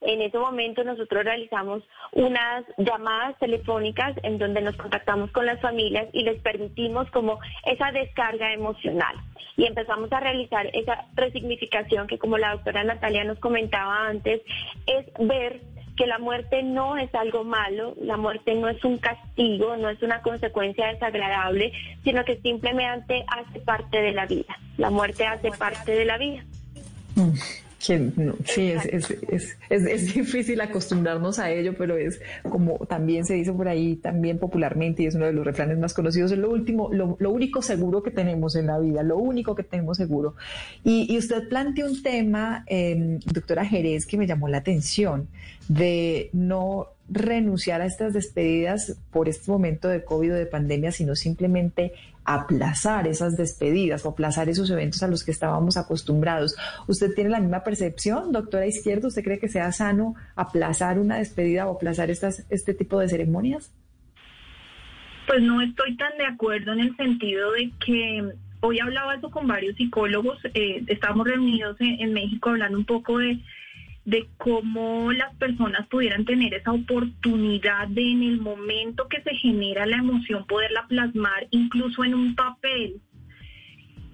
En 0.00 0.22
ese 0.22 0.38
momento 0.38 0.82
nosotros 0.82 1.24
realizamos 1.24 1.82
unas 2.12 2.64
llamadas 2.78 3.38
telefónicas 3.38 4.16
en 4.22 4.38
donde 4.38 4.62
nos 4.62 4.76
contactamos 4.76 5.30
con 5.30 5.44
las 5.44 5.60
familias 5.60 6.08
y 6.12 6.22
les 6.22 6.40
permitimos 6.40 7.10
como 7.10 7.38
esa 7.64 7.92
descarga 7.92 8.52
emocional. 8.52 9.14
Y 9.56 9.66
empezamos 9.66 10.10
a 10.12 10.20
realizar 10.20 10.66
esa 10.72 11.04
resignificación 11.14 12.06
que 12.06 12.18
como 12.18 12.38
la 12.38 12.52
doctora 12.52 12.82
Natalia 12.82 13.24
nos 13.24 13.38
comentaba 13.38 14.06
antes, 14.06 14.40
es 14.86 15.06
ver 15.18 15.60
que 16.00 16.06
la 16.06 16.18
muerte 16.18 16.62
no 16.62 16.96
es 16.96 17.14
algo 17.14 17.44
malo, 17.44 17.94
la 18.00 18.16
muerte 18.16 18.54
no 18.54 18.70
es 18.70 18.82
un 18.84 18.96
castigo, 18.96 19.76
no 19.76 19.90
es 19.90 20.00
una 20.02 20.22
consecuencia 20.22 20.86
desagradable, 20.86 21.72
sino 22.04 22.24
que 22.24 22.40
simplemente 22.40 23.22
hace 23.28 23.60
parte 23.60 24.00
de 24.00 24.12
la 24.12 24.24
vida. 24.24 24.56
La 24.78 24.88
muerte 24.88 25.26
hace 25.26 25.50
parte 25.50 25.92
de 25.92 26.04
la 26.06 26.16
vida. 26.16 26.42
Mm, 27.16 27.34
no, 27.88 28.34
sí, 28.44 28.70
es, 28.70 28.84
es, 28.86 29.10
es, 29.28 29.56
es, 29.70 29.86
es 29.86 30.14
difícil 30.14 30.60
acostumbrarnos 30.60 31.38
a 31.38 31.50
ello, 31.50 31.74
pero 31.76 31.96
es 31.96 32.20
como 32.48 32.78
también 32.86 33.24
se 33.24 33.34
dice 33.34 33.52
por 33.52 33.68
ahí, 33.68 33.96
también 33.96 34.38
popularmente, 34.38 35.02
y 35.02 35.06
es 35.06 35.14
uno 35.14 35.26
de 35.26 35.32
los 35.32 35.44
refranes 35.44 35.78
más 35.78 35.94
conocidos, 35.94 36.32
es 36.32 36.38
lo 36.38 36.50
último, 36.50 36.90
lo, 36.92 37.16
lo 37.18 37.30
único 37.30 37.62
seguro 37.62 38.02
que 38.02 38.10
tenemos 38.10 38.54
en 38.56 38.66
la 38.66 38.78
vida, 38.78 39.02
lo 39.02 39.16
único 39.16 39.54
que 39.54 39.62
tenemos 39.62 39.96
seguro. 39.96 40.34
Y, 40.84 41.12
y 41.12 41.18
usted 41.18 41.48
plantea 41.48 41.86
un 41.86 42.02
tema, 42.02 42.64
eh, 42.66 43.18
doctora 43.24 43.64
Jerez, 43.64 44.06
que 44.06 44.18
me 44.18 44.26
llamó 44.26 44.48
la 44.48 44.58
atención, 44.58 45.28
de 45.68 46.30
no 46.32 46.88
renunciar 47.10 47.80
a 47.80 47.86
estas 47.86 48.12
despedidas 48.12 48.96
por 49.10 49.28
este 49.28 49.50
momento 49.50 49.88
de 49.88 50.04
COVID 50.04 50.32
o 50.32 50.36
de 50.36 50.46
pandemia, 50.46 50.92
sino 50.92 51.16
simplemente 51.16 51.92
aplazar 52.24 53.08
esas 53.08 53.36
despedidas 53.36 54.04
o 54.04 54.10
aplazar 54.10 54.48
esos 54.48 54.70
eventos 54.70 55.02
a 55.02 55.08
los 55.08 55.24
que 55.24 55.32
estábamos 55.32 55.76
acostumbrados. 55.76 56.56
¿Usted 56.86 57.12
tiene 57.14 57.30
la 57.30 57.40
misma 57.40 57.64
percepción, 57.64 58.30
doctora 58.30 58.66
Izquierdo? 58.66 59.08
¿Usted 59.08 59.24
cree 59.24 59.40
que 59.40 59.48
sea 59.48 59.72
sano 59.72 60.14
aplazar 60.36 60.98
una 60.98 61.16
despedida 61.16 61.66
o 61.66 61.74
aplazar 61.74 62.10
estas, 62.10 62.46
este 62.50 62.74
tipo 62.74 63.00
de 63.00 63.08
ceremonias? 63.08 63.72
Pues 65.26 65.42
no 65.42 65.60
estoy 65.60 65.96
tan 65.96 66.16
de 66.16 66.26
acuerdo 66.26 66.72
en 66.72 66.80
el 66.80 66.96
sentido 66.96 67.52
de 67.52 67.72
que 67.84 68.32
hoy 68.60 68.78
hablaba 68.78 69.16
eso 69.16 69.30
con 69.30 69.48
varios 69.48 69.74
psicólogos, 69.76 70.38
eh, 70.54 70.84
estábamos 70.86 71.26
reunidos 71.26 71.80
en, 71.80 72.00
en 72.00 72.12
México 72.12 72.50
hablando 72.50 72.78
un 72.78 72.84
poco 72.84 73.18
de 73.18 73.40
de 74.04 74.28
cómo 74.38 75.12
las 75.12 75.34
personas 75.36 75.86
pudieran 75.88 76.24
tener 76.24 76.54
esa 76.54 76.72
oportunidad 76.72 77.88
de 77.88 78.10
en 78.10 78.22
el 78.22 78.40
momento 78.40 79.08
que 79.08 79.22
se 79.22 79.34
genera 79.36 79.86
la 79.86 79.98
emoción 79.98 80.46
poderla 80.46 80.86
plasmar 80.88 81.46
incluso 81.50 82.04
en 82.04 82.14
un 82.14 82.34
papel 82.34 83.00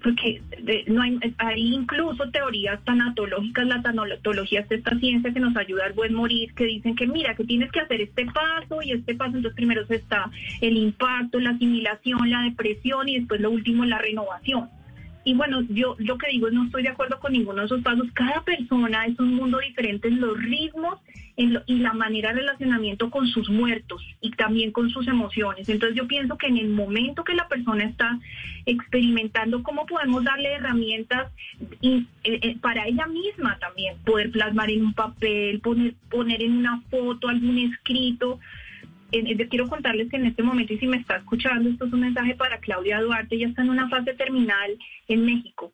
porque 0.03 0.41
no 0.87 1.01
hay, 1.01 1.19
hay 1.37 1.73
incluso 1.73 2.29
teorías 2.29 2.83
tanatológicas, 2.85 3.65
la 3.65 3.81
tanatología 3.81 4.61
es 4.61 4.71
esta 4.71 4.97
ciencia 4.99 5.33
que 5.33 5.39
nos 5.39 5.55
ayuda 5.57 5.85
al 5.85 5.93
buen 5.93 6.13
morir, 6.13 6.53
que 6.53 6.65
dicen 6.65 6.95
que 6.95 7.07
mira, 7.07 7.35
que 7.35 7.43
tienes 7.43 7.71
que 7.71 7.79
hacer 7.79 8.01
este 8.01 8.25
paso 8.25 8.81
y 8.81 8.91
este 8.91 9.15
paso, 9.15 9.37
entonces 9.37 9.55
primero 9.55 9.81
está 9.89 10.29
el 10.61 10.77
impacto, 10.77 11.39
la 11.39 11.51
asimilación, 11.51 12.29
la 12.29 12.43
depresión 12.43 13.09
y 13.09 13.19
después 13.19 13.41
lo 13.41 13.51
último 13.51 13.85
la 13.85 13.97
renovación. 13.97 14.69
Y 15.27 15.33
bueno, 15.33 15.61
yo 15.67 15.97
lo 15.99 16.17
que 16.17 16.29
digo 16.29 16.47
es 16.47 16.53
no 16.53 16.63
estoy 16.63 16.83
de 16.83 16.89
acuerdo 16.89 17.19
con 17.19 17.33
ninguno 17.33 17.59
de 17.59 17.65
esos 17.65 17.81
pasos. 17.81 18.07
Cada 18.13 18.45
persona 18.45 19.05
es 19.07 19.19
un 19.19 19.35
mundo 19.35 19.59
diferente 19.59 20.07
en 20.07 20.21
los 20.21 20.37
ritmos 20.37 21.01
en 21.35 21.53
lo, 21.53 21.63
y 21.65 21.79
la 21.79 21.91
manera 21.91 22.29
de 22.29 22.39
relacionamiento 22.39 23.09
con 23.09 23.27
sus 23.27 23.49
muertos 23.49 24.01
y 24.21 24.31
también 24.31 24.71
con 24.71 24.89
sus 24.89 25.05
emociones. 25.05 25.67
Entonces 25.67 25.97
yo 25.97 26.07
pienso 26.07 26.37
que 26.37 26.47
en 26.47 26.57
el 26.57 26.69
momento 26.69 27.25
que 27.25 27.33
la 27.33 27.49
persona 27.49 27.83
está 27.83 28.17
experimentando, 28.65 29.63
cómo 29.63 29.85
podemos 29.85 30.23
darle 30.23 30.53
herramientas 30.53 31.29
eh, 31.81 32.05
eh, 32.23 32.57
para 32.61 32.87
ella 32.87 33.05
misma 33.07 33.57
también, 33.59 33.97
poder 34.05 34.31
plasmar 34.31 34.71
en 34.71 34.85
un 34.85 34.93
papel, 34.93 35.59
poner, 35.59 35.93
poner 36.09 36.41
en 36.41 36.53
una 36.53 36.79
foto 36.89 37.27
algún 37.27 37.57
escrito. 37.57 38.39
Quiero 39.09 39.67
contarles 39.69 40.09
que 40.09 40.17
en 40.17 40.25
este 40.25 40.43
momento, 40.43 40.73
y 40.73 40.79
si 40.79 40.87
me 40.87 40.97
está 40.97 41.17
escuchando, 41.17 41.69
esto 41.69 41.85
es 41.85 41.93
un 41.93 42.01
mensaje 42.01 42.35
para 42.35 42.59
Claudia 42.59 43.01
Duarte, 43.01 43.35
ella 43.35 43.47
está 43.47 43.61
en 43.61 43.69
una 43.69 43.89
fase 43.89 44.13
terminal 44.13 44.77
en 45.07 45.25
México 45.25 45.73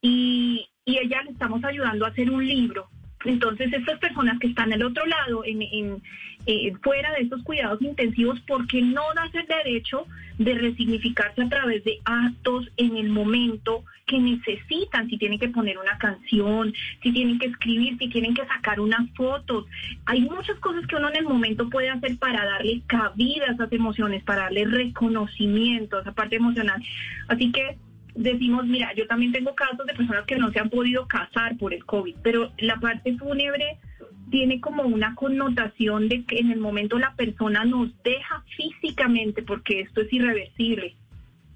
y, 0.00 0.68
y 0.84 0.98
ella 0.98 1.22
le 1.22 1.32
estamos 1.32 1.62
ayudando 1.64 2.04
a 2.04 2.08
hacer 2.08 2.30
un 2.30 2.46
libro. 2.46 2.88
Entonces, 3.24 3.72
estas 3.72 3.98
personas 3.98 4.38
que 4.38 4.48
están 4.48 4.72
al 4.72 4.82
otro 4.82 5.04
lado, 5.06 5.44
en, 5.44 5.62
en 5.62 6.02
eh, 6.46 6.72
fuera 6.82 7.12
de 7.12 7.22
estos 7.22 7.42
cuidados 7.42 7.82
intensivos, 7.82 8.40
¿por 8.40 8.66
qué 8.66 8.80
no 8.80 9.02
darse 9.14 9.40
el 9.40 9.46
derecho 9.46 10.06
de 10.38 10.54
resignificarse 10.54 11.42
a 11.42 11.48
través 11.48 11.84
de 11.84 11.98
actos 12.04 12.70
en 12.78 12.96
el 12.96 13.10
momento 13.10 13.84
que 14.06 14.18
necesitan? 14.18 15.08
Si 15.10 15.18
tienen 15.18 15.38
que 15.38 15.50
poner 15.50 15.76
una 15.76 15.98
canción, 15.98 16.72
si 17.02 17.12
tienen 17.12 17.38
que 17.38 17.46
escribir, 17.46 17.98
si 17.98 18.08
tienen 18.08 18.34
que 18.34 18.46
sacar 18.46 18.80
unas 18.80 19.10
fotos. 19.10 19.66
Hay 20.06 20.22
muchas 20.22 20.58
cosas 20.60 20.86
que 20.86 20.96
uno 20.96 21.10
en 21.10 21.16
el 21.16 21.24
momento 21.24 21.68
puede 21.68 21.90
hacer 21.90 22.16
para 22.16 22.42
darle 22.44 22.80
cabida 22.86 23.46
a 23.48 23.52
esas 23.52 23.70
emociones, 23.72 24.24
para 24.24 24.44
darle 24.44 24.64
reconocimiento 24.64 25.98
a 25.98 26.00
esa 26.00 26.12
parte 26.12 26.36
emocional. 26.36 26.82
Así 27.28 27.52
que 27.52 27.76
decimos, 28.14 28.66
mira, 28.66 28.92
yo 28.94 29.06
también 29.06 29.32
tengo 29.32 29.54
casos 29.54 29.86
de 29.86 29.94
personas 29.94 30.24
que 30.26 30.36
no 30.36 30.50
se 30.50 30.60
han 30.60 30.70
podido 30.70 31.06
casar 31.06 31.56
por 31.58 31.74
el 31.74 31.84
COVID, 31.84 32.16
pero 32.22 32.52
la 32.58 32.76
parte 32.76 33.16
fúnebre 33.16 33.78
tiene 34.30 34.60
como 34.60 34.84
una 34.84 35.14
connotación 35.14 36.08
de 36.08 36.24
que 36.24 36.38
en 36.38 36.50
el 36.50 36.60
momento 36.60 36.98
la 36.98 37.14
persona 37.14 37.64
nos 37.64 37.90
deja 38.02 38.44
físicamente, 38.56 39.42
porque 39.42 39.80
esto 39.80 40.02
es 40.02 40.12
irreversible 40.12 40.96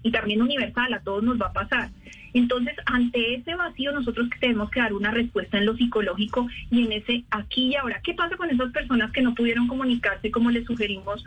y 0.05 0.11
también 0.11 0.42
universal, 0.42 0.92
a 0.92 1.00
todos 1.00 1.22
nos 1.22 1.40
va 1.40 1.46
a 1.46 1.52
pasar. 1.52 1.90
Entonces, 2.34 2.74
ante 2.86 3.36
ese 3.36 3.55
vacío, 3.55 3.92
nosotros 3.92 4.28
tenemos 4.38 4.70
que 4.70 4.80
dar 4.80 4.92
una 4.92 5.11
respuesta 5.11 5.57
en 5.57 5.66
lo 5.66 5.76
psicológico 5.76 6.46
y 6.70 6.84
en 6.84 6.92
ese 6.92 7.24
aquí 7.30 7.68
y 7.68 7.76
ahora. 7.76 8.00
¿Qué 8.02 8.12
pasa 8.12 8.36
con 8.36 8.50
esas 8.50 8.70
personas 8.70 9.12
que 9.12 9.22
no 9.22 9.34
pudieron 9.34 9.66
comunicarse 9.66 10.30
como 10.30 10.50
les 10.50 10.66
sugerimos? 10.66 11.24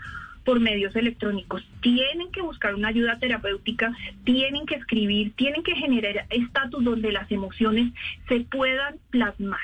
Por 0.47 0.61
medios 0.61 0.95
electrónicos. 0.95 1.61
Tienen 1.81 2.31
que 2.31 2.41
buscar 2.41 2.73
una 2.73 2.87
ayuda 2.87 3.19
terapéutica, 3.19 3.91
tienen 4.23 4.65
que 4.65 4.75
escribir, 4.75 5.33
tienen 5.33 5.61
que 5.61 5.75
generar 5.75 6.25
estatus 6.29 6.85
donde 6.85 7.11
las 7.11 7.29
emociones 7.29 7.91
se 8.29 8.39
puedan 8.49 8.95
plasmar. 9.09 9.59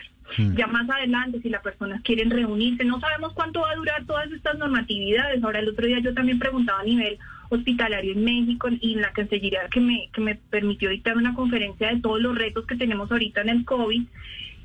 Ya 0.58 0.68
más 0.68 0.90
adelante, 0.90 1.40
si 1.42 1.50
las 1.50 1.62
personas 1.62 2.02
quieren 2.02 2.30
reunirse, 2.30 2.84
no 2.84 3.00
sabemos 3.00 3.32
cuánto 3.32 3.62
va 3.62 3.72
a 3.72 3.76
durar 3.76 4.06
todas 4.06 4.30
estas 4.34 4.58
normatividades. 4.58 5.42
Ahora, 5.42 5.60
el 5.60 5.70
otro 5.70 5.88
día 5.88 6.00
yo 6.00 6.14
también 6.14 6.38
preguntaba 6.38 6.82
a 6.82 6.84
nivel 6.84 7.18
hospitalario 7.48 8.12
en 8.12 8.26
México 8.26 8.68
y 8.82 8.94
en 8.94 9.02
la 9.04 9.14
Cancillería 9.14 9.70
que 9.72 9.80
me, 9.80 10.10
que 10.12 10.20
me 10.20 10.36
permitió 10.36 10.90
dictar 10.90 11.16
una 11.16 11.34
conferencia 11.34 11.94
de 11.94 12.02
todos 12.02 12.20
los 12.20 12.38
retos 12.38 12.66
que 12.66 12.76
tenemos 12.76 13.10
ahorita 13.10 13.40
en 13.40 13.50
el 13.50 13.64
COVID 13.64 14.04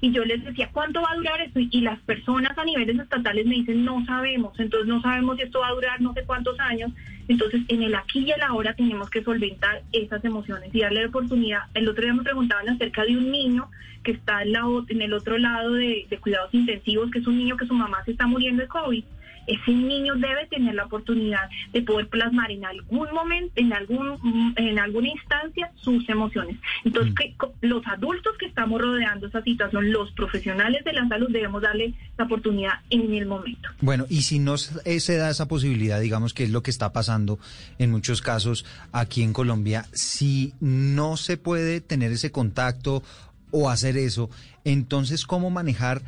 y 0.00 0.12
yo 0.12 0.24
les 0.24 0.44
decía, 0.44 0.70
¿cuánto 0.72 1.02
va 1.02 1.10
a 1.10 1.16
durar 1.16 1.40
esto? 1.40 1.58
Y 1.58 1.80
las 1.80 1.98
personas 2.00 2.56
a 2.56 2.64
niveles 2.64 2.98
estatales 2.98 3.46
me 3.46 3.56
dicen, 3.56 3.84
no 3.84 4.04
sabemos, 4.06 4.58
entonces 4.58 4.88
no 4.88 5.00
sabemos 5.02 5.36
si 5.36 5.42
esto 5.42 5.60
va 5.60 5.68
a 5.68 5.74
durar 5.74 6.00
no 6.00 6.12
sé 6.14 6.24
cuántos 6.24 6.58
años. 6.60 6.92
Entonces, 7.26 7.62
en 7.68 7.82
el 7.82 7.94
aquí 7.94 8.20
y 8.20 8.30
el 8.30 8.42
ahora 8.42 8.74
tenemos 8.74 9.10
que 9.10 9.22
solventar 9.22 9.82
esas 9.92 10.24
emociones 10.24 10.70
y 10.72 10.80
darle 10.80 11.02
la 11.02 11.08
oportunidad. 11.08 11.62
El 11.74 11.88
otro 11.88 12.04
día 12.04 12.14
me 12.14 12.22
preguntaban 12.22 12.68
acerca 12.68 13.04
de 13.04 13.16
un 13.16 13.30
niño 13.30 13.68
que 14.02 14.12
está 14.12 14.42
en, 14.42 14.52
la, 14.52 14.62
en 14.88 15.02
el 15.02 15.12
otro 15.12 15.36
lado 15.36 15.74
de, 15.74 16.06
de 16.08 16.18
cuidados 16.18 16.54
intensivos, 16.54 17.10
que 17.10 17.18
es 17.18 17.26
un 17.26 17.36
niño 17.36 17.56
que 17.56 17.66
su 17.66 17.74
mamá 17.74 18.02
se 18.04 18.12
está 18.12 18.26
muriendo 18.26 18.62
de 18.62 18.68
COVID 18.68 19.04
ese 19.48 19.72
niño 19.72 20.14
debe 20.16 20.46
tener 20.46 20.74
la 20.74 20.84
oportunidad 20.84 21.48
de 21.72 21.82
poder 21.82 22.08
plasmar 22.08 22.50
en 22.50 22.64
algún 22.64 23.08
momento, 23.12 23.52
en 23.56 23.72
algún 23.72 24.54
en 24.56 24.78
alguna 24.78 25.08
instancia 25.08 25.72
sus 25.76 26.08
emociones. 26.08 26.56
Entonces, 26.84 27.14
que, 27.14 27.34
los 27.62 27.84
adultos 27.86 28.36
que 28.38 28.46
estamos 28.46 28.80
rodeando 28.80 29.26
esa 29.26 29.42
situación, 29.42 29.90
los 29.90 30.12
profesionales 30.12 30.84
de 30.84 30.92
la 30.92 31.08
salud, 31.08 31.28
debemos 31.30 31.62
darle 31.62 31.94
la 32.16 32.24
oportunidad 32.24 32.74
en 32.90 33.14
el 33.14 33.26
momento. 33.26 33.70
Bueno, 33.80 34.06
y 34.08 34.22
si 34.22 34.38
no 34.38 34.56
se 34.58 35.16
da 35.16 35.30
esa 35.30 35.48
posibilidad, 35.48 36.00
digamos 36.00 36.34
que 36.34 36.44
es 36.44 36.50
lo 36.50 36.62
que 36.62 36.70
está 36.70 36.92
pasando 36.92 37.38
en 37.78 37.90
muchos 37.90 38.22
casos 38.22 38.64
aquí 38.92 39.22
en 39.22 39.32
Colombia, 39.32 39.86
si 39.92 40.52
no 40.60 41.16
se 41.16 41.36
puede 41.36 41.80
tener 41.80 42.12
ese 42.12 42.30
contacto 42.30 43.02
o 43.50 43.70
hacer 43.70 43.96
eso, 43.96 44.28
entonces, 44.64 45.24
¿cómo 45.24 45.50
manejar 45.50 46.02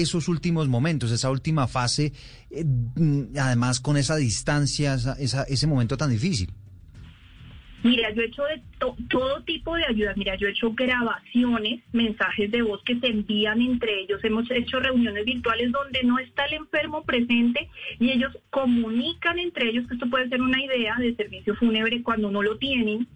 esos 0.00 0.28
últimos 0.28 0.68
momentos, 0.68 1.10
esa 1.10 1.30
última 1.30 1.66
fase, 1.68 2.12
eh, 2.50 2.64
mm, 2.64 3.36
además 3.38 3.80
con 3.80 3.96
esa 3.96 4.16
distancia, 4.16 4.94
esa, 5.18 5.42
ese 5.42 5.66
momento 5.66 5.96
tan 5.96 6.10
difícil? 6.10 6.52
Mira, 7.82 8.10
yo 8.12 8.22
he 8.22 8.26
hecho 8.26 8.44
de 8.44 8.62
todo 9.08 9.42
tipo 9.42 9.74
de 9.74 9.84
ayudas. 9.84 10.16
Mira, 10.16 10.36
yo 10.36 10.46
he 10.46 10.52
hecho 10.52 10.72
grabaciones, 10.72 11.82
mensajes 11.92 12.50
de 12.50 12.62
voz 12.62 12.80
que 12.84 12.98
se 13.00 13.08
envían 13.08 13.60
entre 13.60 14.02
ellos. 14.02 14.22
Hemos 14.22 14.48
hecho 14.50 14.78
reuniones 14.78 15.24
virtuales 15.24 15.72
donde 15.72 16.02
no 16.04 16.18
está 16.18 16.44
el 16.46 16.54
enfermo 16.54 17.02
presente 17.02 17.68
y 17.98 18.10
ellos 18.10 18.36
comunican 18.50 19.40
entre 19.40 19.70
ellos, 19.70 19.88
que 19.88 19.94
esto 19.94 20.08
puede 20.08 20.28
ser 20.28 20.40
una 20.40 20.62
idea 20.62 20.94
de 20.98 21.16
servicio 21.16 21.56
fúnebre 21.56 22.02
cuando 22.02 22.30
no 22.30 22.42
lo 22.42 22.56
tienen, 22.56 23.08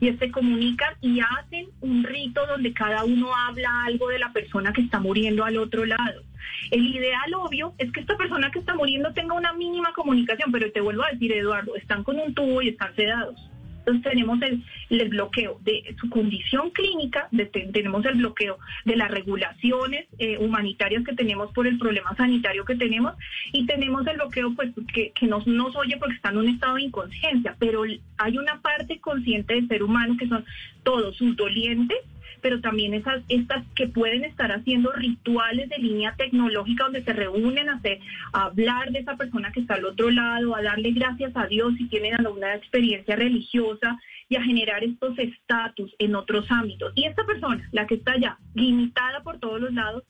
y 0.00 0.12
se 0.12 0.30
comunican 0.30 0.94
y 1.00 1.20
hacen 1.20 1.66
un 1.80 2.04
rito 2.04 2.46
donde 2.46 2.72
cada 2.72 3.04
uno 3.04 3.34
habla 3.34 3.84
algo 3.86 4.08
de 4.08 4.18
la 4.18 4.32
persona 4.32 4.72
que 4.72 4.82
está 4.82 5.00
muriendo 5.00 5.44
al 5.44 5.56
otro 5.56 5.84
lado. 5.84 6.22
El 6.70 6.86
ideal 6.86 7.34
obvio 7.34 7.74
es 7.78 7.90
que 7.92 8.00
esta 8.00 8.16
persona 8.16 8.50
que 8.50 8.58
está 8.60 8.74
muriendo 8.74 9.12
tenga 9.12 9.34
una 9.34 9.52
mínima 9.52 9.92
comunicación, 9.92 10.50
pero 10.52 10.70
te 10.72 10.80
vuelvo 10.80 11.04
a 11.04 11.10
decir, 11.10 11.32
Eduardo, 11.32 11.76
están 11.76 12.04
con 12.04 12.18
un 12.18 12.34
tubo 12.34 12.62
y 12.62 12.68
están 12.68 12.94
sedados. 12.96 13.51
Entonces 13.84 14.02
tenemos 14.02 14.38
el, 14.42 15.08
bloqueo 15.08 15.58
de 15.62 15.94
su 16.00 16.08
condición 16.08 16.70
clínica, 16.70 17.28
tenemos 17.72 18.04
el 18.06 18.14
bloqueo 18.14 18.58
de 18.84 18.96
las 18.96 19.10
regulaciones 19.10 20.06
eh, 20.18 20.38
humanitarias 20.38 21.02
que 21.04 21.14
tenemos 21.14 21.52
por 21.52 21.66
el 21.66 21.78
problema 21.78 22.14
sanitario 22.16 22.64
que 22.64 22.76
tenemos 22.76 23.14
y 23.52 23.66
tenemos 23.66 24.06
el 24.06 24.16
bloqueo 24.16 24.54
pues 24.54 24.70
que, 24.94 25.10
que 25.10 25.26
nos, 25.26 25.46
nos 25.46 25.74
oye 25.74 25.96
porque 25.96 26.14
está 26.14 26.30
en 26.30 26.38
un 26.38 26.48
estado 26.48 26.76
de 26.76 26.82
inconsciencia, 26.82 27.56
pero 27.58 27.82
hay 28.18 28.38
una 28.38 28.60
parte 28.60 29.00
consciente 29.00 29.54
del 29.54 29.66
ser 29.66 29.82
humano 29.82 30.16
que 30.16 30.28
son 30.28 30.44
todos 30.84 31.16
sus 31.16 31.36
dolientes 31.36 31.98
pero 32.40 32.60
también 32.60 32.94
esas 32.94 33.22
estas 33.28 33.64
que 33.74 33.88
pueden 33.88 34.24
estar 34.24 34.50
haciendo 34.52 34.92
rituales 34.92 35.68
de 35.68 35.78
línea 35.78 36.14
tecnológica 36.16 36.84
donde 36.84 37.04
se 37.04 37.12
reúnen 37.12 37.68
a, 37.68 37.74
hacer, 37.74 38.00
hablar 38.32 38.90
de 38.90 39.00
esa 39.00 39.16
persona 39.16 39.52
que 39.52 39.60
está 39.60 39.74
al 39.74 39.84
otro 39.84 40.10
lado, 40.10 40.54
a 40.56 40.62
darle 40.62 40.92
gracias 40.92 41.32
a 41.36 41.46
Dios 41.46 41.74
si 41.76 41.88
tienen 41.88 42.14
alguna 42.14 42.54
experiencia 42.54 43.16
religiosa 43.16 43.98
y 44.28 44.36
a 44.36 44.42
generar 44.42 44.82
estos 44.82 45.18
estatus 45.18 45.94
en 45.98 46.14
otros 46.14 46.50
ámbitos. 46.50 46.92
Y 46.94 47.04
esta 47.04 47.24
persona, 47.24 47.68
la 47.72 47.86
que 47.86 47.96
está 47.96 48.16
ya 48.18 48.38
limitada 48.54 49.22
por 49.22 49.38
todos 49.38 49.60
los 49.60 49.72
lados, 49.72 50.04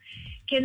que 0.53 0.59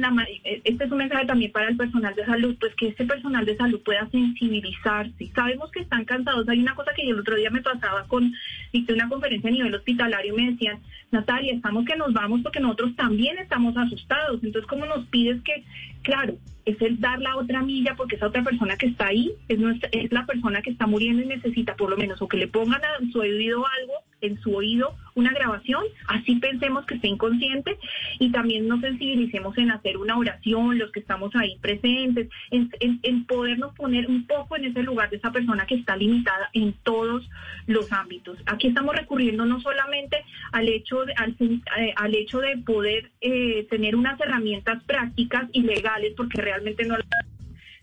eh, 0.44 0.62
este 0.66 0.84
es 0.84 0.92
un 0.92 0.98
mensaje 0.98 1.26
también 1.26 1.52
para 1.54 1.70
el 1.70 1.78
personal 1.78 2.14
de 2.14 2.26
salud, 2.26 2.58
pues 2.60 2.76
que 2.76 2.90
este 2.90 3.06
personal 3.06 3.46
de 3.46 3.56
salud 3.56 3.82
pueda 3.84 4.10
sensibilizarse. 4.10 5.32
Sabemos 5.34 5.72
que 5.72 5.80
están 5.80 6.04
cansados. 6.04 6.48
Hay 6.50 6.60
una 6.60 6.76
cosa 6.76 6.92
que 6.94 7.06
yo 7.08 7.14
el 7.14 7.22
otro 7.22 7.38
día 7.38 7.50
me 7.50 7.62
pasaba 7.62 8.04
con, 8.08 8.34
hice 8.74 8.94
una 8.94 9.08
conferencia 9.08 9.50
a 9.50 9.54
nivel 9.54 9.74
hospitalario 9.74 10.34
y 10.34 10.38
me 10.38 10.52
decían, 10.52 10.80
Natalia, 11.12 11.54
estamos 11.54 11.86
que 11.86 11.96
nos 11.96 12.12
vamos 12.12 12.42
porque 12.44 12.60
nosotros 12.60 12.96
también 12.98 13.38
estamos 13.38 13.78
asustados. 13.78 14.44
Entonces, 14.44 14.68
¿cómo 14.70 14.86
nos 14.86 15.06
pides 15.08 15.42
que, 15.44 15.64
claro, 16.02 16.38
es 16.66 16.82
el 16.82 17.00
dar 17.00 17.20
la 17.20 17.38
otra 17.38 17.62
milla 17.62 17.96
porque 17.96 18.18
esa 18.18 18.28
otra 18.28 18.44
persona 18.44 18.76
que 18.76 18.88
está 18.88 19.08
ahí 19.08 19.32
es, 19.48 19.58
nuestra, 19.58 19.90
es 19.94 20.12
la 20.12 20.26
persona 20.26 20.62
que 20.62 20.72
está 20.72 20.86
muriendo 20.86 21.24
y 21.24 21.28
necesita 21.28 21.78
por 21.78 21.90
lo 21.90 21.96
menos 21.96 22.22
o 22.22 22.28
que 22.28 22.36
le 22.36 22.50
pongan 22.50 22.82
a 22.84 23.12
su 23.12 23.20
oído 23.20 23.64
algo, 23.66 23.94
en 24.22 24.40
su 24.42 24.56
oído 24.56 24.96
una 25.16 25.32
grabación, 25.32 25.84
así 26.08 26.36
pensemos 26.36 26.86
que 26.86 26.96
esté 26.96 27.08
inconsciente 27.08 27.78
y 28.20 28.32
también 28.32 28.68
nos 28.68 28.82
sensibilicemos 28.82 29.58
en 29.58 29.72
hacer 29.72 29.98
una 29.98 30.18
oración, 30.18 30.78
los 30.78 30.92
que 30.92 31.00
estamos 31.00 31.36
ahí 31.36 31.58
presentes, 31.60 32.30
en, 32.52 33.26
podernos 33.26 33.74
poner 33.74 34.08
un 34.08 34.26
poco 34.28 34.56
en 34.56 34.66
ese 34.66 34.84
lugar 34.84 35.10
de 35.10 35.18
esa 35.18 35.32
persona 35.32 35.66
que 35.66 35.76
está 35.76 35.98
limitada 35.98 36.50
en 36.54 36.74
todos 36.84 37.28
los 37.66 37.92
ámbitos. 37.92 38.38
Aquí 38.46 38.68
estamos 38.68 38.96
recurriendo 38.96 39.46
no 39.46 39.60
solamente 39.60 40.24
al 40.52 40.68
hecho 40.70 41.04
de, 41.06 41.14
al, 41.14 41.36
eh, 41.40 41.94
al 41.96 42.16
hecho 42.16 42.40
de 42.40 42.58
poder 42.58 43.12
eh, 43.22 43.68
tener 43.70 43.96
unas 43.96 44.20
herramientas 44.20 44.84
prácticas 44.84 45.50
y 45.52 45.64
legales, 45.64 46.14
porque 46.16 46.42
realmente 46.42 46.86
no 46.86 46.96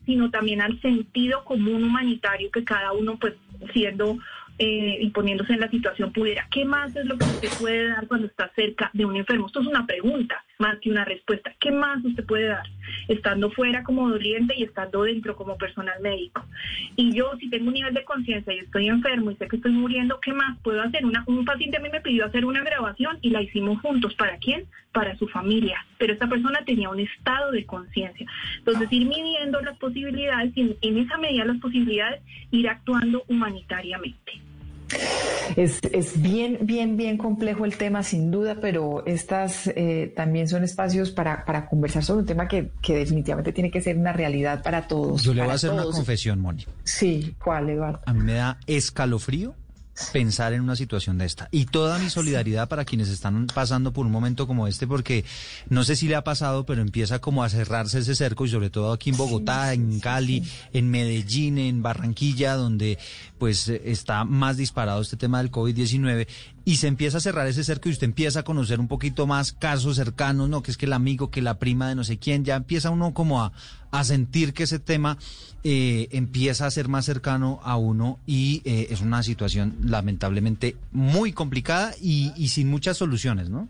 sino 0.07 0.31
también 0.31 0.61
al 0.61 0.81
sentido 0.81 1.45
común 1.45 1.83
humanitario 1.83 2.51
que 2.51 2.65
cada 2.65 2.93
uno, 2.93 3.17
pues 3.19 3.35
siendo 3.73 4.19
eh, 4.59 4.99
y 5.01 5.11
poniéndose 5.11 5.53
en 5.53 5.61
la 5.61 5.71
situación 5.71 6.13
pudiera. 6.13 6.47
¿Qué 6.51 6.65
más 6.65 6.95
es 6.95 7.05
lo 7.07 7.19
que 7.19 7.25
usted 7.25 7.49
puede 7.59 7.89
dar 7.89 8.07
cuando 8.07 8.27
está 8.27 8.51
cerca 8.55 8.91
de 8.93 9.05
un 9.05 9.17
enfermo? 9.17 9.47
Esto 9.47 9.61
es 9.61 9.67
una 9.67 9.87
pregunta 9.87 10.45
más 10.59 10.79
que 10.81 10.91
una 10.91 11.05
respuesta. 11.05 11.55
¿Qué 11.61 11.71
más 11.71 12.05
usted 12.05 12.25
puede 12.25 12.49
dar 12.49 12.67
estando 13.09 13.51
fuera 13.51 13.83
como 13.83 14.09
doliente 14.09 14.55
y 14.57 14.65
estando 14.65 15.03
dentro 15.03 15.37
como 15.37 15.57
personal 15.57 16.01
médico? 16.01 16.45
Y 16.97 17.13
yo, 17.15 17.33
si 17.39 17.51
tengo 17.51 17.69
un 17.69 17.75
nivel 17.75 17.95
de 17.95 18.05
conciencia 18.05 18.53
y 18.53 18.59
estoy 18.59 18.89
enfermo 18.89 19.31
y 19.31 19.37
sé 19.37 19.49
que 19.49 19.57
estoy 19.57 19.73
muriendo, 19.73 20.21
¿qué 20.21 20.33
más 20.33 20.59
puedo 20.63 20.83
hacer? 20.83 21.05
Una, 21.05 21.25
un 21.27 21.45
paciente 21.45 21.77
a 21.77 21.81
mí 21.81 21.89
me 21.91 22.01
pidió 22.01 22.27
hacer 22.27 22.45
una 22.45 22.63
grabación 22.63 23.19
y 23.21 23.31
la 23.31 23.43
hicimos 23.43 23.81
juntos. 23.81 24.15
¿Para 24.15 24.39
quién? 24.39 24.67
Para 24.93 25.17
su 25.17 25.27
familia. 25.29 25.85
Pero 25.99 26.13
esta 26.13 26.29
persona 26.29 26.65
tenía 26.65 26.89
un 26.89 27.01
estado 27.01 27.51
de 27.51 27.67
conciencia. 27.67 28.27
Entonces, 28.59 28.93
ir 28.93 29.07
midiendo 29.07 29.61
las 29.61 29.77
posibilidades 29.79 30.53
y 30.57 30.77
en 30.81 30.99
esa 30.99 31.19
medida 31.19 31.45
las 31.45 31.59
posibilidades, 31.59 32.23
ir 32.51 32.69
actuando 32.69 33.25
humanitariamente. 33.29 34.54
Es, 35.57 35.79
es, 35.93 36.21
bien, 36.21 36.59
bien, 36.63 36.97
bien 36.97 37.17
complejo 37.17 37.65
el 37.65 37.77
tema, 37.77 38.03
sin 38.03 38.31
duda, 38.31 38.57
pero 38.61 39.05
estas 39.07 39.69
eh, 39.69 40.13
también 40.17 40.49
son 40.49 40.65
espacios 40.65 41.11
para, 41.11 41.45
para, 41.45 41.67
conversar 41.67 42.03
sobre 42.03 42.21
un 42.21 42.27
tema 42.27 42.49
que, 42.49 42.71
que, 42.83 42.97
definitivamente 42.97 43.53
tiene 43.53 43.71
que 43.71 43.81
ser 43.81 43.97
una 43.97 44.13
realidad 44.13 44.63
para 44.63 44.89
todos. 44.89 45.23
Yo 45.23 45.35
le 45.35 45.43
voy 45.43 45.53
a 45.53 45.55
hacer 45.55 45.71
una 45.71 45.85
confesión, 45.85 46.41
Moni. 46.41 46.67
Sí, 46.83 47.37
¿cuál, 47.43 47.71
Eduardo? 47.71 48.01
A 48.07 48.13
mí 48.13 48.21
me 48.21 48.35
da 48.35 48.59
escalofrío 48.67 49.55
pensar 50.13 50.53
en 50.53 50.61
una 50.61 50.77
situación 50.77 51.19
de 51.19 51.27
esta. 51.27 51.49
Y 51.51 51.67
toda 51.67 51.99
mi 51.99 52.11
solidaridad 52.11 52.69
para 52.69 52.85
quienes 52.85 53.09
están 53.09 53.47
pasando 53.47 53.93
por 53.93 54.07
un 54.07 54.13
momento 54.13 54.47
como 54.47 54.67
este, 54.67 54.87
porque 54.87 55.25
no 55.69 55.85
sé 55.85 55.97
si 55.97 56.09
le 56.09 56.17
ha 56.17 56.25
pasado, 56.25 56.67
pero 56.67 56.83
empieza 56.83 57.21
como 57.21 57.45
a 57.45 57.49
cerrarse 57.49 58.01
ese 58.01 58.15
cerco 58.15 58.45
y 58.45 58.49
sobre 58.49 58.71
todo 58.71 58.93
aquí 58.93 59.11
en 59.11 59.17
Bogotá, 59.17 59.73
en 59.73 60.01
Cali, 60.01 60.43
en 60.73 60.91
Medellín, 60.91 61.59
en 61.59 61.83
Barranquilla, 61.83 62.55
donde 62.55 62.99
pues 63.39 63.69
está 63.69 64.25
más 64.25 64.57
disparado 64.57 65.01
este 65.01 65.17
tema 65.17 65.39
del 65.39 65.51
COVID-19 65.51 66.27
y 66.65 66.77
se 66.77 66.89
empieza 66.89 67.19
a 67.19 67.21
cerrar 67.21 67.47
ese 67.47 67.65
cerco 67.65 67.89
y 67.89 67.93
usted 67.93 68.07
empieza 68.07 68.41
a 68.41 68.43
conocer 68.43 68.81
un 68.81 68.89
poquito 68.89 69.27
más 69.27 69.53
casos 69.53 69.97
cercanos, 69.97 70.49
¿no? 70.49 70.63
Que 70.63 70.71
es 70.71 70.77
que 70.77 70.87
el 70.87 70.93
amigo, 70.93 71.31
que 71.31 71.43
la 71.43 71.59
prima 71.59 71.89
de 71.89 71.95
no 71.95 72.05
sé 72.05 72.19
quién, 72.19 72.45
ya 72.45 72.57
empieza 72.57 72.91
uno 72.91 73.13
como 73.13 73.43
a, 73.43 73.53
a 73.91 74.05
sentir 74.05 74.55
que 74.55 74.63
ese 74.63 74.79
tema 74.79 75.19
eh, 75.63 76.09
empieza 76.13 76.67
a 76.67 76.71
ser 76.71 76.89
más 76.89 77.05
cercano 77.05 77.61
a 77.63 77.77
uno 77.77 78.19
y 78.27 78.63
eh, 78.65 78.89
es 78.91 79.03
una 79.03 79.23
situación 79.23 79.77
lamentablemente 79.83 80.77
muy 80.93 81.33
complicada 81.33 81.95
y, 82.01 82.33
y 82.37 82.49
sin 82.49 82.69
muchas 82.69 82.97
soluciones, 82.97 83.51
¿no? 83.51 83.69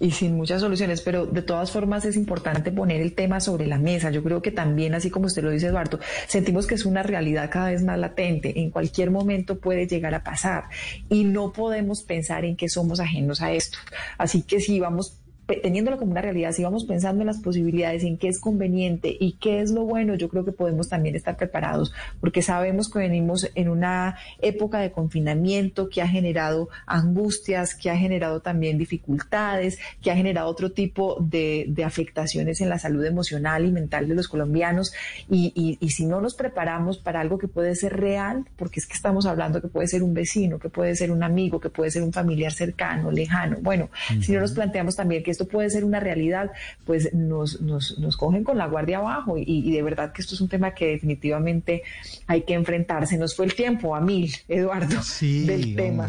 Y 0.00 0.10
sin 0.10 0.36
muchas 0.36 0.60
soluciones, 0.60 1.00
pero 1.00 1.26
de 1.26 1.42
todas 1.42 1.70
formas 1.70 2.04
es 2.04 2.16
importante 2.16 2.72
poner 2.72 3.00
el 3.00 3.14
tema 3.14 3.40
sobre 3.40 3.66
la 3.66 3.78
mesa. 3.78 4.10
Yo 4.10 4.22
creo 4.22 4.42
que 4.42 4.50
también, 4.50 4.94
así 4.94 5.10
como 5.10 5.26
usted 5.26 5.42
lo 5.42 5.50
dice, 5.50 5.68
Eduardo, 5.68 6.00
sentimos 6.26 6.66
que 6.66 6.74
es 6.74 6.84
una 6.84 7.02
realidad 7.02 7.50
cada 7.50 7.70
vez 7.70 7.82
más 7.82 7.98
latente. 7.98 8.60
En 8.60 8.70
cualquier 8.70 9.10
momento 9.10 9.58
puede 9.58 9.86
llegar 9.86 10.14
a 10.14 10.24
pasar 10.24 10.64
y 11.08 11.24
no 11.24 11.52
podemos 11.52 12.02
pensar 12.02 12.44
en 12.44 12.56
que 12.56 12.68
somos 12.68 13.00
ajenos 13.00 13.40
a 13.40 13.52
esto. 13.52 13.78
Así 14.18 14.42
que 14.42 14.60
si 14.60 14.80
vamos 14.80 15.18
teniéndolo 15.46 15.98
como 15.98 16.12
una 16.12 16.22
realidad, 16.22 16.52
si 16.52 16.62
vamos 16.62 16.84
pensando 16.84 17.22
en 17.22 17.26
las 17.26 17.40
posibilidades, 17.40 18.02
en 18.04 18.16
qué 18.16 18.28
es 18.28 18.40
conveniente 18.40 19.14
y 19.18 19.32
qué 19.32 19.60
es 19.60 19.70
lo 19.70 19.84
bueno, 19.84 20.14
yo 20.14 20.28
creo 20.28 20.44
que 20.44 20.52
podemos 20.52 20.88
también 20.88 21.14
estar 21.14 21.36
preparados, 21.36 21.92
porque 22.20 22.42
sabemos 22.42 22.90
que 22.90 23.00
venimos 23.00 23.50
en 23.54 23.68
una 23.68 24.16
época 24.40 24.78
de 24.78 24.92
confinamiento 24.92 25.88
que 25.88 26.02
ha 26.02 26.08
generado 26.08 26.68
angustias, 26.86 27.74
que 27.74 27.90
ha 27.90 27.96
generado 27.96 28.40
también 28.40 28.78
dificultades, 28.78 29.78
que 30.02 30.10
ha 30.10 30.16
generado 30.16 30.48
otro 30.48 30.72
tipo 30.72 31.16
de, 31.20 31.72
afectaciones 31.84 32.62
en 32.62 32.70
la 32.70 32.78
salud 32.78 33.04
emocional 33.04 33.66
y 33.66 33.70
mental 33.70 34.08
de 34.08 34.14
los 34.14 34.26
colombianos. 34.26 34.92
Y, 35.28 35.78
si 35.94 36.06
no 36.06 36.20
nos 36.20 36.34
preparamos 36.34 36.98
para 36.98 37.20
algo 37.20 37.38
que 37.38 37.46
puede 37.46 37.76
ser 37.76 37.96
real, 37.96 38.46
porque 38.56 38.80
es 38.80 38.86
que 38.86 38.94
estamos 38.94 39.26
hablando 39.26 39.60
que 39.60 39.68
puede 39.68 39.86
ser 39.86 40.02
un 40.02 40.12
vecino, 40.12 40.58
que 40.58 40.68
puede 40.68 40.96
ser 40.96 41.12
un 41.12 41.22
amigo, 41.22 41.60
que 41.60 41.70
puede 41.70 41.90
ser 41.90 42.02
un 42.02 42.12
familiar 42.12 42.52
cercano, 42.52 43.12
lejano, 43.12 43.58
bueno, 43.60 43.90
si 44.20 44.32
no 44.32 44.40
nos 44.40 44.52
planteamos 44.52 44.96
también 44.96 45.22
que 45.22 45.33
esto 45.34 45.46
puede 45.46 45.70
ser 45.70 45.84
una 45.84 46.00
realidad, 46.00 46.50
pues 46.84 47.12
nos, 47.12 47.60
nos, 47.60 47.98
nos 47.98 48.16
cogen 48.16 48.44
con 48.44 48.56
la 48.56 48.66
guardia 48.66 48.98
abajo 48.98 49.36
y, 49.36 49.70
de 49.70 49.82
verdad 49.82 50.12
que 50.12 50.22
esto 50.22 50.34
es 50.34 50.40
un 50.40 50.48
tema 50.48 50.74
que 50.74 50.86
definitivamente 50.86 51.82
hay 52.26 52.42
que 52.42 52.54
enfrentarse. 52.54 53.18
Nos 53.18 53.34
fue 53.34 53.46
el 53.46 53.54
tiempo 53.54 53.94
a 53.94 54.00
mil, 54.00 54.32
Eduardo, 54.48 55.00
del 55.20 55.76
tema. 55.76 56.08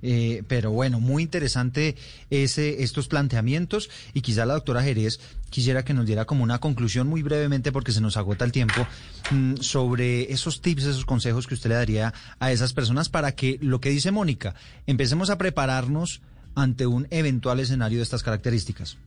Eh, 0.00 0.44
pero 0.46 0.70
bueno, 0.70 1.00
muy 1.00 1.24
interesante 1.24 1.96
ese, 2.30 2.84
estos 2.84 3.08
planteamientos 3.08 3.90
y 4.14 4.20
quizá 4.20 4.46
la 4.46 4.54
doctora 4.54 4.82
Jerez 4.82 5.18
quisiera 5.50 5.84
que 5.84 5.92
nos 5.92 6.06
diera 6.06 6.24
como 6.24 6.44
una 6.44 6.60
conclusión 6.60 7.08
muy 7.08 7.22
brevemente 7.22 7.72
porque 7.72 7.90
se 7.90 8.00
nos 8.00 8.16
agota 8.16 8.44
el 8.44 8.52
tiempo 8.52 8.86
mm, 9.32 9.56
sobre 9.56 10.32
esos 10.32 10.60
tips, 10.60 10.84
esos 10.84 11.04
consejos 11.04 11.48
que 11.48 11.54
usted 11.54 11.70
le 11.70 11.76
daría 11.76 12.14
a 12.38 12.52
esas 12.52 12.72
personas 12.74 13.08
para 13.08 13.32
que 13.32 13.58
lo 13.60 13.80
que 13.80 13.90
dice 13.90 14.12
Mónica, 14.12 14.54
empecemos 14.86 15.30
a 15.30 15.38
prepararnos 15.38 16.20
ante 16.58 16.86
un 16.86 17.06
eventual 17.10 17.60
escenario 17.60 17.98
de 17.98 18.04
estas 18.04 18.22
características? 18.22 18.98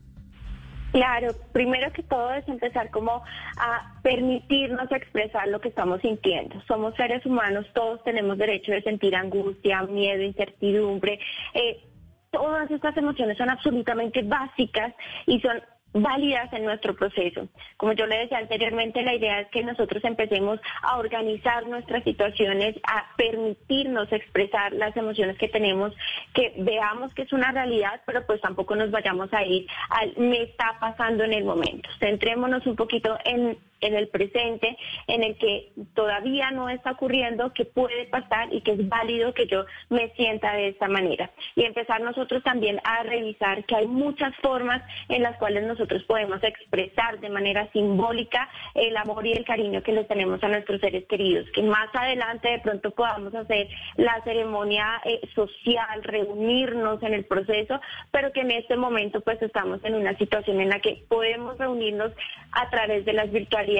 Claro, 0.92 1.34
primero 1.54 1.92
que 1.94 2.04
todo 2.04 2.34
es 2.34 2.46
empezar 2.50 2.90
como 2.90 3.24
a 3.58 3.94
permitirnos 4.04 4.92
expresar 4.92 5.48
lo 5.48 5.62
que 5.62 5.70
estamos 5.70 6.02
sintiendo. 6.02 6.62
Somos 6.68 6.96
seres 6.96 7.26
humanos, 7.26 7.66
todos 7.74 8.04
tenemos 8.04 8.38
derecho 8.38 8.74
de 8.74 8.82
sentir 8.82 9.16
angustia, 9.16 9.84
miedo, 9.84 10.22
incertidumbre. 10.22 11.18
Eh, 11.54 11.82
todas 12.30 12.70
estas 12.72 12.96
emociones 12.98 13.38
son 13.38 13.50
absolutamente 13.50 14.22
básicas 14.24 14.94
y 15.28 15.40
son 15.40 15.62
válidas 15.94 16.52
en 16.54 16.66
nuestro 16.66 16.96
proceso. 16.96 17.48
Como 17.78 17.94
yo 17.94 18.06
le 18.06 18.20
decía 18.20 18.38
anteriormente, 18.38 19.02
la 19.04 19.16
idea 19.16 19.42
es 19.42 19.48
que 19.50 19.64
nosotros 19.64 20.04
empecemos 20.04 20.60
a 20.82 20.98
organizar 20.98 21.68
nuestras 21.68 22.04
situaciones, 22.04 22.76
a 22.84 23.06
permitirnos 23.18 24.12
expresar 24.12 24.74
las 24.74 24.96
emociones 24.96 25.38
que 25.38 25.50
tenemos, 25.50 25.94
que 26.34 26.54
veamos 26.58 27.14
que 27.14 27.24
es 27.24 27.34
una 27.34 27.52
realidad, 27.52 28.02
pero 28.06 28.26
pues 28.26 28.42
tampoco 28.42 28.76
nos 28.76 28.92
vayamos 28.92 29.34
a 29.34 29.44
ir 29.44 29.68
al 29.90 30.14
me 30.18 30.44
está 30.44 30.78
pasando 30.80 31.24
en 31.24 31.34
el 31.34 31.44
momento. 31.44 31.90
Centrémonos 32.00 32.66
un 32.66 32.76
poquito 32.76 33.18
en 33.26 33.58
en 33.82 33.96
el 33.96 34.08
presente, 34.08 34.78
en 35.08 35.24
el 35.24 35.38
que 35.38 35.72
todavía 35.96 36.52
no 36.52 36.70
está 36.70 36.92
ocurriendo, 36.92 37.52
que 37.54 37.66
puede 37.66 38.06
pasar 38.06 38.54
y 38.54 38.62
que 38.62 38.74
es 38.74 38.88
válido 38.88 39.34
que 39.34 39.48
yo 39.48 39.66
me 39.90 40.10
sienta 40.12 40.54
de 40.54 40.70
esta 40.70 40.88
manera. 40.88 41.32
Y 41.56 41.66
empezar 41.66 42.02
nosotros 42.02 42.44
también 42.44 42.80
a 42.84 43.04
revisar 43.04 43.66
que 43.66 43.76
hay 43.76 43.88
muchas 43.88 44.36
formas 44.38 44.84
en 45.10 45.24
las 45.24 45.38
cuales 45.38 45.64
nosotros 45.64 46.04
podemos 46.04 46.44
expresar 46.44 47.20
de 47.20 47.30
manera 47.30 47.70
simbólica 47.72 48.50
el 48.76 48.96
amor 48.98 49.26
y 49.26 49.34
el 49.34 49.46
cariño 49.46 49.82
que 49.82 49.94
les 49.94 50.08
tenemos 50.08 50.44
a 50.44 50.48
nuestros 50.48 50.80
seres 50.80 51.06
queridos, 51.08 51.50
que 51.54 51.64
más 51.64 51.90
adelante 51.94 52.50
de 52.50 52.60
pronto 52.60 52.92
podamos 52.92 53.34
hacer 53.34 53.68
la 53.98 54.22
ceremonia 54.24 55.02
eh, 55.06 55.22
social, 55.34 56.04
reunirnos 56.04 57.02
en 57.04 57.16
el 57.16 57.26
proceso, 57.26 57.80
pero 58.12 58.32
que 58.32 58.42
en 58.42 58.52
este 58.52 58.78
momento 58.78 59.22
pues 59.22 59.42
estamos 59.42 59.84
en 59.84 59.96
una 59.96 60.16
situación 60.18 60.62
en 60.62 60.70
la 60.70 60.80
que 60.80 61.04
podemos 61.08 61.58
reunirnos 61.58 62.12
a 62.52 62.70
través 62.70 63.06
de 63.06 63.14
las 63.14 63.32
virtualidades 63.32 63.71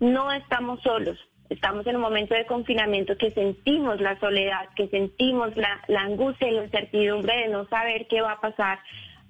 no 0.00 0.32
estamos 0.32 0.80
solos. 0.82 1.18
Estamos 1.48 1.86
en 1.86 1.96
un 1.96 2.02
momento 2.02 2.34
de 2.34 2.46
confinamiento 2.46 3.16
que 3.16 3.30
sentimos 3.30 4.00
la 4.00 4.18
soledad, 4.18 4.68
que 4.74 4.88
sentimos 4.88 5.54
la, 5.56 5.80
angustia 5.98 6.48
y 6.48 6.52
la 6.52 6.64
incertidumbre 6.64 7.36
de 7.42 7.48
no 7.48 7.66
saber 7.68 8.06
qué 8.08 8.22
va 8.22 8.32
a 8.32 8.40
pasar, 8.40 8.78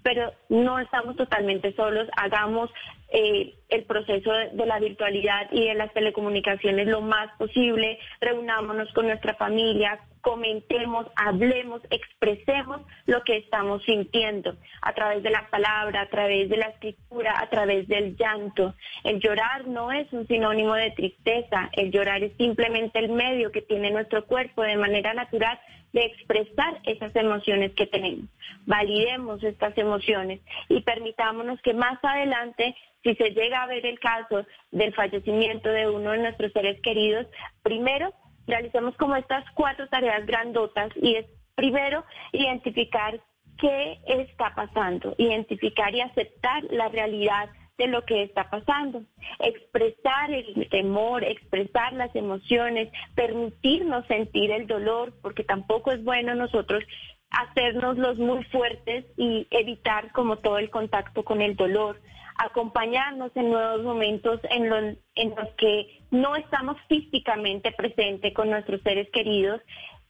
pero 0.02 0.32
no 0.48 0.78
estamos 0.78 1.16
totalmente 1.16 1.74
solos. 1.74 2.08
Hagamos 2.16 2.70
eh, 3.12 3.54
el 3.72 3.84
proceso 3.84 4.30
de, 4.30 4.66
la 4.66 4.78
virtualidad 4.78 5.50
y 5.50 5.64
de 5.64 5.74
las 5.74 5.92
telecomunicaciones 5.94 6.86
lo 6.86 7.00
más 7.00 7.30
posible, 7.38 7.98
reunámonos 8.20 8.92
con 8.92 9.06
nuestra 9.06 9.34
familia, 9.34 9.98
comentemos, 10.20 11.06
hablemos, 11.16 11.80
expresemos 11.90 12.82
lo 13.06 13.22
que 13.24 13.38
estamos 13.38 13.82
sintiendo 13.84 14.56
a 14.82 14.92
través 14.92 15.22
de 15.22 15.30
la 15.30 15.48
palabra, 15.48 16.02
a 16.02 16.08
través 16.08 16.50
de 16.50 16.58
la 16.58 16.66
escritura, 16.66 17.40
a 17.40 17.48
través 17.48 17.88
del 17.88 18.14
llanto. 18.16 18.74
El 19.04 19.20
llorar 19.20 19.66
no 19.66 19.90
es 19.90 20.12
un 20.12 20.26
sinónimo 20.28 20.74
de 20.74 20.90
tristeza, 20.90 21.70
el 21.72 21.90
llorar 21.90 22.22
es 22.22 22.36
simplemente 22.36 22.98
el 22.98 23.10
medio 23.10 23.50
que 23.50 23.62
tiene 23.62 23.90
nuestro 23.90 24.26
cuerpo 24.26 24.62
de 24.62 24.76
manera 24.76 25.14
natural 25.14 25.58
de 25.94 26.04
expresar 26.04 26.80
esas 26.84 27.14
emociones 27.16 27.72
que 27.72 27.86
tenemos. 27.86 28.28
Validemos 28.66 29.42
estas 29.42 29.76
emociones 29.78 30.40
y 30.68 30.80
permitámonos 30.82 31.60
que 31.62 31.74
más 31.74 31.98
adelante 32.02 32.74
si 33.02 33.14
se 33.16 33.30
llega 33.30 33.61
a 33.62 33.66
ver 33.66 33.86
el 33.86 33.98
caso 34.00 34.44
del 34.70 34.94
fallecimiento 34.94 35.68
de 35.68 35.88
uno 35.88 36.12
de 36.12 36.18
nuestros 36.18 36.52
seres 36.52 36.80
queridos, 36.82 37.26
primero 37.62 38.12
realicemos 38.46 38.96
como 38.96 39.16
estas 39.16 39.44
cuatro 39.54 39.88
tareas 39.88 40.26
grandotas 40.26 40.90
y 40.96 41.14
es 41.14 41.26
primero 41.54 42.04
identificar 42.32 43.20
qué 43.58 43.98
está 44.06 44.54
pasando, 44.54 45.14
identificar 45.18 45.94
y 45.94 46.00
aceptar 46.00 46.64
la 46.70 46.88
realidad 46.88 47.50
de 47.78 47.86
lo 47.86 48.04
que 48.04 48.22
está 48.22 48.50
pasando, 48.50 49.02
expresar 49.38 50.30
el 50.30 50.68
temor, 50.70 51.24
expresar 51.24 51.92
las 51.92 52.14
emociones, 52.14 52.88
permitirnos 53.14 54.06
sentir 54.06 54.50
el 54.50 54.66
dolor, 54.66 55.14
porque 55.22 55.44
tampoco 55.44 55.92
es 55.92 56.02
bueno 56.04 56.34
nosotros 56.34 56.84
hacernos 57.30 57.96
los 57.96 58.18
muy 58.18 58.44
fuertes 58.44 59.06
y 59.16 59.46
evitar 59.50 60.12
como 60.12 60.36
todo 60.36 60.58
el 60.58 60.70
contacto 60.70 61.24
con 61.24 61.40
el 61.40 61.56
dolor 61.56 61.98
acompañarnos 62.44 63.30
en 63.34 63.50
nuevos 63.50 63.82
momentos 63.82 64.40
en 64.50 64.68
los, 64.68 64.96
en 65.14 65.30
los 65.30 65.48
que 65.56 66.00
no 66.10 66.36
estamos 66.36 66.76
físicamente 66.88 67.72
presentes 67.72 68.34
con 68.34 68.50
nuestros 68.50 68.80
seres 68.82 69.08
queridos 69.12 69.60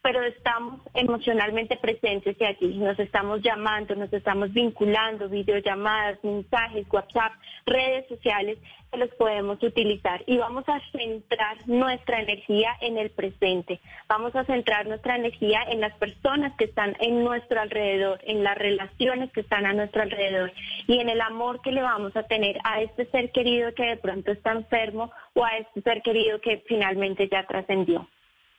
pero 0.03 0.21
estamos 0.23 0.81
emocionalmente 0.95 1.77
presentes 1.77 2.37
aquí 2.45 2.77
nos 2.77 2.99
estamos 2.99 3.41
llamando, 3.41 3.95
nos 3.95 4.13
estamos 4.13 4.53
vinculando, 4.53 5.29
videollamadas, 5.29 6.23
mensajes, 6.25 6.87
WhatsApp, 6.91 7.33
redes 7.67 8.09
sociales 8.09 8.59
que 8.91 8.99
los 8.99 9.11
podemos 9.11 9.63
utilizar 9.63 10.23
y 10.27 10.39
vamos 10.39 10.65
a 10.69 10.81
centrar 10.91 11.57
nuestra 11.67 12.21
energía 12.21 12.77
en 12.81 12.99
el 12.99 13.11
presente, 13.11 13.81
vamos 14.09 14.35
a 14.35 14.45
centrar 14.45 14.87
nuestra 14.87 15.17
energía 15.17 15.63
en 15.69 15.81
las 15.81 15.95
personas 15.95 16.55
que 16.57 16.65
están 16.65 16.97
en 17.01 17.23
nuestro 17.23 17.61
alrededor, 17.61 18.21
en 18.25 18.43
las 18.43 18.59
relaciones 18.59 19.31
que 19.33 19.41
están 19.43 19.67
a 19.67 19.73
nuestro 19.73 20.03
alrededor 20.03 20.53
y 20.89 20.99
en 20.99 21.09
el 21.09 21.21
amor 21.21 21.63
que 21.63 21.71
le 21.71 21.81
vamos 21.81 22.15
a 22.17 22.25
tener 22.25 22.59
a 22.65 22.83
este 22.83 23.07
ser 23.07 23.31
querido 23.31 23.73
que 23.75 23.85
de 23.85 23.97
pronto 23.97 24.33
está 24.33 24.53
enfermo 24.53 25.13
o 25.35 25.45
a 25.45 25.59
este 25.59 25.81
ser 25.83 26.03
querido 26.03 26.41
que 26.41 26.63
finalmente 26.67 27.29
ya 27.29 27.47
trascendió. 27.47 28.09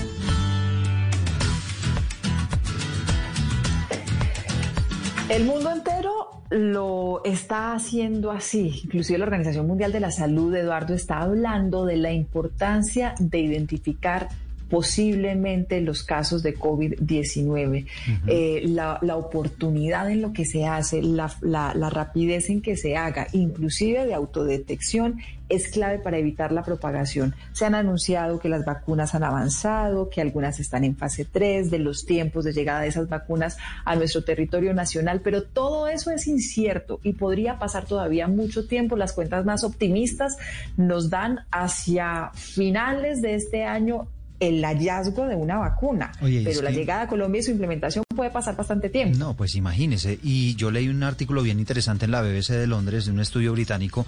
El 5.32 5.46
mundo 5.46 5.72
entero 5.72 6.44
lo 6.50 7.24
está 7.24 7.74
haciendo 7.74 8.32
así. 8.32 8.82
Inclusive 8.84 9.18
la 9.18 9.24
Organización 9.24 9.66
Mundial 9.66 9.94
de 9.94 10.02
la 10.02 10.12
Salud, 10.12 10.54
Eduardo, 10.54 10.94
está 10.94 11.20
hablando 11.20 11.86
de 11.86 11.96
la 11.96 12.12
importancia 12.12 13.16
de 13.18 13.40
identificar 13.40 14.28
posiblemente 14.72 15.82
los 15.82 16.02
casos 16.02 16.42
de 16.44 16.58
COVID-19, 16.58 17.86
eh, 18.26 18.62
la, 18.66 18.98
la, 19.02 19.18
oportunidad 19.18 20.10
en 20.10 20.22
lo 20.22 20.32
que 20.32 20.46
se 20.46 20.66
hace, 20.66 21.02
la, 21.02 21.30
la, 21.42 21.74
la, 21.76 21.90
rapidez 21.90 22.50
en 22.50 22.62
que 22.62 22.78
se 22.78 22.96
haga, 22.96 23.28
inclusive 23.34 24.06
de 24.06 24.14
autodetección, 24.14 25.20
es 25.50 25.68
clave 25.68 26.00
para 26.00 26.18
evitar 26.18 26.54
la 26.54 26.64
propagación. 26.64 27.36
Se 27.52 27.66
han 27.66 27.76
anunciado 27.76 28.40
que 28.40 28.48
las 28.48 28.64
vacunas 28.64 29.14
han 29.14 29.26
avanzado, 29.26 30.10
que 30.10 30.22
algunas 30.22 30.62
están 30.62 30.86
en 30.86 30.96
fase 30.96 31.26
3, 31.26 31.70
de 31.70 31.80
los 31.80 32.06
tiempos 32.06 32.46
de 32.46 32.54
llegada 32.54 32.80
de 32.80 32.88
esas 32.88 33.10
vacunas 33.10 33.58
a 33.84 33.98
nuestro 33.98 34.24
territorio 34.24 34.74
nacional, 34.74 35.20
pero 35.22 35.44
todo 35.44 35.90
eso 35.90 36.12
es 36.12 36.28
incierto 36.28 37.02
y 37.04 37.14
podría 37.14 37.60
pasar 37.60 37.86
todavía 37.86 38.30
mucho 38.30 38.66
tiempo. 38.68 38.96
Las 38.96 39.12
cuentas 39.12 39.44
más 39.44 39.66
optimistas 39.66 40.38
nos 40.78 41.10
dan 41.10 41.40
hacia 41.52 42.32
finales 42.34 43.22
de 43.22 43.36
este 43.36 43.66
año 43.66 44.08
el 44.42 44.66
hallazgo 44.66 45.28
de 45.28 45.36
una 45.36 45.60
vacuna. 45.60 46.12
Oye, 46.20 46.42
pero 46.44 46.64
la 46.64 46.72
que... 46.72 46.76
llegada 46.76 47.04
a 47.04 47.08
Colombia 47.08 47.40
y 47.40 47.44
su 47.44 47.52
implementación 47.52 48.04
puede 48.14 48.32
pasar 48.32 48.58
bastante 48.58 48.90
tiempo. 48.90 49.18
No, 49.18 49.36
pues 49.36 49.56
imagínese. 49.56 50.20
Y 50.24 50.56
yo 50.56 50.72
leí 50.72 50.90
un 50.90 51.04
artículo 51.04 51.44
bien 51.44 51.60
interesante 51.60 52.06
en 52.06 52.12
la 52.12 52.22
BBC 52.22 52.50
de 52.50 52.68
Londres, 52.68 53.06
de 53.06 53.12
un 53.12 53.20
estudio 53.20 53.54
británico, 53.54 54.06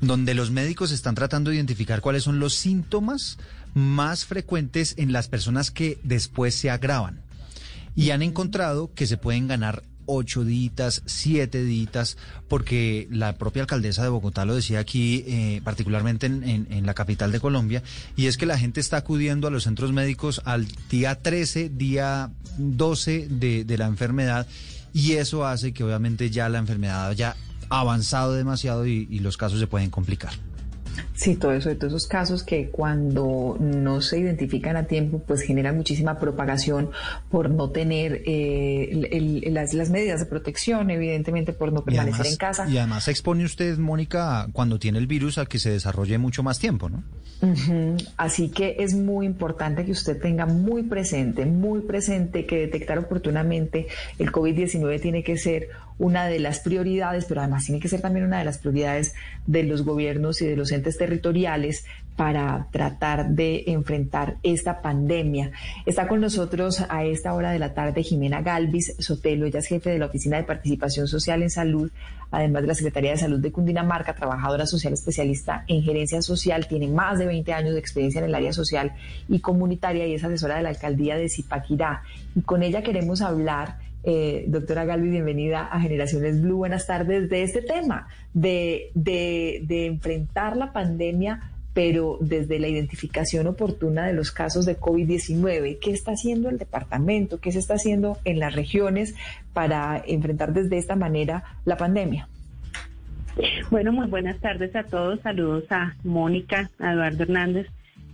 donde 0.00 0.34
los 0.34 0.50
médicos 0.50 0.90
están 0.90 1.14
tratando 1.14 1.50
de 1.50 1.56
identificar 1.56 2.00
cuáles 2.00 2.22
son 2.22 2.40
los 2.40 2.54
síntomas 2.54 3.38
más 3.74 4.24
frecuentes 4.24 4.94
en 4.96 5.12
las 5.12 5.28
personas 5.28 5.70
que 5.70 5.98
después 6.02 6.54
se 6.54 6.70
agravan. 6.70 7.20
Y 7.94 8.10
han 8.10 8.22
encontrado 8.22 8.90
que 8.94 9.06
se 9.06 9.18
pueden 9.18 9.48
ganar 9.48 9.82
ocho 10.08 10.42
ditas, 10.44 11.02
siete 11.06 11.62
ditas, 11.62 12.16
porque 12.48 13.06
la 13.10 13.36
propia 13.36 13.62
alcaldesa 13.62 14.02
de 14.02 14.08
Bogotá 14.08 14.44
lo 14.44 14.54
decía 14.54 14.80
aquí, 14.80 15.22
eh, 15.28 15.60
particularmente 15.62 16.26
en, 16.26 16.86
la 16.86 16.94
capital 16.94 17.30
de 17.30 17.38
Colombia, 17.38 17.82
y 18.16 18.26
es 18.26 18.36
que 18.36 18.46
la 18.46 18.58
gente 18.58 18.80
está 18.80 18.96
acudiendo 18.96 19.46
a 19.46 19.50
los 19.50 19.64
centros 19.64 19.92
médicos 19.92 20.40
al 20.44 20.66
día 20.90 21.14
13, 21.16 21.68
día 21.68 22.30
12 22.56 23.28
de, 23.28 23.78
la 23.78 23.86
enfermedad, 23.86 24.48
y 24.92 25.12
eso 25.12 25.46
hace 25.46 25.72
que 25.72 25.84
obviamente 25.84 26.30
ya 26.30 26.48
la 26.48 26.58
enfermedad 26.58 27.08
haya 27.08 27.36
avanzado 27.68 28.32
demasiado 28.32 28.86
y 28.86 29.18
los 29.20 29.36
casos 29.36 29.60
se 29.60 29.66
pueden 29.66 29.90
complicar. 29.90 30.32
Sí, 31.18 31.34
todo 31.34 31.52
eso, 31.52 31.68
de 31.68 31.74
todos 31.74 31.94
esos 31.94 32.06
casos 32.06 32.44
que 32.44 32.68
cuando 32.68 33.56
no 33.58 34.00
se 34.00 34.20
identifican 34.20 34.76
a 34.76 34.84
tiempo, 34.84 35.20
pues 35.26 35.40
generan 35.42 35.76
muchísima 35.76 36.20
propagación 36.20 36.90
por 37.28 37.50
no 37.50 37.70
tener 37.70 38.22
eh, 38.24 38.88
el, 38.92 39.42
el, 39.42 39.52
las, 39.52 39.74
las, 39.74 39.90
medidas 39.90 40.20
de 40.20 40.26
protección, 40.26 40.92
evidentemente 40.92 41.52
por 41.52 41.72
no 41.72 41.82
permanecer 41.82 42.20
además, 42.20 42.30
en 42.30 42.36
casa. 42.36 42.70
Y 42.70 42.78
además 42.78 43.02
se 43.02 43.10
expone 43.10 43.44
usted, 43.44 43.78
Mónica, 43.78 44.46
cuando 44.52 44.78
tiene 44.78 45.00
el 45.00 45.08
virus 45.08 45.38
a 45.38 45.46
que 45.46 45.58
se 45.58 45.70
desarrolle 45.70 46.18
mucho 46.18 46.44
más 46.44 46.60
tiempo, 46.60 46.88
¿no? 46.88 47.02
Uh 47.40 47.46
-huh. 47.46 48.12
Así 48.16 48.50
que 48.50 48.76
es 48.78 48.94
muy 48.94 49.26
importante 49.26 49.84
que 49.84 49.90
usted 49.90 50.20
tenga 50.20 50.46
muy 50.46 50.84
presente, 50.84 51.46
muy 51.46 51.80
presente 51.80 52.46
que 52.46 52.58
detectar 52.58 52.96
oportunamente 52.98 53.88
el 54.20 54.30
COVID-19 54.30 55.00
tiene 55.00 55.24
que 55.24 55.36
ser 55.36 55.70
una 55.98 56.26
de 56.26 56.38
las 56.38 56.60
prioridades, 56.60 57.24
pero 57.24 57.40
además 57.40 57.64
tiene 57.64 57.80
que 57.80 57.88
ser 57.88 58.00
también 58.00 58.24
una 58.24 58.38
de 58.38 58.44
las 58.44 58.58
prioridades 58.58 59.14
de 59.46 59.64
los 59.64 59.82
gobiernos 59.82 60.40
y 60.40 60.46
de 60.46 60.56
los 60.56 60.70
entes 60.72 60.96
territoriales 61.08 61.84
para 62.16 62.66
tratar 62.72 63.28
de 63.28 63.62
enfrentar 63.68 64.38
esta 64.42 64.82
pandemia. 64.82 65.52
Está 65.86 66.08
con 66.08 66.20
nosotros 66.20 66.84
a 66.88 67.04
esta 67.04 67.32
hora 67.32 67.52
de 67.52 67.60
la 67.60 67.74
tarde 67.74 68.02
Jimena 68.02 68.42
Galvis 68.42 68.96
Sotelo, 68.98 69.46
ella 69.46 69.60
es 69.60 69.68
jefe 69.68 69.90
de 69.90 70.00
la 70.00 70.06
Oficina 70.06 70.36
de 70.36 70.42
Participación 70.42 71.06
Social 71.06 71.42
en 71.42 71.50
Salud, 71.50 71.92
además 72.32 72.62
de 72.62 72.68
la 72.68 72.74
Secretaría 72.74 73.12
de 73.12 73.18
Salud 73.18 73.38
de 73.38 73.52
Cundinamarca, 73.52 74.16
trabajadora 74.16 74.66
social 74.66 74.92
especialista 74.92 75.64
en 75.68 75.82
gerencia 75.82 76.20
social, 76.20 76.66
tiene 76.66 76.88
más 76.88 77.20
de 77.20 77.26
20 77.26 77.52
años 77.52 77.74
de 77.74 77.80
experiencia 77.80 78.18
en 78.18 78.26
el 78.26 78.34
área 78.34 78.52
social 78.52 78.92
y 79.28 79.38
comunitaria 79.38 80.06
y 80.06 80.14
es 80.14 80.24
asesora 80.24 80.56
de 80.56 80.64
la 80.64 80.70
alcaldía 80.70 81.16
de 81.16 81.28
Zipaquirá. 81.28 82.02
Y 82.34 82.42
con 82.42 82.64
ella 82.64 82.82
queremos 82.82 83.22
hablar 83.22 83.76
eh, 84.04 84.44
doctora 84.46 84.84
Galvi, 84.84 85.10
bienvenida 85.10 85.66
a 85.66 85.80
Generaciones 85.80 86.40
Blue. 86.40 86.56
Buenas 86.56 86.86
tardes 86.86 87.28
de 87.28 87.42
este 87.42 87.62
tema, 87.62 88.08
de, 88.32 88.90
de, 88.94 89.86
enfrentar 89.86 90.56
la 90.56 90.72
pandemia, 90.72 91.50
pero 91.74 92.18
desde 92.20 92.58
la 92.58 92.68
identificación 92.68 93.46
oportuna 93.46 94.06
de 94.06 94.12
los 94.12 94.30
casos 94.30 94.64
de 94.66 94.78
COVID-19. 94.78 95.78
¿Qué 95.80 95.90
está 95.90 96.12
haciendo 96.12 96.48
el 96.48 96.58
departamento? 96.58 97.40
¿Qué 97.40 97.52
se 97.52 97.58
está 97.58 97.74
haciendo 97.74 98.18
en 98.24 98.38
las 98.38 98.54
regiones 98.54 99.14
para 99.52 100.02
enfrentar 100.06 100.52
desde 100.52 100.78
esta 100.78 100.96
manera 100.96 101.44
la 101.64 101.76
pandemia? 101.76 102.28
Bueno, 103.70 103.92
muy 103.92 104.06
buenas 104.06 104.40
tardes 104.40 104.74
a 104.74 104.84
todos. 104.84 105.20
Saludos 105.20 105.64
a 105.70 105.94
Mónica, 106.04 106.70
a 106.78 106.92
Eduardo 106.92 107.22
Hernández. 107.24 107.66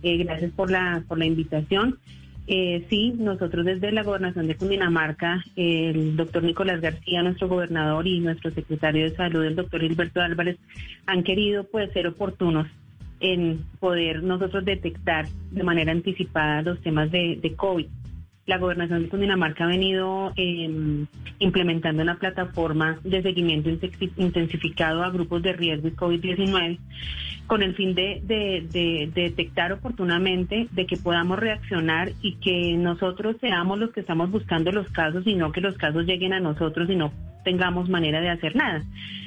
Eh, 0.03 0.17
gracias 0.17 0.51
por 0.51 0.69
la, 0.69 1.03
por 1.07 1.17
la 1.17 1.25
invitación. 1.25 1.99
Eh, 2.47 2.85
sí, 2.89 3.13
nosotros 3.17 3.65
desde 3.65 3.91
la 3.91 4.03
gobernación 4.03 4.47
de 4.47 4.55
Cundinamarca, 4.55 5.43
el 5.55 6.15
doctor 6.15 6.43
Nicolás 6.43 6.79
García, 6.79 7.23
nuestro 7.23 7.47
gobernador, 7.47 8.05
y 8.05 8.19
nuestro 8.19 8.51
secretario 8.51 9.05
de 9.05 9.15
salud, 9.15 9.43
el 9.43 9.55
doctor 9.55 9.81
Gilberto 9.81 10.21
Álvarez, 10.21 10.57
han 11.07 11.23
querido 11.23 11.63
pues 11.63 11.91
ser 11.93 12.07
oportunos 12.07 12.67
en 13.19 13.65
poder 13.79 14.21
nosotros 14.21 14.63
detectar 14.63 15.27
de 15.51 15.63
manera 15.63 15.91
anticipada 15.91 16.61
los 16.61 16.81
temas 16.81 17.09
de, 17.11 17.39
de 17.41 17.55
COVID. 17.55 17.87
La 18.45 18.59
gobernación 18.59 19.01
de 19.01 19.09
Cundinamarca 19.09 19.63
ha 19.63 19.67
venido 19.67 20.31
eh, 20.35 20.69
implementando 21.39 22.03
una 22.03 22.19
plataforma 22.19 22.99
de 23.03 23.23
seguimiento 23.23 23.71
intensificado 24.17 25.03
a 25.03 25.09
grupos 25.09 25.41
de 25.41 25.53
riesgo 25.53 25.87
y 25.87 25.91
COVID-19 25.91 26.77
con 27.47 27.63
el 27.63 27.75
fin 27.75 27.95
de, 27.95 28.21
de, 28.23 29.09
detectar 29.13 29.71
oportunamente, 29.71 30.67
de 30.71 30.85
que 30.85 30.97
podamos 30.97 31.39
reaccionar 31.39 32.11
y 32.21 32.35
que 32.35 32.75
nosotros 32.77 33.35
seamos 33.39 33.79
los 33.79 33.91
que 33.91 34.01
estamos 34.01 34.29
buscando 34.29 34.71
los 34.71 34.89
casos 34.91 35.25
y 35.25 35.35
no 35.35 35.51
que 35.51 35.61
los 35.61 35.75
casos 35.77 36.05
lleguen 36.05 36.33
a 36.33 36.39
nosotros 36.39 36.89
y 36.89 36.95
no 36.95 37.11
tengamos 37.43 37.89
manera 37.89 38.21
de 38.21 38.29
hacer 38.29 38.55
nada. 38.55 38.83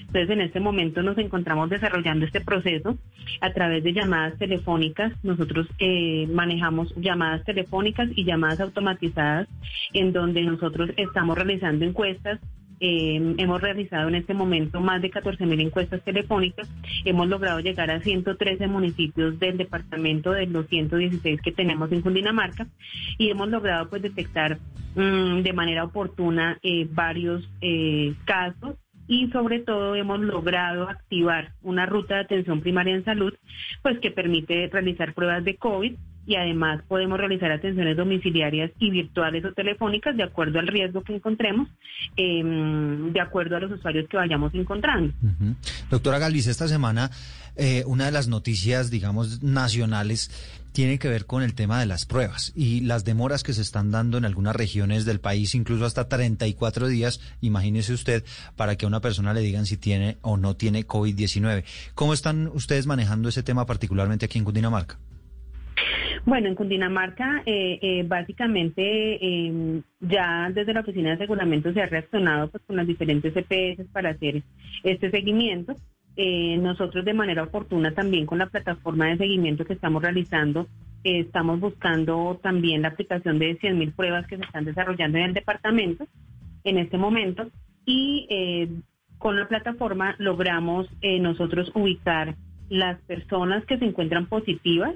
Entonces, 0.09 0.31
en 0.31 0.41
este 0.41 0.59
momento 0.59 1.03
nos 1.03 1.19
encontramos 1.19 1.69
desarrollando 1.69 2.25
este 2.25 2.41
proceso 2.41 2.99
a 3.43 3.53
través 3.53 3.85
de 3.85 3.93
llamadas 3.93 4.39
telefónicas. 4.39 5.13
Nosotros 5.23 5.67
eh, 5.79 6.27
manejamos 6.33 6.95
llamadas 6.97 7.45
telefónicas 7.45 8.09
y 8.17 8.25
llamadas 8.25 8.61
automatizadas 8.61 9.49
en 9.93 10.15
donde 10.15 10.43
nosotros 10.43 10.91
estamos 10.97 11.37
realizando 11.37 11.85
encuestas 11.85 12.41
eh, 12.81 13.35
hemos 13.39 13.61
realizado 13.61 14.07
en 14.07 14.15
este 14.15 14.35
momento 14.35 14.81
más 14.81 15.03
de 15.03 15.11
14 15.11 15.45
mil 15.45 15.61
encuestas 15.61 16.01
telefónicas. 16.05 16.71
Hemos 17.05 17.27
logrado 17.27 17.59
llegar 17.59 17.91
a 17.91 18.01
113 18.01 18.69
municipios 18.69 19.39
del 19.41 19.59
departamento 19.59 20.31
de 20.31 20.47
los 20.47 20.69
116 20.69 21.43
que 21.43 21.51
tenemos 21.51 21.91
en 21.91 22.03
Cundinamarca 22.03 22.69
y 23.19 23.31
hemos 23.31 23.49
logrado 23.49 23.91
pues 23.91 24.03
detectar 24.03 24.59
mmm, 24.95 25.41
de 25.43 25.53
manera 25.53 25.83
oportuna 25.83 26.61
eh, 26.63 26.87
varios 26.89 27.51
casos 28.25 28.77
y 29.09 29.29
sobre 29.31 29.61
todo 29.61 29.97
hemos 29.97 30.21
logrado 30.21 30.89
activar 30.89 31.53
una 31.63 31.87
ruta 31.87 32.17
de 32.17 32.21
atención 32.21 32.61
primaria 32.61 32.95
en 32.95 33.05
salud 33.05 33.33
pues 33.83 33.99
que 34.01 34.11
permite 34.11 34.69
realizar 34.71 35.15
pruebas 35.15 35.45
de 35.45 35.57
COVID 35.57 35.95
y 36.27 36.37
además 36.37 36.83
podemos 36.87 37.19
realizar 37.19 37.51
atenciones 37.51 37.97
domiciliarias 37.97 38.71
y 38.79 38.91
virtuales 38.91 39.43
o 39.47 39.53
telefónicas 39.55 40.15
de 40.15 40.25
acuerdo 40.25 40.59
al 40.59 40.67
riesgo 40.67 41.03
que 41.03 41.15
encontremos, 41.15 41.69
em, 42.17 43.11
de 43.15 43.21
acuerdo 43.21 43.57
a 43.57 43.61
los 43.61 43.73
usuarios 43.73 44.07
que 44.11 44.19
vayamos 44.19 44.55
encontrando. 44.55 45.15
Doctora 45.91 46.19
Galvis, 46.19 46.47
esta 46.47 46.69
semana 46.69 47.11
eh, 47.57 47.83
una 47.87 48.05
de 48.05 48.13
las 48.13 48.29
noticias, 48.29 48.91
digamos, 48.91 49.43
nacionales 49.43 50.31
tiene 50.79 51.01
que 51.01 51.09
ver 51.09 51.27
con 51.27 51.43
el 51.43 51.57
tema 51.57 51.81
de 51.81 51.87
las 51.87 52.07
pruebas 52.07 52.53
y 52.55 52.83
las 52.83 53.05
demoras 53.05 53.43
que 53.43 53.53
se 53.53 53.63
están 53.63 53.91
dando 53.91 54.17
en 54.17 54.25
algunas 54.25 54.55
regiones 54.55 55.05
del 55.05 55.19
país, 55.19 55.57
incluso 55.57 55.85
hasta 55.85 56.09
34 56.09 56.87
días, 56.87 57.21
imagínese 57.41 57.93
usted, 57.93 58.23
para 58.55 58.77
que 58.77 58.85
a 58.85 58.89
una 58.89 59.01
persona 59.01 59.35
le 59.35 59.41
digan 59.41 59.67
si 59.67 59.77
tiene 59.77 60.19
o 60.23 60.37
no 60.37 60.55
tiene 60.55 60.87
COVID-19. 60.87 61.65
¿Cómo 61.97 62.13
están 62.13 62.47
ustedes 62.55 62.87
manejando 62.87 63.29
ese 63.29 63.43
tema 63.43 63.67
particularmente 63.67 64.27
aquí 64.27 64.39
en 64.39 64.45
Cundinamarca? 64.45 65.01
Bueno, 66.25 66.47
en 66.47 66.55
Cundinamarca, 66.55 67.43
eh, 67.45 67.81
eh, 67.83 68.05
básicamente, 68.07 68.83
eh, 69.21 69.83
ya 69.99 70.49
desde 70.55 70.75
la 70.75 70.83
Oficina 70.83 71.09
de 71.09 71.15
Aseguramiento 71.17 71.73
se 71.73 71.83
ha 71.83 71.87
reaccionado 71.87 72.53
pues, 72.53 72.63
con 72.65 72.77
las 72.77 72.87
diferentes 72.87 73.35
EPS 73.35 73.85
para 73.91 74.11
hacer 74.11 74.45
este 74.85 75.11
seguimiento. 75.11 75.75
Nosotros 76.19 77.05
de 77.05 77.15
manera 77.15 77.45
oportuna 77.45 77.95
también 77.95 78.27
con 78.27 78.39
la 78.39 78.47
plataforma 78.47 79.07
de 79.07 79.19
seguimiento 79.19 79.65
que 79.65 79.75
estamos 79.75 80.03
realizando, 80.03 80.67
estamos 81.05 81.61
buscando 81.61 82.41
también 82.43 82.83
la 82.83 82.89
aplicación 82.89 83.39
de 83.39 83.57
100.000 83.59 83.95
pruebas 83.95 84.27
que 84.27 84.37
se 84.37 84.43
están 84.43 84.65
desarrollando 84.65 85.19
en 85.19 85.25
el 85.25 85.35
departamento 85.35 86.07
en 86.65 86.79
este 86.79 86.99
momento 86.99 87.49
y 87.87 88.27
con 89.19 89.39
la 89.39 89.47
plataforma 89.47 90.17
logramos 90.19 90.89
nosotros 91.21 91.71
ubicar 91.75 92.35
las 92.69 93.01
personas 93.03 93.65
que 93.67 93.79
se 93.79 93.85
encuentran 93.85 94.27
positivas 94.27 94.95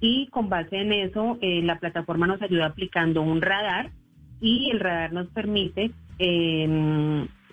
y 0.00 0.26
con 0.28 0.48
base 0.48 0.76
en 0.76 0.92
eso 0.92 1.38
eh, 1.40 1.62
la 1.62 1.78
plataforma 1.78 2.26
nos 2.26 2.42
ayuda 2.42 2.66
aplicando 2.66 3.22
un 3.22 3.40
radar 3.40 3.90
y 4.40 4.70
el 4.70 4.80
radar 4.80 5.12
nos 5.12 5.28
permite 5.28 5.92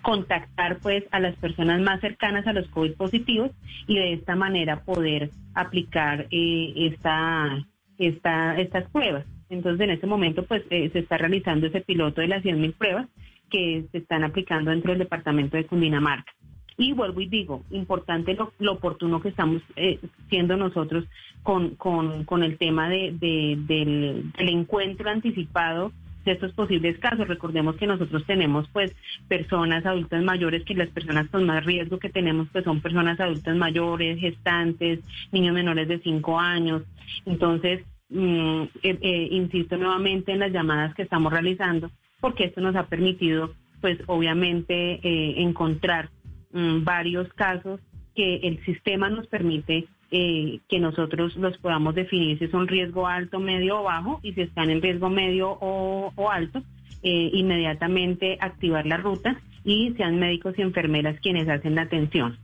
contactar 0.02 0.78
pues 0.78 1.04
a 1.10 1.20
las 1.20 1.36
personas 1.36 1.80
más 1.80 2.00
cercanas 2.00 2.46
a 2.46 2.52
los 2.52 2.68
COVID 2.68 2.94
positivos 2.94 3.50
y 3.86 3.96
de 3.96 4.14
esta 4.14 4.36
manera 4.36 4.84
poder 4.84 5.30
aplicar 5.54 6.26
eh, 6.30 6.72
esta, 6.76 7.64
esta, 7.98 8.58
estas 8.58 8.90
pruebas. 8.90 9.26
Entonces 9.48 9.84
en 9.84 9.90
este 9.90 10.06
momento 10.06 10.44
pues 10.44 10.62
eh, 10.70 10.90
se 10.92 11.00
está 11.00 11.18
realizando 11.18 11.66
ese 11.66 11.80
piloto 11.80 12.20
de 12.20 12.28
las 12.28 12.42
100.000 12.44 12.74
pruebas 12.74 13.08
que 13.50 13.84
se 13.90 13.98
están 13.98 14.24
aplicando 14.24 14.70
dentro 14.70 14.92
del 14.92 15.00
departamento 15.00 15.56
de 15.56 15.66
Cundinamarca. 15.66 16.32
Y 16.78 16.92
vuelvo 16.94 17.20
y 17.20 17.28
digo, 17.28 17.62
importante 17.70 18.34
lo, 18.58 18.72
oportuno 18.72 19.20
que 19.20 19.28
estamos 19.28 19.60
eh, 19.76 19.98
siendo 20.30 20.56
nosotros 20.56 21.04
con, 21.42 21.74
con, 21.74 22.42
el 22.42 22.56
tema 22.56 22.88
de, 22.88 23.12
del, 23.20 24.32
encuentro 24.38 25.10
anticipado 25.10 25.92
de 26.24 26.32
estos 26.32 26.52
posibles 26.52 26.98
casos. 26.98 27.28
Recordemos 27.28 27.76
que 27.76 27.86
nosotros 27.86 28.24
tenemos 28.26 28.68
pues 28.72 28.94
personas 29.28 29.84
adultas 29.86 30.22
mayores, 30.22 30.64
que 30.64 30.74
las 30.74 30.90
personas 30.90 31.28
con 31.28 31.44
más 31.46 31.64
riesgo 31.64 31.98
que 31.98 32.10
tenemos 32.10 32.48
pues 32.52 32.64
son 32.64 32.80
personas 32.80 33.18
adultas 33.20 33.56
mayores, 33.56 34.18
gestantes, 34.20 35.00
niños 35.32 35.54
menores 35.54 35.88
de 35.88 35.98
5 35.98 36.38
años. 36.38 36.82
Entonces, 37.26 37.84
mm, 38.08 38.62
eh, 38.82 38.98
eh, 39.00 39.28
insisto 39.30 39.76
nuevamente 39.76 40.32
en 40.32 40.40
las 40.40 40.52
llamadas 40.52 40.94
que 40.94 41.02
estamos 41.02 41.32
realizando, 41.32 41.90
porque 42.20 42.44
esto 42.44 42.60
nos 42.60 42.76
ha 42.76 42.86
permitido 42.86 43.54
pues 43.80 43.98
obviamente 44.08 45.00
encontrar 45.40 46.10
Mm, 46.52 46.82
varios 46.82 47.32
casos 47.34 47.80
que 48.14 48.36
el 48.38 48.62
sistema 48.64 49.08
nos 49.08 49.28
permite 49.28 49.86
eh, 50.10 50.60
que 50.68 50.80
nosotros 50.80 51.36
los 51.36 51.56
podamos 51.58 51.94
definir 51.94 52.38
si 52.38 52.48
son 52.48 52.66
riesgo 52.66 53.06
alto, 53.06 53.38
medio 53.38 53.80
o 53.80 53.82
bajo 53.84 54.20
y 54.22 54.32
si 54.32 54.42
están 54.42 54.70
en 54.70 54.82
riesgo 54.82 55.08
medio 55.08 55.50
o, 55.60 56.30
alto, 56.30 56.62
eh, 57.02 57.30
inmediatamente 57.32 58.36
activar 58.40 58.86
la 58.86 58.96
ruta 58.96 59.40
y 59.64 59.92
sean 59.96 60.18
médicos 60.18 60.58
y 60.58 60.62
enfermeras 60.62 61.20
quienes 61.20 61.48
hacen 61.48 61.74
la 61.74 61.82
atención. 61.82 62.38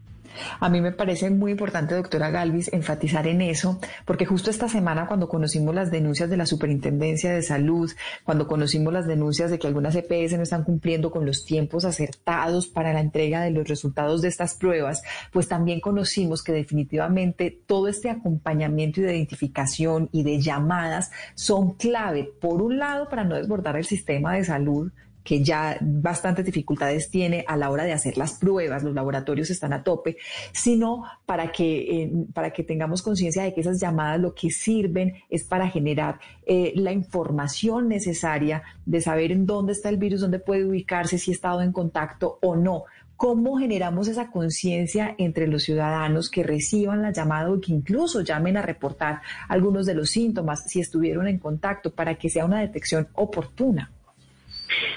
A 0.60 0.68
mí 0.68 0.80
me 0.80 0.92
parece 0.92 1.30
muy 1.30 1.52
importante, 1.52 1.94
doctora 1.94 2.30
Galvis, 2.30 2.72
enfatizar 2.72 3.26
en 3.26 3.40
eso, 3.40 3.80
porque 4.04 4.26
justo 4.26 4.50
esta 4.50 4.68
semana 4.68 5.06
cuando 5.06 5.28
conocimos 5.28 5.74
las 5.74 5.90
denuncias 5.90 6.30
de 6.30 6.36
la 6.36 6.46
Superintendencia 6.46 7.32
de 7.32 7.42
Salud, 7.42 7.90
cuando 8.24 8.46
conocimos 8.46 8.92
las 8.92 9.06
denuncias 9.06 9.50
de 9.50 9.58
que 9.58 9.66
algunas 9.66 9.94
EPS 9.94 10.36
no 10.36 10.42
están 10.42 10.64
cumpliendo 10.64 11.10
con 11.10 11.26
los 11.26 11.44
tiempos 11.44 11.84
acertados 11.84 12.66
para 12.66 12.92
la 12.92 13.00
entrega 13.00 13.42
de 13.42 13.50
los 13.50 13.68
resultados 13.68 14.22
de 14.22 14.28
estas 14.28 14.54
pruebas, 14.54 15.02
pues 15.32 15.48
también 15.48 15.80
conocimos 15.80 16.42
que 16.42 16.52
definitivamente 16.52 17.56
todo 17.66 17.88
este 17.88 18.10
acompañamiento 18.10 19.00
y 19.00 19.04
de 19.04 19.16
identificación 19.16 20.08
y 20.12 20.22
de 20.22 20.40
llamadas 20.40 21.10
son 21.34 21.74
clave, 21.74 22.30
por 22.40 22.62
un 22.62 22.78
lado, 22.78 23.08
para 23.08 23.24
no 23.24 23.36
desbordar 23.36 23.76
el 23.76 23.84
sistema 23.84 24.34
de 24.34 24.44
salud, 24.44 24.92
que 25.26 25.42
ya 25.42 25.76
bastantes 25.80 26.44
dificultades 26.44 27.10
tiene 27.10 27.44
a 27.48 27.56
la 27.56 27.68
hora 27.68 27.82
de 27.84 27.92
hacer 27.92 28.16
las 28.16 28.34
pruebas, 28.34 28.84
los 28.84 28.94
laboratorios 28.94 29.50
están 29.50 29.72
a 29.72 29.82
tope, 29.82 30.16
sino 30.52 31.04
para 31.26 31.50
que, 31.50 32.10
para 32.32 32.52
que 32.52 32.62
tengamos 32.62 33.02
conciencia 33.02 33.42
de 33.42 33.52
que 33.52 33.60
esas 33.60 33.80
llamadas 33.80 34.20
lo 34.20 34.34
que 34.34 34.50
sirven 34.50 35.14
es 35.28 35.42
para 35.42 35.68
generar 35.68 36.20
eh, 36.46 36.72
la 36.76 36.92
información 36.92 37.88
necesaria 37.88 38.62
de 38.86 39.00
saber 39.00 39.32
en 39.32 39.46
dónde 39.46 39.72
está 39.72 39.88
el 39.88 39.96
virus, 39.96 40.20
dónde 40.20 40.38
puede 40.38 40.64
ubicarse, 40.64 41.18
si 41.18 41.32
ha 41.32 41.34
estado 41.34 41.60
en 41.60 41.72
contacto 41.72 42.38
o 42.40 42.54
no. 42.54 42.84
¿Cómo 43.16 43.58
generamos 43.58 44.06
esa 44.06 44.30
conciencia 44.30 45.16
entre 45.18 45.48
los 45.48 45.64
ciudadanos 45.64 46.30
que 46.30 46.44
reciban 46.44 47.02
la 47.02 47.12
llamada 47.12 47.50
o 47.50 47.60
que 47.60 47.72
incluso 47.72 48.20
llamen 48.20 48.58
a 48.58 48.62
reportar 48.62 49.22
algunos 49.48 49.86
de 49.86 49.94
los 49.94 50.10
síntomas 50.10 50.70
si 50.70 50.80
estuvieron 50.80 51.26
en 51.26 51.38
contacto 51.38 51.92
para 51.92 52.14
que 52.14 52.28
sea 52.28 52.44
una 52.44 52.60
detección 52.60 53.08
oportuna? 53.14 53.90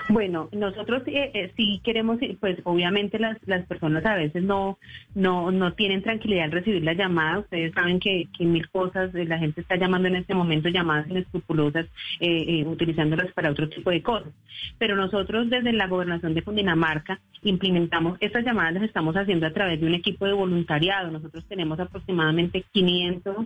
Bueno, 0.10 0.50
nosotros 0.52 1.04
eh, 1.08 1.32
eh, 1.34 1.52
sí 1.56 1.82
queremos, 1.84 2.18
pues 2.40 2.58
obviamente 2.64 3.20
las, 3.20 3.38
las 3.46 3.66
personas 3.68 4.06
a 4.06 4.16
veces 4.16 4.44
no, 4.44 4.80
no, 5.14 5.52
no 5.52 5.74
tienen 5.74 6.02
tranquilidad 6.02 6.46
al 6.46 6.52
recibir 6.52 6.84
la 6.84 6.94
llamada. 6.94 7.40
Ustedes 7.40 7.74
saben 7.74 8.00
que, 8.00 8.28
mil 8.40 8.70
cosas, 8.70 9.14
eh, 9.14 9.26
la 9.26 9.38
gente 9.38 9.62
está 9.62 9.76
llamando 9.76 10.08
en 10.08 10.16
este 10.16 10.34
momento 10.34 10.70
llamadas 10.70 11.10
inescrupulosas, 11.10 11.86
eh, 12.20 12.66
utilizándolas 12.66 13.32
para 13.34 13.52
otro 13.52 13.70
tipo 13.70 13.92
de 13.92 14.02
cosas. 14.02 14.34
Pero 14.78 14.96
nosotros 14.96 15.50
desde 15.50 15.74
la 15.74 15.88
gobernación 15.88 16.34
de 16.34 16.42
Cundinamarca 16.42 17.20
implementamos 17.44 18.18
estas 18.20 18.44
llamadas, 18.44 18.74
las 18.74 18.84
estamos 18.84 19.16
haciendo 19.16 19.46
a 19.48 19.54
través 19.54 19.80
de 19.80 19.88
un 19.88 19.94
equipo 19.94 20.26
de 20.26 20.34
voluntariado. 20.34 21.12
Nosotros 21.12 21.46
tenemos 21.48 21.80
aproximadamente 21.80 22.66
500 22.72 23.46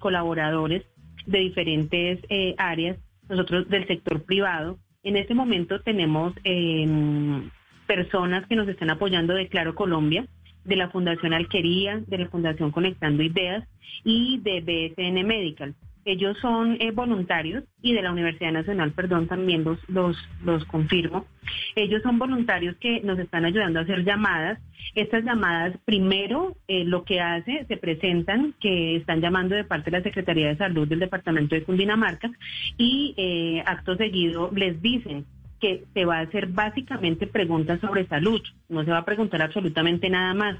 colaboradores 0.00 0.84
de 1.26 1.38
diferentes 1.38 2.20
áreas, 2.58 2.96
nosotros 3.28 3.68
del 3.68 3.86
sector 3.86 4.22
privado 4.24 4.78
en 5.06 5.16
este 5.16 5.34
momento 5.34 5.80
tenemos 5.82 6.34
em, 6.42 7.48
personas 7.86 8.44
que 8.48 8.56
nos 8.56 8.66
están 8.66 8.90
apoyando 8.90 9.34
de 9.34 9.46
Claro 9.46 9.76
Colombia, 9.76 10.26
de 10.64 10.74
la 10.74 10.90
Fundación 10.90 11.32
Alquería, 11.32 12.02
de 12.08 12.18
la 12.18 12.28
Fundación 12.28 12.72
Conectando 12.72 13.22
Ideas 13.22 13.64
y 14.02 14.40
de 14.40 14.60
BSN 14.60 15.24
Medical. 15.24 15.76
Ellos 16.06 16.38
son 16.40 16.76
eh, 16.80 16.92
voluntarios 16.92 17.64
y 17.82 17.92
de 17.92 18.00
la 18.00 18.12
Universidad 18.12 18.52
Nacional, 18.52 18.92
perdón, 18.92 19.26
también 19.26 19.64
los, 19.64 19.78
los, 19.88 20.64
confirmo. 20.66 21.26
Ellos 21.74 22.00
son 22.04 22.20
voluntarios 22.20 22.76
que 22.76 23.00
nos 23.00 23.18
están 23.18 23.44
ayudando 23.44 23.80
a 23.80 23.82
hacer 23.82 24.04
llamadas. 24.04 24.60
Estas 24.94 25.24
llamadas, 25.24 25.76
primero, 25.84 26.56
eh, 26.68 26.84
lo 26.84 27.02
que 27.02 27.20
hace, 27.20 27.64
se 27.66 27.76
presentan 27.76 28.54
que 28.60 28.94
están 28.94 29.20
llamando 29.20 29.56
de 29.56 29.64
parte 29.64 29.90
de 29.90 29.98
la 29.98 30.04
Secretaría 30.04 30.46
de 30.46 30.56
Salud 30.56 30.86
del 30.86 31.00
Departamento 31.00 31.56
de 31.56 31.64
Cundinamarca 31.64 32.30
y 32.78 33.12
eh, 33.16 33.64
acto 33.66 33.96
seguido 33.96 34.52
les 34.54 34.80
dicen 34.80 35.24
que 35.60 35.82
se 35.92 36.04
va 36.04 36.18
a 36.18 36.22
hacer 36.22 36.46
básicamente 36.46 37.26
preguntas 37.26 37.80
sobre 37.80 38.06
salud, 38.06 38.42
no 38.68 38.84
se 38.84 38.92
va 38.92 38.98
a 38.98 39.04
preguntar 39.04 39.42
absolutamente 39.42 40.08
nada 40.08 40.34
más. 40.34 40.56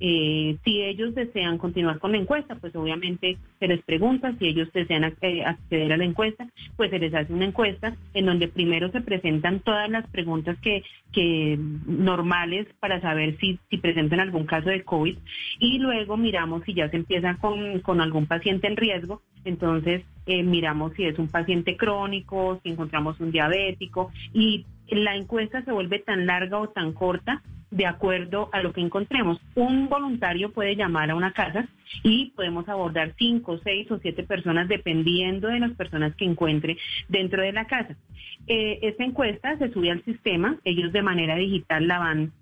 Eh, 0.00 0.56
si 0.64 0.82
ellos 0.82 1.14
desean 1.14 1.58
continuar 1.58 1.98
con 1.98 2.12
la 2.12 2.18
encuesta, 2.18 2.54
pues 2.56 2.74
obviamente 2.76 3.36
se 3.58 3.66
les 3.66 3.82
pregunta, 3.82 4.34
si 4.38 4.46
ellos 4.46 4.72
desean 4.72 5.04
eh, 5.20 5.44
acceder 5.44 5.92
a 5.92 5.96
la 5.96 6.04
encuesta, 6.04 6.46
pues 6.76 6.90
se 6.90 6.98
les 6.98 7.12
hace 7.14 7.32
una 7.32 7.46
encuesta 7.46 7.96
en 8.14 8.26
donde 8.26 8.48
primero 8.48 8.90
se 8.90 9.00
presentan 9.00 9.60
todas 9.60 9.90
las 9.90 10.06
preguntas 10.08 10.56
que, 10.60 10.82
normales 11.86 12.68
para 12.78 13.00
saber 13.00 13.36
si, 13.40 13.58
si 13.68 13.78
presentan 13.78 14.20
algún 14.20 14.46
caso 14.46 14.68
de 14.68 14.84
COVID 14.84 15.16
y 15.58 15.78
luego 15.78 16.16
miramos 16.16 16.62
si 16.62 16.74
ya 16.74 16.88
se 16.90 16.96
empieza 16.96 17.34
con, 17.38 17.80
con 17.80 18.00
algún 18.00 18.26
paciente 18.26 18.68
en 18.68 18.76
riesgo, 18.76 19.22
entonces 19.44 20.04
eh, 20.26 20.44
miramos 20.44 20.92
si 20.94 21.04
es 21.04 21.18
un 21.18 21.26
paciente 21.28 21.76
crónico, 21.76 22.60
si 22.62 22.70
encontramos 22.70 23.18
un 23.18 23.32
diabético 23.32 24.12
y 24.32 24.64
la 24.88 25.16
encuesta 25.16 25.64
se 25.64 25.72
vuelve 25.72 25.98
tan 25.98 26.26
larga 26.26 26.58
o 26.58 26.68
tan 26.68 26.92
corta 26.92 27.42
de 27.70 27.86
acuerdo 27.86 28.48
a 28.52 28.62
lo 28.62 28.72
que 28.72 28.80
encontremos. 28.80 29.40
Un 29.54 29.88
voluntario 29.88 30.52
puede 30.52 30.76
llamar 30.76 31.10
a 31.10 31.14
una 31.14 31.32
casa 31.32 31.68
y 32.02 32.30
podemos 32.36 32.68
abordar 32.68 33.14
cinco, 33.18 33.58
seis 33.62 33.90
o 33.90 33.98
siete 33.98 34.22
personas 34.22 34.68
dependiendo 34.68 35.48
de 35.48 35.60
las 35.60 35.72
personas 35.72 36.14
que 36.16 36.24
encuentre 36.24 36.76
dentro 37.08 37.42
de 37.42 37.52
la 37.52 37.66
casa. 37.66 37.96
Eh, 38.46 38.78
esta 38.82 39.04
encuesta 39.04 39.58
se 39.58 39.70
sube 39.72 39.90
al 39.90 40.04
sistema, 40.04 40.58
ellos 40.64 40.92
de 40.92 41.02
manera 41.02 41.36
digital 41.36 41.86
la 41.86 41.98
van 41.98 42.32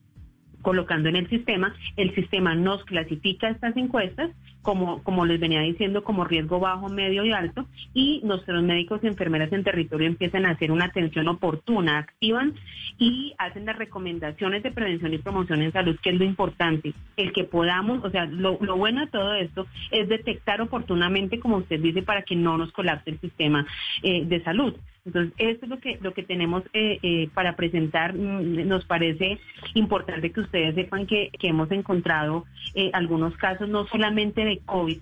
colocando 0.63 1.09
en 1.09 1.17
el 1.17 1.29
sistema, 1.29 1.75
el 1.97 2.15
sistema 2.15 2.55
nos 2.55 2.85
clasifica 2.85 3.49
estas 3.49 3.77
encuestas 3.77 4.31
como, 4.67 5.01
como 5.05 5.25
les 5.25 5.39
venía 5.39 5.61
diciendo, 5.61 6.03
como 6.03 6.25
riesgo 6.25 6.59
bajo, 6.59 6.89
medio 6.89 7.25
y 7.25 7.31
alto, 7.31 7.67
y 7.95 8.21
nuestros 8.25 8.65
médicos 8.65 8.99
y 9.03 9.07
enfermeras 9.07 9.53
en 9.53 9.63
territorio 9.63 10.09
empiezan 10.09 10.45
a 10.45 10.51
hacer 10.51 10.73
una 10.73 10.87
atención 10.87 11.29
oportuna, 11.29 11.99
activan 11.99 12.55
y 12.99 13.33
hacen 13.39 13.65
las 13.65 13.79
recomendaciones 13.79 14.65
de 14.65 14.73
prevención 14.73 15.15
y 15.15 15.19
promoción 15.19 15.63
en 15.63 15.73
salud, 15.73 15.97
que 16.03 16.11
es 16.11 16.17
lo 16.17 16.25
importante, 16.25 16.95
el 17.17 17.33
que 17.33 17.45
podamos, 17.45 18.05
o 18.05 18.11
sea, 18.11 18.25
lo, 18.25 18.59
lo 18.61 18.77
bueno 18.77 19.03
de 19.03 19.07
todo 19.07 19.35
esto 19.35 19.69
es 19.93 20.09
detectar 20.09 20.61
oportunamente, 20.61 21.39
como 21.39 21.59
usted 21.59 21.79
dice, 21.79 22.03
para 22.03 22.23
que 22.23 22.35
no 22.35 22.59
nos 22.59 22.73
colapse 22.73 23.11
el 23.11 23.21
sistema 23.21 23.65
eh, 24.03 24.25
de 24.25 24.43
salud. 24.43 24.75
Entonces, 25.07 25.33
esto 25.39 25.67
es 25.67 25.71
lo 25.71 25.79
que, 25.79 25.99
lo 26.03 26.13
que 26.13 26.25
tenemos 26.25 26.65
eh, 26.73 26.99
eh, 27.03 27.29
para 27.33 27.55
presentar. 27.55 28.15
Mm, 28.15 28.67
Nos 28.67 28.85
parece 28.85 29.39
importante 29.75 30.33
que 30.33 30.41
ustedes 30.41 30.75
sepan 30.75 31.07
que, 31.07 31.31
que 31.39 31.49
hemos 31.49 31.71
encontrado 31.71 32.45
eh, 32.75 32.91
algunos 32.93 33.37
casos, 33.37 33.69
no 33.69 33.87
solamente 33.87 34.45
de 34.45 34.59
COVID, 34.59 34.99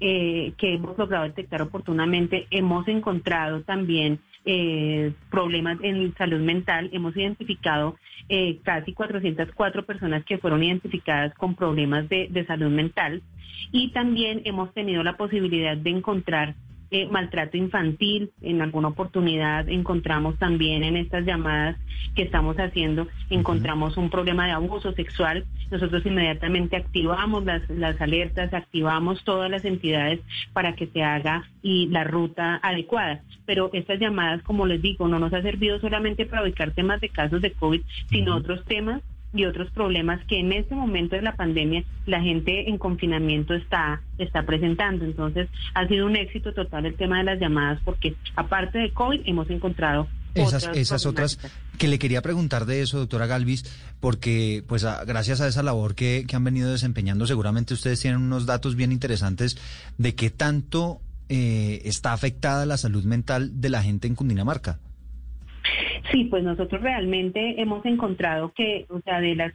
eh, 0.00 0.52
que 0.56 0.74
hemos 0.74 0.96
logrado 0.96 1.24
detectar 1.24 1.60
oportunamente, 1.60 2.46
hemos 2.50 2.86
encontrado 2.88 3.62
también 3.62 4.20
problemas 5.28 5.78
en 5.82 6.14
salud 6.16 6.40
mental. 6.40 6.88
Hemos 6.94 7.14
identificado 7.14 7.96
eh, 8.30 8.58
casi 8.62 8.94
404 8.94 9.84
personas 9.84 10.24
que 10.24 10.38
fueron 10.38 10.62
identificadas 10.62 11.34
con 11.34 11.54
problemas 11.54 12.08
de, 12.08 12.28
de 12.30 12.46
salud 12.46 12.70
mental 12.70 13.22
y 13.70 13.90
también 13.90 14.40
hemos 14.44 14.72
tenido 14.72 15.02
la 15.02 15.18
posibilidad 15.18 15.76
de 15.76 15.90
encontrar 15.90 16.54
eh, 16.90 17.06
maltrato 17.06 17.56
infantil. 17.56 18.32
En 18.42 18.62
alguna 18.62 18.88
oportunidad 18.88 19.68
encontramos 19.68 20.38
también 20.38 20.82
en 20.82 20.96
estas 20.96 21.24
llamadas 21.24 21.76
que 22.14 22.22
estamos 22.22 22.56
haciendo, 22.56 23.06
encontramos 23.30 23.96
un 23.96 24.10
problema 24.10 24.46
de 24.46 24.52
abuso 24.52 24.92
sexual. 24.92 25.44
Nosotros 25.70 26.04
inmediatamente 26.04 26.76
activamos 26.76 27.44
las, 27.44 27.68
las 27.70 28.00
alertas, 28.00 28.52
activamos 28.52 29.22
todas 29.24 29.50
las 29.50 29.64
entidades 29.64 30.20
para 30.52 30.74
que 30.74 30.86
se 30.88 31.02
haga 31.02 31.44
y 31.62 31.86
la 31.88 32.04
ruta 32.04 32.56
adecuada. 32.62 33.22
Pero 33.46 33.70
estas 33.72 34.00
llamadas, 34.00 34.42
como 34.42 34.66
les 34.66 34.82
digo, 34.82 35.08
no 35.08 35.18
nos 35.18 35.32
ha 35.32 35.42
servido 35.42 35.78
solamente 35.80 36.26
para 36.26 36.42
ubicar 36.42 36.72
temas 36.72 37.00
de 37.00 37.08
casos 37.08 37.40
de 37.40 37.52
COVID, 37.52 37.82
sino 38.08 38.36
otros 38.36 38.64
temas 38.64 39.02
y 39.32 39.44
otros 39.44 39.70
problemas 39.70 40.20
que 40.26 40.40
en 40.40 40.52
este 40.52 40.74
momento 40.74 41.14
de 41.16 41.22
la 41.22 41.36
pandemia 41.36 41.84
la 42.06 42.20
gente 42.20 42.68
en 42.68 42.78
confinamiento 42.78 43.54
está 43.54 44.00
está 44.18 44.42
presentando. 44.44 45.04
Entonces, 45.04 45.48
ha 45.74 45.86
sido 45.86 46.06
un 46.06 46.16
éxito 46.16 46.52
total 46.52 46.86
el 46.86 46.94
tema 46.96 47.18
de 47.18 47.24
las 47.24 47.40
llamadas 47.40 47.80
porque 47.84 48.14
aparte 48.36 48.78
de 48.78 48.90
COVID 48.92 49.20
hemos 49.26 49.48
encontrado 49.50 50.08
Esas, 50.34 50.64
otras 50.64 50.76
esas 50.76 51.06
otras 51.06 51.38
que 51.78 51.88
le 51.88 51.98
quería 51.98 52.22
preguntar 52.22 52.66
de 52.66 52.82
eso, 52.82 52.98
doctora 52.98 53.26
Galvis, 53.26 53.64
porque 54.00 54.62
pues 54.66 54.84
a- 54.84 55.04
gracias 55.04 55.40
a 55.40 55.46
esa 55.48 55.62
labor 55.62 55.94
que, 55.94 56.24
que 56.26 56.36
han 56.36 56.44
venido 56.44 56.70
desempeñando, 56.72 57.26
seguramente 57.26 57.72
ustedes 57.74 58.00
tienen 58.00 58.20
unos 58.20 58.46
datos 58.46 58.74
bien 58.76 58.92
interesantes 58.92 59.56
de 59.96 60.14
qué 60.14 60.30
tanto 60.30 61.00
eh, 61.28 61.82
está 61.84 62.12
afectada 62.12 62.66
la 62.66 62.76
salud 62.76 63.04
mental 63.04 63.60
de 63.60 63.70
la 63.70 63.82
gente 63.82 64.08
en 64.08 64.16
Cundinamarca. 64.16 64.78
Sí, 66.10 66.24
pues 66.24 66.42
nosotros 66.42 66.82
realmente 66.82 67.60
hemos 67.60 67.84
encontrado 67.84 68.52
que, 68.52 68.86
o 68.88 69.00
sea, 69.00 69.20
de 69.20 69.36
las, 69.36 69.52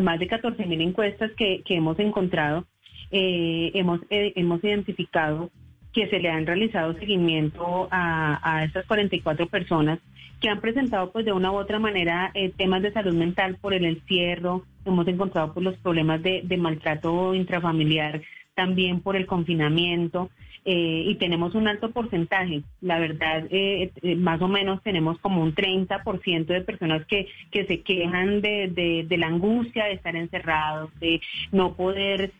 más 0.00 0.18
de 0.18 0.26
14 0.26 0.66
mil 0.66 0.80
encuestas 0.80 1.30
que, 1.32 1.62
hemos 1.68 1.98
encontrado, 1.98 2.64
eh, 3.10 3.70
hemos, 3.74 4.00
eh, 4.10 4.32
hemos 4.36 4.62
identificado 4.64 5.50
que 5.92 6.08
se 6.08 6.18
le 6.18 6.28
han 6.28 6.46
realizado 6.46 6.92
seguimiento 6.94 7.88
a, 7.90 8.40
a 8.42 8.64
estas 8.64 8.84
44 8.86 9.46
personas 9.46 9.98
que 10.40 10.48
han 10.48 10.60
presentado 10.60 11.10
pues 11.12 11.24
de 11.24 11.32
una 11.32 11.50
u 11.50 11.56
otra 11.56 11.78
manera 11.78 12.30
eh, 12.34 12.52
temas 12.54 12.82
de 12.82 12.92
salud 12.92 13.14
mental 13.14 13.56
por 13.60 13.72
el 13.72 13.86
encierro, 13.86 14.64
hemos 14.84 15.08
encontrado 15.08 15.54
pues 15.54 15.64
los 15.64 15.76
problemas 15.78 16.22
de 16.22 16.56
maltrato 16.58 17.34
intrafamiliar 17.34 18.20
también 18.56 19.00
por 19.00 19.14
el 19.14 19.26
confinamiento 19.26 20.30
eh, 20.64 21.04
y 21.06 21.14
tenemos 21.14 21.54
un 21.54 21.68
alto 21.68 21.92
porcentaje. 21.92 22.62
La 22.80 22.98
verdad, 22.98 23.44
eh, 23.50 23.92
eh, 24.02 24.16
más 24.16 24.42
o 24.42 24.48
menos 24.48 24.82
tenemos 24.82 25.16
como 25.20 25.40
un 25.40 25.54
30% 25.54 26.46
de 26.46 26.60
personas 26.62 27.06
que, 27.06 27.28
que 27.52 27.66
se 27.66 27.82
quejan 27.82 28.40
de, 28.40 29.04
de, 29.08 29.16
la 29.16 29.28
angustia 29.28 29.84
de 29.84 29.92
estar 29.92 30.16
encerrados, 30.16 30.90
de 30.98 31.20
no 31.52 31.74
poder 31.74 32.32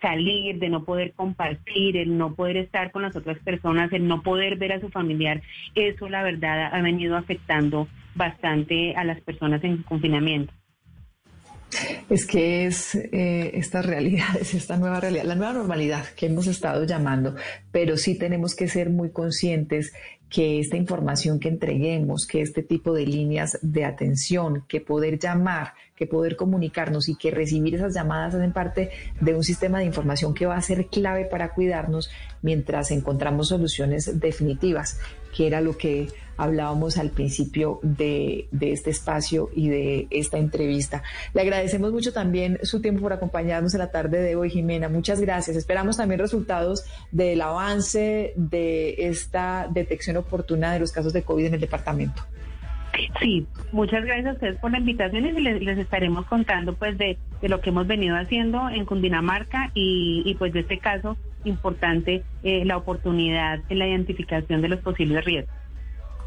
salir, 0.00 0.60
de 0.60 0.68
no 0.68 0.84
poder 0.84 1.12
compartir, 1.12 1.96
el 1.96 2.16
no 2.16 2.34
poder 2.34 2.56
estar 2.56 2.92
con 2.92 3.02
las 3.02 3.16
otras 3.16 3.38
personas, 3.40 3.92
el 3.92 4.06
no 4.06 4.22
poder 4.22 4.56
ver 4.56 4.72
a 4.72 4.80
su 4.80 4.90
familiar. 4.90 5.42
Eso, 5.74 6.08
la 6.08 6.22
verdad, 6.22 6.72
ha 6.72 6.80
venido 6.80 7.16
afectando 7.16 7.88
bastante 8.14 8.94
a 8.94 9.04
las 9.04 9.20
personas 9.20 9.62
en 9.64 9.82
confinamiento. 9.82 10.52
Es 12.10 12.26
que 12.26 12.66
es 12.66 12.94
eh, 12.94 13.52
estas 13.54 13.86
realidades, 13.86 14.54
esta 14.54 14.76
nueva 14.76 15.00
realidad, 15.00 15.24
la 15.24 15.34
nueva 15.34 15.52
normalidad 15.52 16.04
que 16.16 16.26
hemos 16.26 16.46
estado 16.46 16.84
llamando, 16.84 17.34
pero 17.70 17.96
sí 17.96 18.16
tenemos 18.16 18.54
que 18.54 18.68
ser 18.68 18.90
muy 18.90 19.10
conscientes 19.10 19.92
que 20.28 20.58
esta 20.58 20.78
información 20.78 21.38
que 21.38 21.48
entreguemos, 21.48 22.26
que 22.26 22.40
este 22.40 22.62
tipo 22.62 22.94
de 22.94 23.06
líneas 23.06 23.58
de 23.60 23.84
atención, 23.84 24.64
que 24.66 24.80
poder 24.80 25.18
llamar, 25.18 25.74
que 25.94 26.06
poder 26.06 26.36
comunicarnos 26.36 27.10
y 27.10 27.16
que 27.16 27.30
recibir 27.30 27.74
esas 27.74 27.94
llamadas 27.94 28.34
hacen 28.34 28.52
parte 28.52 28.90
de 29.20 29.34
un 29.34 29.44
sistema 29.44 29.78
de 29.78 29.84
información 29.84 30.32
que 30.32 30.46
va 30.46 30.56
a 30.56 30.62
ser 30.62 30.86
clave 30.86 31.26
para 31.26 31.52
cuidarnos 31.52 32.10
mientras 32.40 32.90
encontramos 32.90 33.48
soluciones 33.48 34.18
definitivas, 34.20 34.98
que 35.36 35.46
era 35.46 35.60
lo 35.60 35.76
que 35.76 36.08
hablábamos 36.36 36.98
al 36.98 37.10
principio 37.10 37.80
de, 37.82 38.48
este 38.60 38.90
espacio 38.90 39.50
y 39.54 39.68
de 39.68 40.06
esta 40.10 40.38
entrevista. 40.38 41.02
Le 41.34 41.42
agradecemos 41.42 41.92
mucho 41.92 42.12
también 42.12 42.58
su 42.62 42.80
tiempo 42.80 43.02
por 43.02 43.12
acompañarnos 43.12 43.74
en 43.74 43.80
la 43.80 43.90
tarde 43.90 44.20
de 44.20 44.36
hoy, 44.36 44.50
Jimena. 44.50 44.88
Muchas 44.88 45.20
gracias. 45.20 45.56
Esperamos 45.56 45.96
también 45.96 46.20
resultados 46.20 46.84
del 47.10 47.40
avance 47.40 48.32
de 48.36 48.94
esta 48.98 49.68
detección 49.70 50.16
oportuna 50.16 50.72
de 50.72 50.80
los 50.80 50.92
casos 50.92 51.12
de 51.12 51.22
COVID 51.22 51.46
en 51.46 51.54
el 51.54 51.60
departamento. 51.60 52.22
Sí, 53.20 53.46
muchas 53.72 54.04
gracias 54.04 54.26
a 54.26 54.32
ustedes 54.32 54.58
por 54.58 54.70
la 54.70 54.78
invitación 54.78 55.24
y 55.24 55.32
les, 55.40 55.78
estaremos 55.78 56.26
contando 56.26 56.74
pues 56.74 56.98
de, 56.98 57.16
de, 57.40 57.48
lo 57.48 57.60
que 57.62 57.70
hemos 57.70 57.86
venido 57.86 58.16
haciendo 58.16 58.68
en 58.68 58.84
Cundinamarca 58.84 59.70
y, 59.72 60.22
y 60.26 60.34
pues 60.34 60.52
de 60.52 60.60
este 60.60 60.78
caso 60.78 61.16
importante 61.44 62.22
eh, 62.42 62.64
la 62.64 62.76
oportunidad 62.76 63.60
en 63.68 63.78
la 63.78 63.88
identificación 63.88 64.62
de 64.62 64.68
los 64.68 64.80
posibles 64.80 65.24
riesgos. 65.24 65.54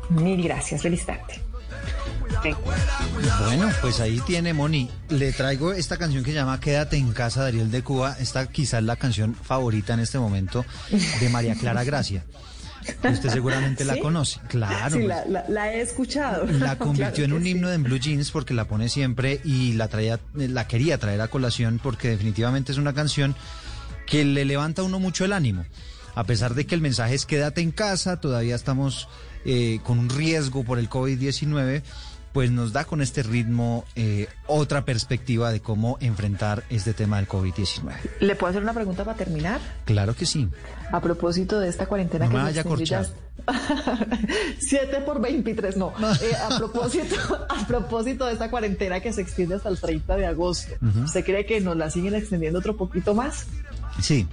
Mil 0.09 0.41
gracias, 0.43 0.81
feliz 0.81 1.05
tarde. 1.05 1.41
Sí. 2.43 2.51
Bueno, 3.45 3.71
pues 3.81 3.99
ahí 3.99 4.19
tiene 4.25 4.53
Moni. 4.53 4.89
Le 5.09 5.31
traigo 5.31 5.73
esta 5.73 5.97
canción 5.97 6.23
que 6.23 6.31
se 6.31 6.37
llama 6.37 6.59
Quédate 6.59 6.97
en 6.97 7.11
casa, 7.13 7.43
Dariel 7.43 7.71
de 7.71 7.81
Cuba. 7.83 8.15
Esta 8.19 8.47
quizás 8.47 8.83
la 8.83 8.95
canción 8.95 9.35
favorita 9.35 9.93
en 9.93 10.01
este 10.01 10.19
momento 10.19 10.65
de 11.19 11.29
María 11.29 11.55
Clara 11.55 11.83
Gracia. 11.83 12.23
Usted 13.03 13.29
seguramente 13.29 13.83
¿Sí? 13.83 13.89
la 13.89 13.97
conoce. 13.97 14.39
Claro. 14.47 14.95
Sí, 14.95 15.05
pues, 15.05 15.07
la, 15.07 15.25
la, 15.25 15.45
la, 15.49 15.73
he 15.73 15.81
escuchado. 15.81 16.45
La 16.45 16.77
convirtió 16.77 17.25
claro 17.25 17.25
en 17.25 17.33
un 17.33 17.43
sí. 17.43 17.49
himno 17.49 17.71
en 17.71 17.83
Blue 17.83 17.97
Jeans 17.99 18.31
porque 18.31 18.53
la 18.53 18.67
pone 18.67 18.89
siempre 18.89 19.41
y 19.43 19.73
la 19.73 19.87
traía, 19.87 20.19
la 20.33 20.67
quería 20.67 20.97
traer 20.99 21.21
a 21.21 21.27
colación 21.27 21.79
porque 21.81 22.09
definitivamente 22.09 22.71
es 22.71 22.77
una 22.77 22.93
canción 22.93 23.35
que 24.05 24.23
le 24.23 24.45
levanta 24.45 24.81
a 24.83 24.85
uno 24.85 24.99
mucho 24.99 25.25
el 25.25 25.33
ánimo. 25.33 25.65
A 26.13 26.23
pesar 26.25 26.53
de 26.53 26.65
que 26.65 26.75
el 26.75 26.81
mensaje 26.81 27.15
es 27.15 27.25
quédate 27.25 27.61
en 27.61 27.71
casa, 27.71 28.21
todavía 28.21 28.55
estamos 28.55 29.09
eh, 29.45 29.79
con 29.83 29.99
un 29.99 30.09
riesgo 30.09 30.63
por 30.63 30.79
el 30.79 30.89
COVID-19, 30.89 31.83
pues 32.35 32.51
nos 32.51 32.73
da 32.73 32.83
con 32.83 33.01
este 33.01 33.23
ritmo 33.23 33.85
eh, 33.95 34.27
otra 34.45 34.83
perspectiva 34.83 35.53
de 35.53 35.61
cómo 35.61 35.97
enfrentar 36.01 36.65
este 36.69 36.93
tema 36.93 37.15
del 37.15 37.29
COVID-19. 37.29 37.93
¿Le 38.19 38.35
puedo 38.35 38.49
hacer 38.49 38.61
una 38.61 38.73
pregunta 38.73 39.05
para 39.05 39.17
terminar? 39.17 39.61
Claro 39.85 40.15
que 40.15 40.25
sí. 40.25 40.49
A 40.91 40.99
propósito 40.99 41.61
de 41.61 41.69
esta 41.69 41.85
cuarentena 41.85 42.25
no 42.25 42.31
que 42.31 42.37
me 42.37 42.43
vaya. 42.43 42.63
7 44.59 44.97
por 45.05 45.21
23, 45.21 45.77
no. 45.77 45.93
Eh, 46.21 46.35
a, 46.35 46.49
propósito, 46.57 47.15
a 47.47 47.65
propósito 47.65 48.25
de 48.25 48.33
esta 48.33 48.49
cuarentena 48.49 48.99
que 48.99 49.13
se 49.13 49.21
extiende 49.21 49.55
hasta 49.55 49.69
el 49.69 49.79
30 49.79 50.17
de 50.17 50.25
agosto, 50.25 50.73
uh 50.81 50.85
-huh. 50.87 51.05
¿usted 51.05 51.23
cree 51.23 51.45
que 51.45 51.61
nos 51.61 51.77
la 51.77 51.89
siguen 51.89 52.15
extendiendo 52.15 52.59
otro 52.59 52.75
poquito 52.75 53.13
más? 53.13 53.47
Sí. 54.01 54.27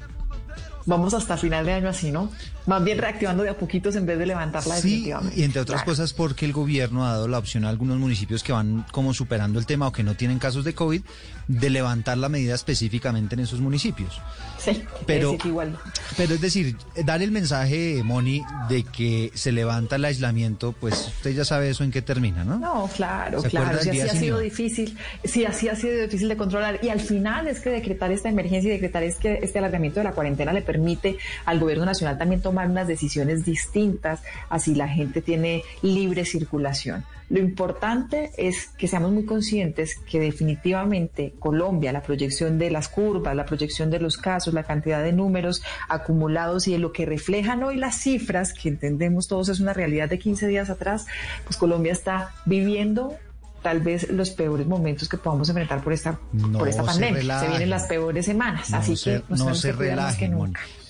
Vamos 0.86 1.14
hasta 1.14 1.36
final 1.36 1.66
de 1.66 1.72
año 1.72 1.88
así, 1.88 2.10
¿no? 2.10 2.30
Más 2.66 2.82
bien 2.82 2.98
reactivando 2.98 3.42
de 3.42 3.50
a 3.50 3.56
poquitos 3.56 3.96
en 3.96 4.06
vez 4.06 4.18
de 4.18 4.26
levantarla 4.26 4.76
sí, 4.76 4.88
definitivamente. 4.88 5.40
Y 5.40 5.44
entre 5.44 5.62
otras 5.62 5.82
claro. 5.82 5.92
cosas 5.92 6.12
porque 6.12 6.44
el 6.44 6.52
gobierno 6.52 7.06
ha 7.06 7.12
dado 7.12 7.28
la 7.28 7.38
opción 7.38 7.64
a 7.64 7.68
algunos 7.68 7.98
municipios 7.98 8.42
que 8.42 8.52
van 8.52 8.84
como 8.92 9.14
superando 9.14 9.58
el 9.58 9.66
tema 9.66 9.86
o 9.86 9.92
que 9.92 10.02
no 10.02 10.14
tienen 10.14 10.38
casos 10.38 10.64
de 10.64 10.74
COVID 10.74 11.02
de 11.48 11.70
levantar 11.70 12.18
la 12.18 12.28
medida 12.28 12.54
específicamente 12.54 13.34
en 13.34 13.40
esos 13.40 13.60
municipios. 13.60 14.20
Sí, 14.62 14.84
pero, 15.06 15.34
es 15.34 15.44
igual. 15.44 15.76
pero 16.16 16.34
es 16.34 16.40
decir, 16.40 16.76
dar 17.04 17.20
el 17.20 17.32
mensaje, 17.32 18.00
Moni, 18.04 18.42
de 18.68 18.84
que 18.84 19.32
se 19.34 19.50
levanta 19.50 19.96
el 19.96 20.04
aislamiento, 20.04 20.72
pues 20.72 21.08
usted 21.16 21.34
ya 21.34 21.44
sabe 21.44 21.70
eso 21.70 21.82
en 21.82 21.90
qué 21.90 22.00
termina, 22.00 22.44
¿no? 22.44 22.58
No, 22.58 22.88
claro, 22.94 23.42
claro. 23.42 23.80
Si 23.82 23.90
así 23.90 24.00
ha 24.00 24.08
sido 24.08 24.38
difícil, 24.38 24.96
si 25.24 25.44
así 25.44 25.68
ha 25.68 25.74
sido 25.74 26.02
difícil 26.02 26.28
de 26.28 26.36
controlar. 26.36 26.78
Y 26.82 26.90
al 26.90 27.00
final 27.00 27.48
es 27.48 27.60
que 27.60 27.70
decretar 27.70 28.12
esta 28.12 28.28
emergencia 28.28 28.68
y 28.68 28.72
decretar 28.72 29.02
este, 29.02 29.44
este 29.44 29.58
alargamiento 29.58 30.00
de 30.00 30.04
la 30.04 30.12
cuarentena 30.12 30.52
le 30.52 30.62
permite 30.62 31.18
al 31.44 31.58
gobierno 31.58 31.84
nacional 31.84 32.16
también 32.18 32.40
tomar 32.40 32.70
unas 32.70 32.86
decisiones 32.86 33.44
distintas, 33.44 34.20
así 34.48 34.74
la 34.74 34.88
gente 34.88 35.22
tiene 35.22 35.62
libre 35.82 36.24
circulación. 36.24 37.04
Lo 37.32 37.38
importante 37.38 38.30
es 38.36 38.66
que 38.76 38.86
seamos 38.86 39.10
muy 39.10 39.24
conscientes 39.24 39.98
que 39.98 40.20
definitivamente 40.20 41.32
Colombia, 41.38 41.90
la 41.90 42.02
proyección 42.02 42.58
de 42.58 42.70
las 42.70 42.90
curvas, 42.90 43.34
la 43.34 43.46
proyección 43.46 43.90
de 43.90 44.00
los 44.00 44.18
casos, 44.18 44.52
la 44.52 44.64
cantidad 44.64 45.02
de 45.02 45.14
números 45.14 45.62
acumulados 45.88 46.68
y 46.68 46.72
de 46.72 46.78
lo 46.78 46.92
que 46.92 47.06
reflejan 47.06 47.62
hoy 47.62 47.78
las 47.78 47.96
cifras, 47.96 48.52
que 48.52 48.68
entendemos 48.68 49.28
todos 49.28 49.48
es 49.48 49.60
una 49.60 49.72
realidad 49.72 50.10
de 50.10 50.18
15 50.18 50.46
días 50.46 50.68
atrás, 50.68 51.06
pues 51.44 51.56
Colombia 51.56 51.92
está 51.92 52.34
viviendo 52.44 53.16
tal 53.62 53.80
vez 53.80 54.10
los 54.10 54.30
peores 54.30 54.66
momentos 54.66 55.08
que 55.08 55.16
podamos 55.16 55.48
enfrentar 55.48 55.82
por 55.82 55.92
esta, 55.92 56.18
por 56.52 56.68
esta 56.68 56.82
pandemia. 56.82 57.40
Se, 57.40 57.48
vienen 57.48 57.70
las 57.70 57.84
peores 57.84 58.26
semanas, 58.26 58.72
así 58.72 58.96
que 58.96 59.22
no 59.28 59.54
se 59.54 59.72
relaje, 59.72 60.30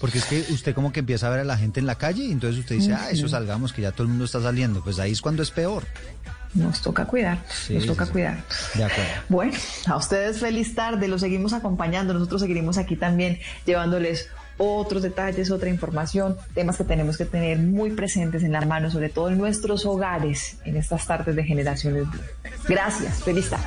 porque 0.01 0.19
es 0.19 0.25
que 0.25 0.41
usted 0.53 0.75
como 0.75 0.91
que 0.91 1.01
empieza 1.01 1.29
a 1.29 1.31
ver 1.31 1.41
a 1.41 1.45
la 1.45 1.57
gente 1.57 1.79
en 1.79 1.87
la 1.87 1.95
calle 1.95 2.25
y 2.25 2.33
entonces 2.33 2.61
usted 2.61 2.77
dice, 2.77 2.95
ah, 2.95 3.11
eso 3.11 3.29
salgamos, 3.29 3.73
que 3.73 3.83
ya 3.83 3.93
todo 3.93 4.03
el 4.03 4.09
mundo 4.09 4.25
está 4.25 4.41
saliendo. 4.41 4.83
Pues 4.83 4.99
ahí 4.99 5.13
es 5.13 5.21
cuando 5.21 5.43
es 5.43 5.51
peor. 5.51 5.85
Nos 6.55 6.83
toca 6.83 7.07
cuidar, 7.07 7.39
nos 7.71 7.87
toca 7.87 8.07
cuidar. 8.07 8.45
De 8.75 8.85
acuerdo. 8.85 9.11
Bueno, 9.29 9.55
a 9.87 9.97
ustedes 9.97 10.39
feliz 10.39 10.75
tarde, 10.75 11.09
los 11.09 11.21
seguimos 11.21 11.53
acompañando, 11.53 12.13
nosotros 12.13 12.43
seguiremos 12.43 12.77
aquí 12.79 12.97
también 12.97 13.39
llevándoles 13.65 14.29
otros 14.63 15.03
detalles, 15.03 15.51
otra 15.51 15.69
información, 15.69 16.37
temas 16.55 16.77
que 16.77 16.85
tenemos 16.85 17.17
que 17.17 17.25
tener 17.25 17.59
muy 17.59 17.91
presentes 17.91 18.43
en 18.43 18.53
la 18.53 18.61
mano, 18.63 18.91
sobre 18.91 19.09
todo 19.09 19.29
en 19.29 19.39
nuestros 19.39 19.85
hogares, 19.87 20.59
en 20.65 20.77
estas 20.77 21.07
tardes 21.07 21.35
de 21.35 21.45
generaciones. 21.45 22.07
Gracias, 22.69 23.23
feliz 23.23 23.51
tarde. 23.51 23.67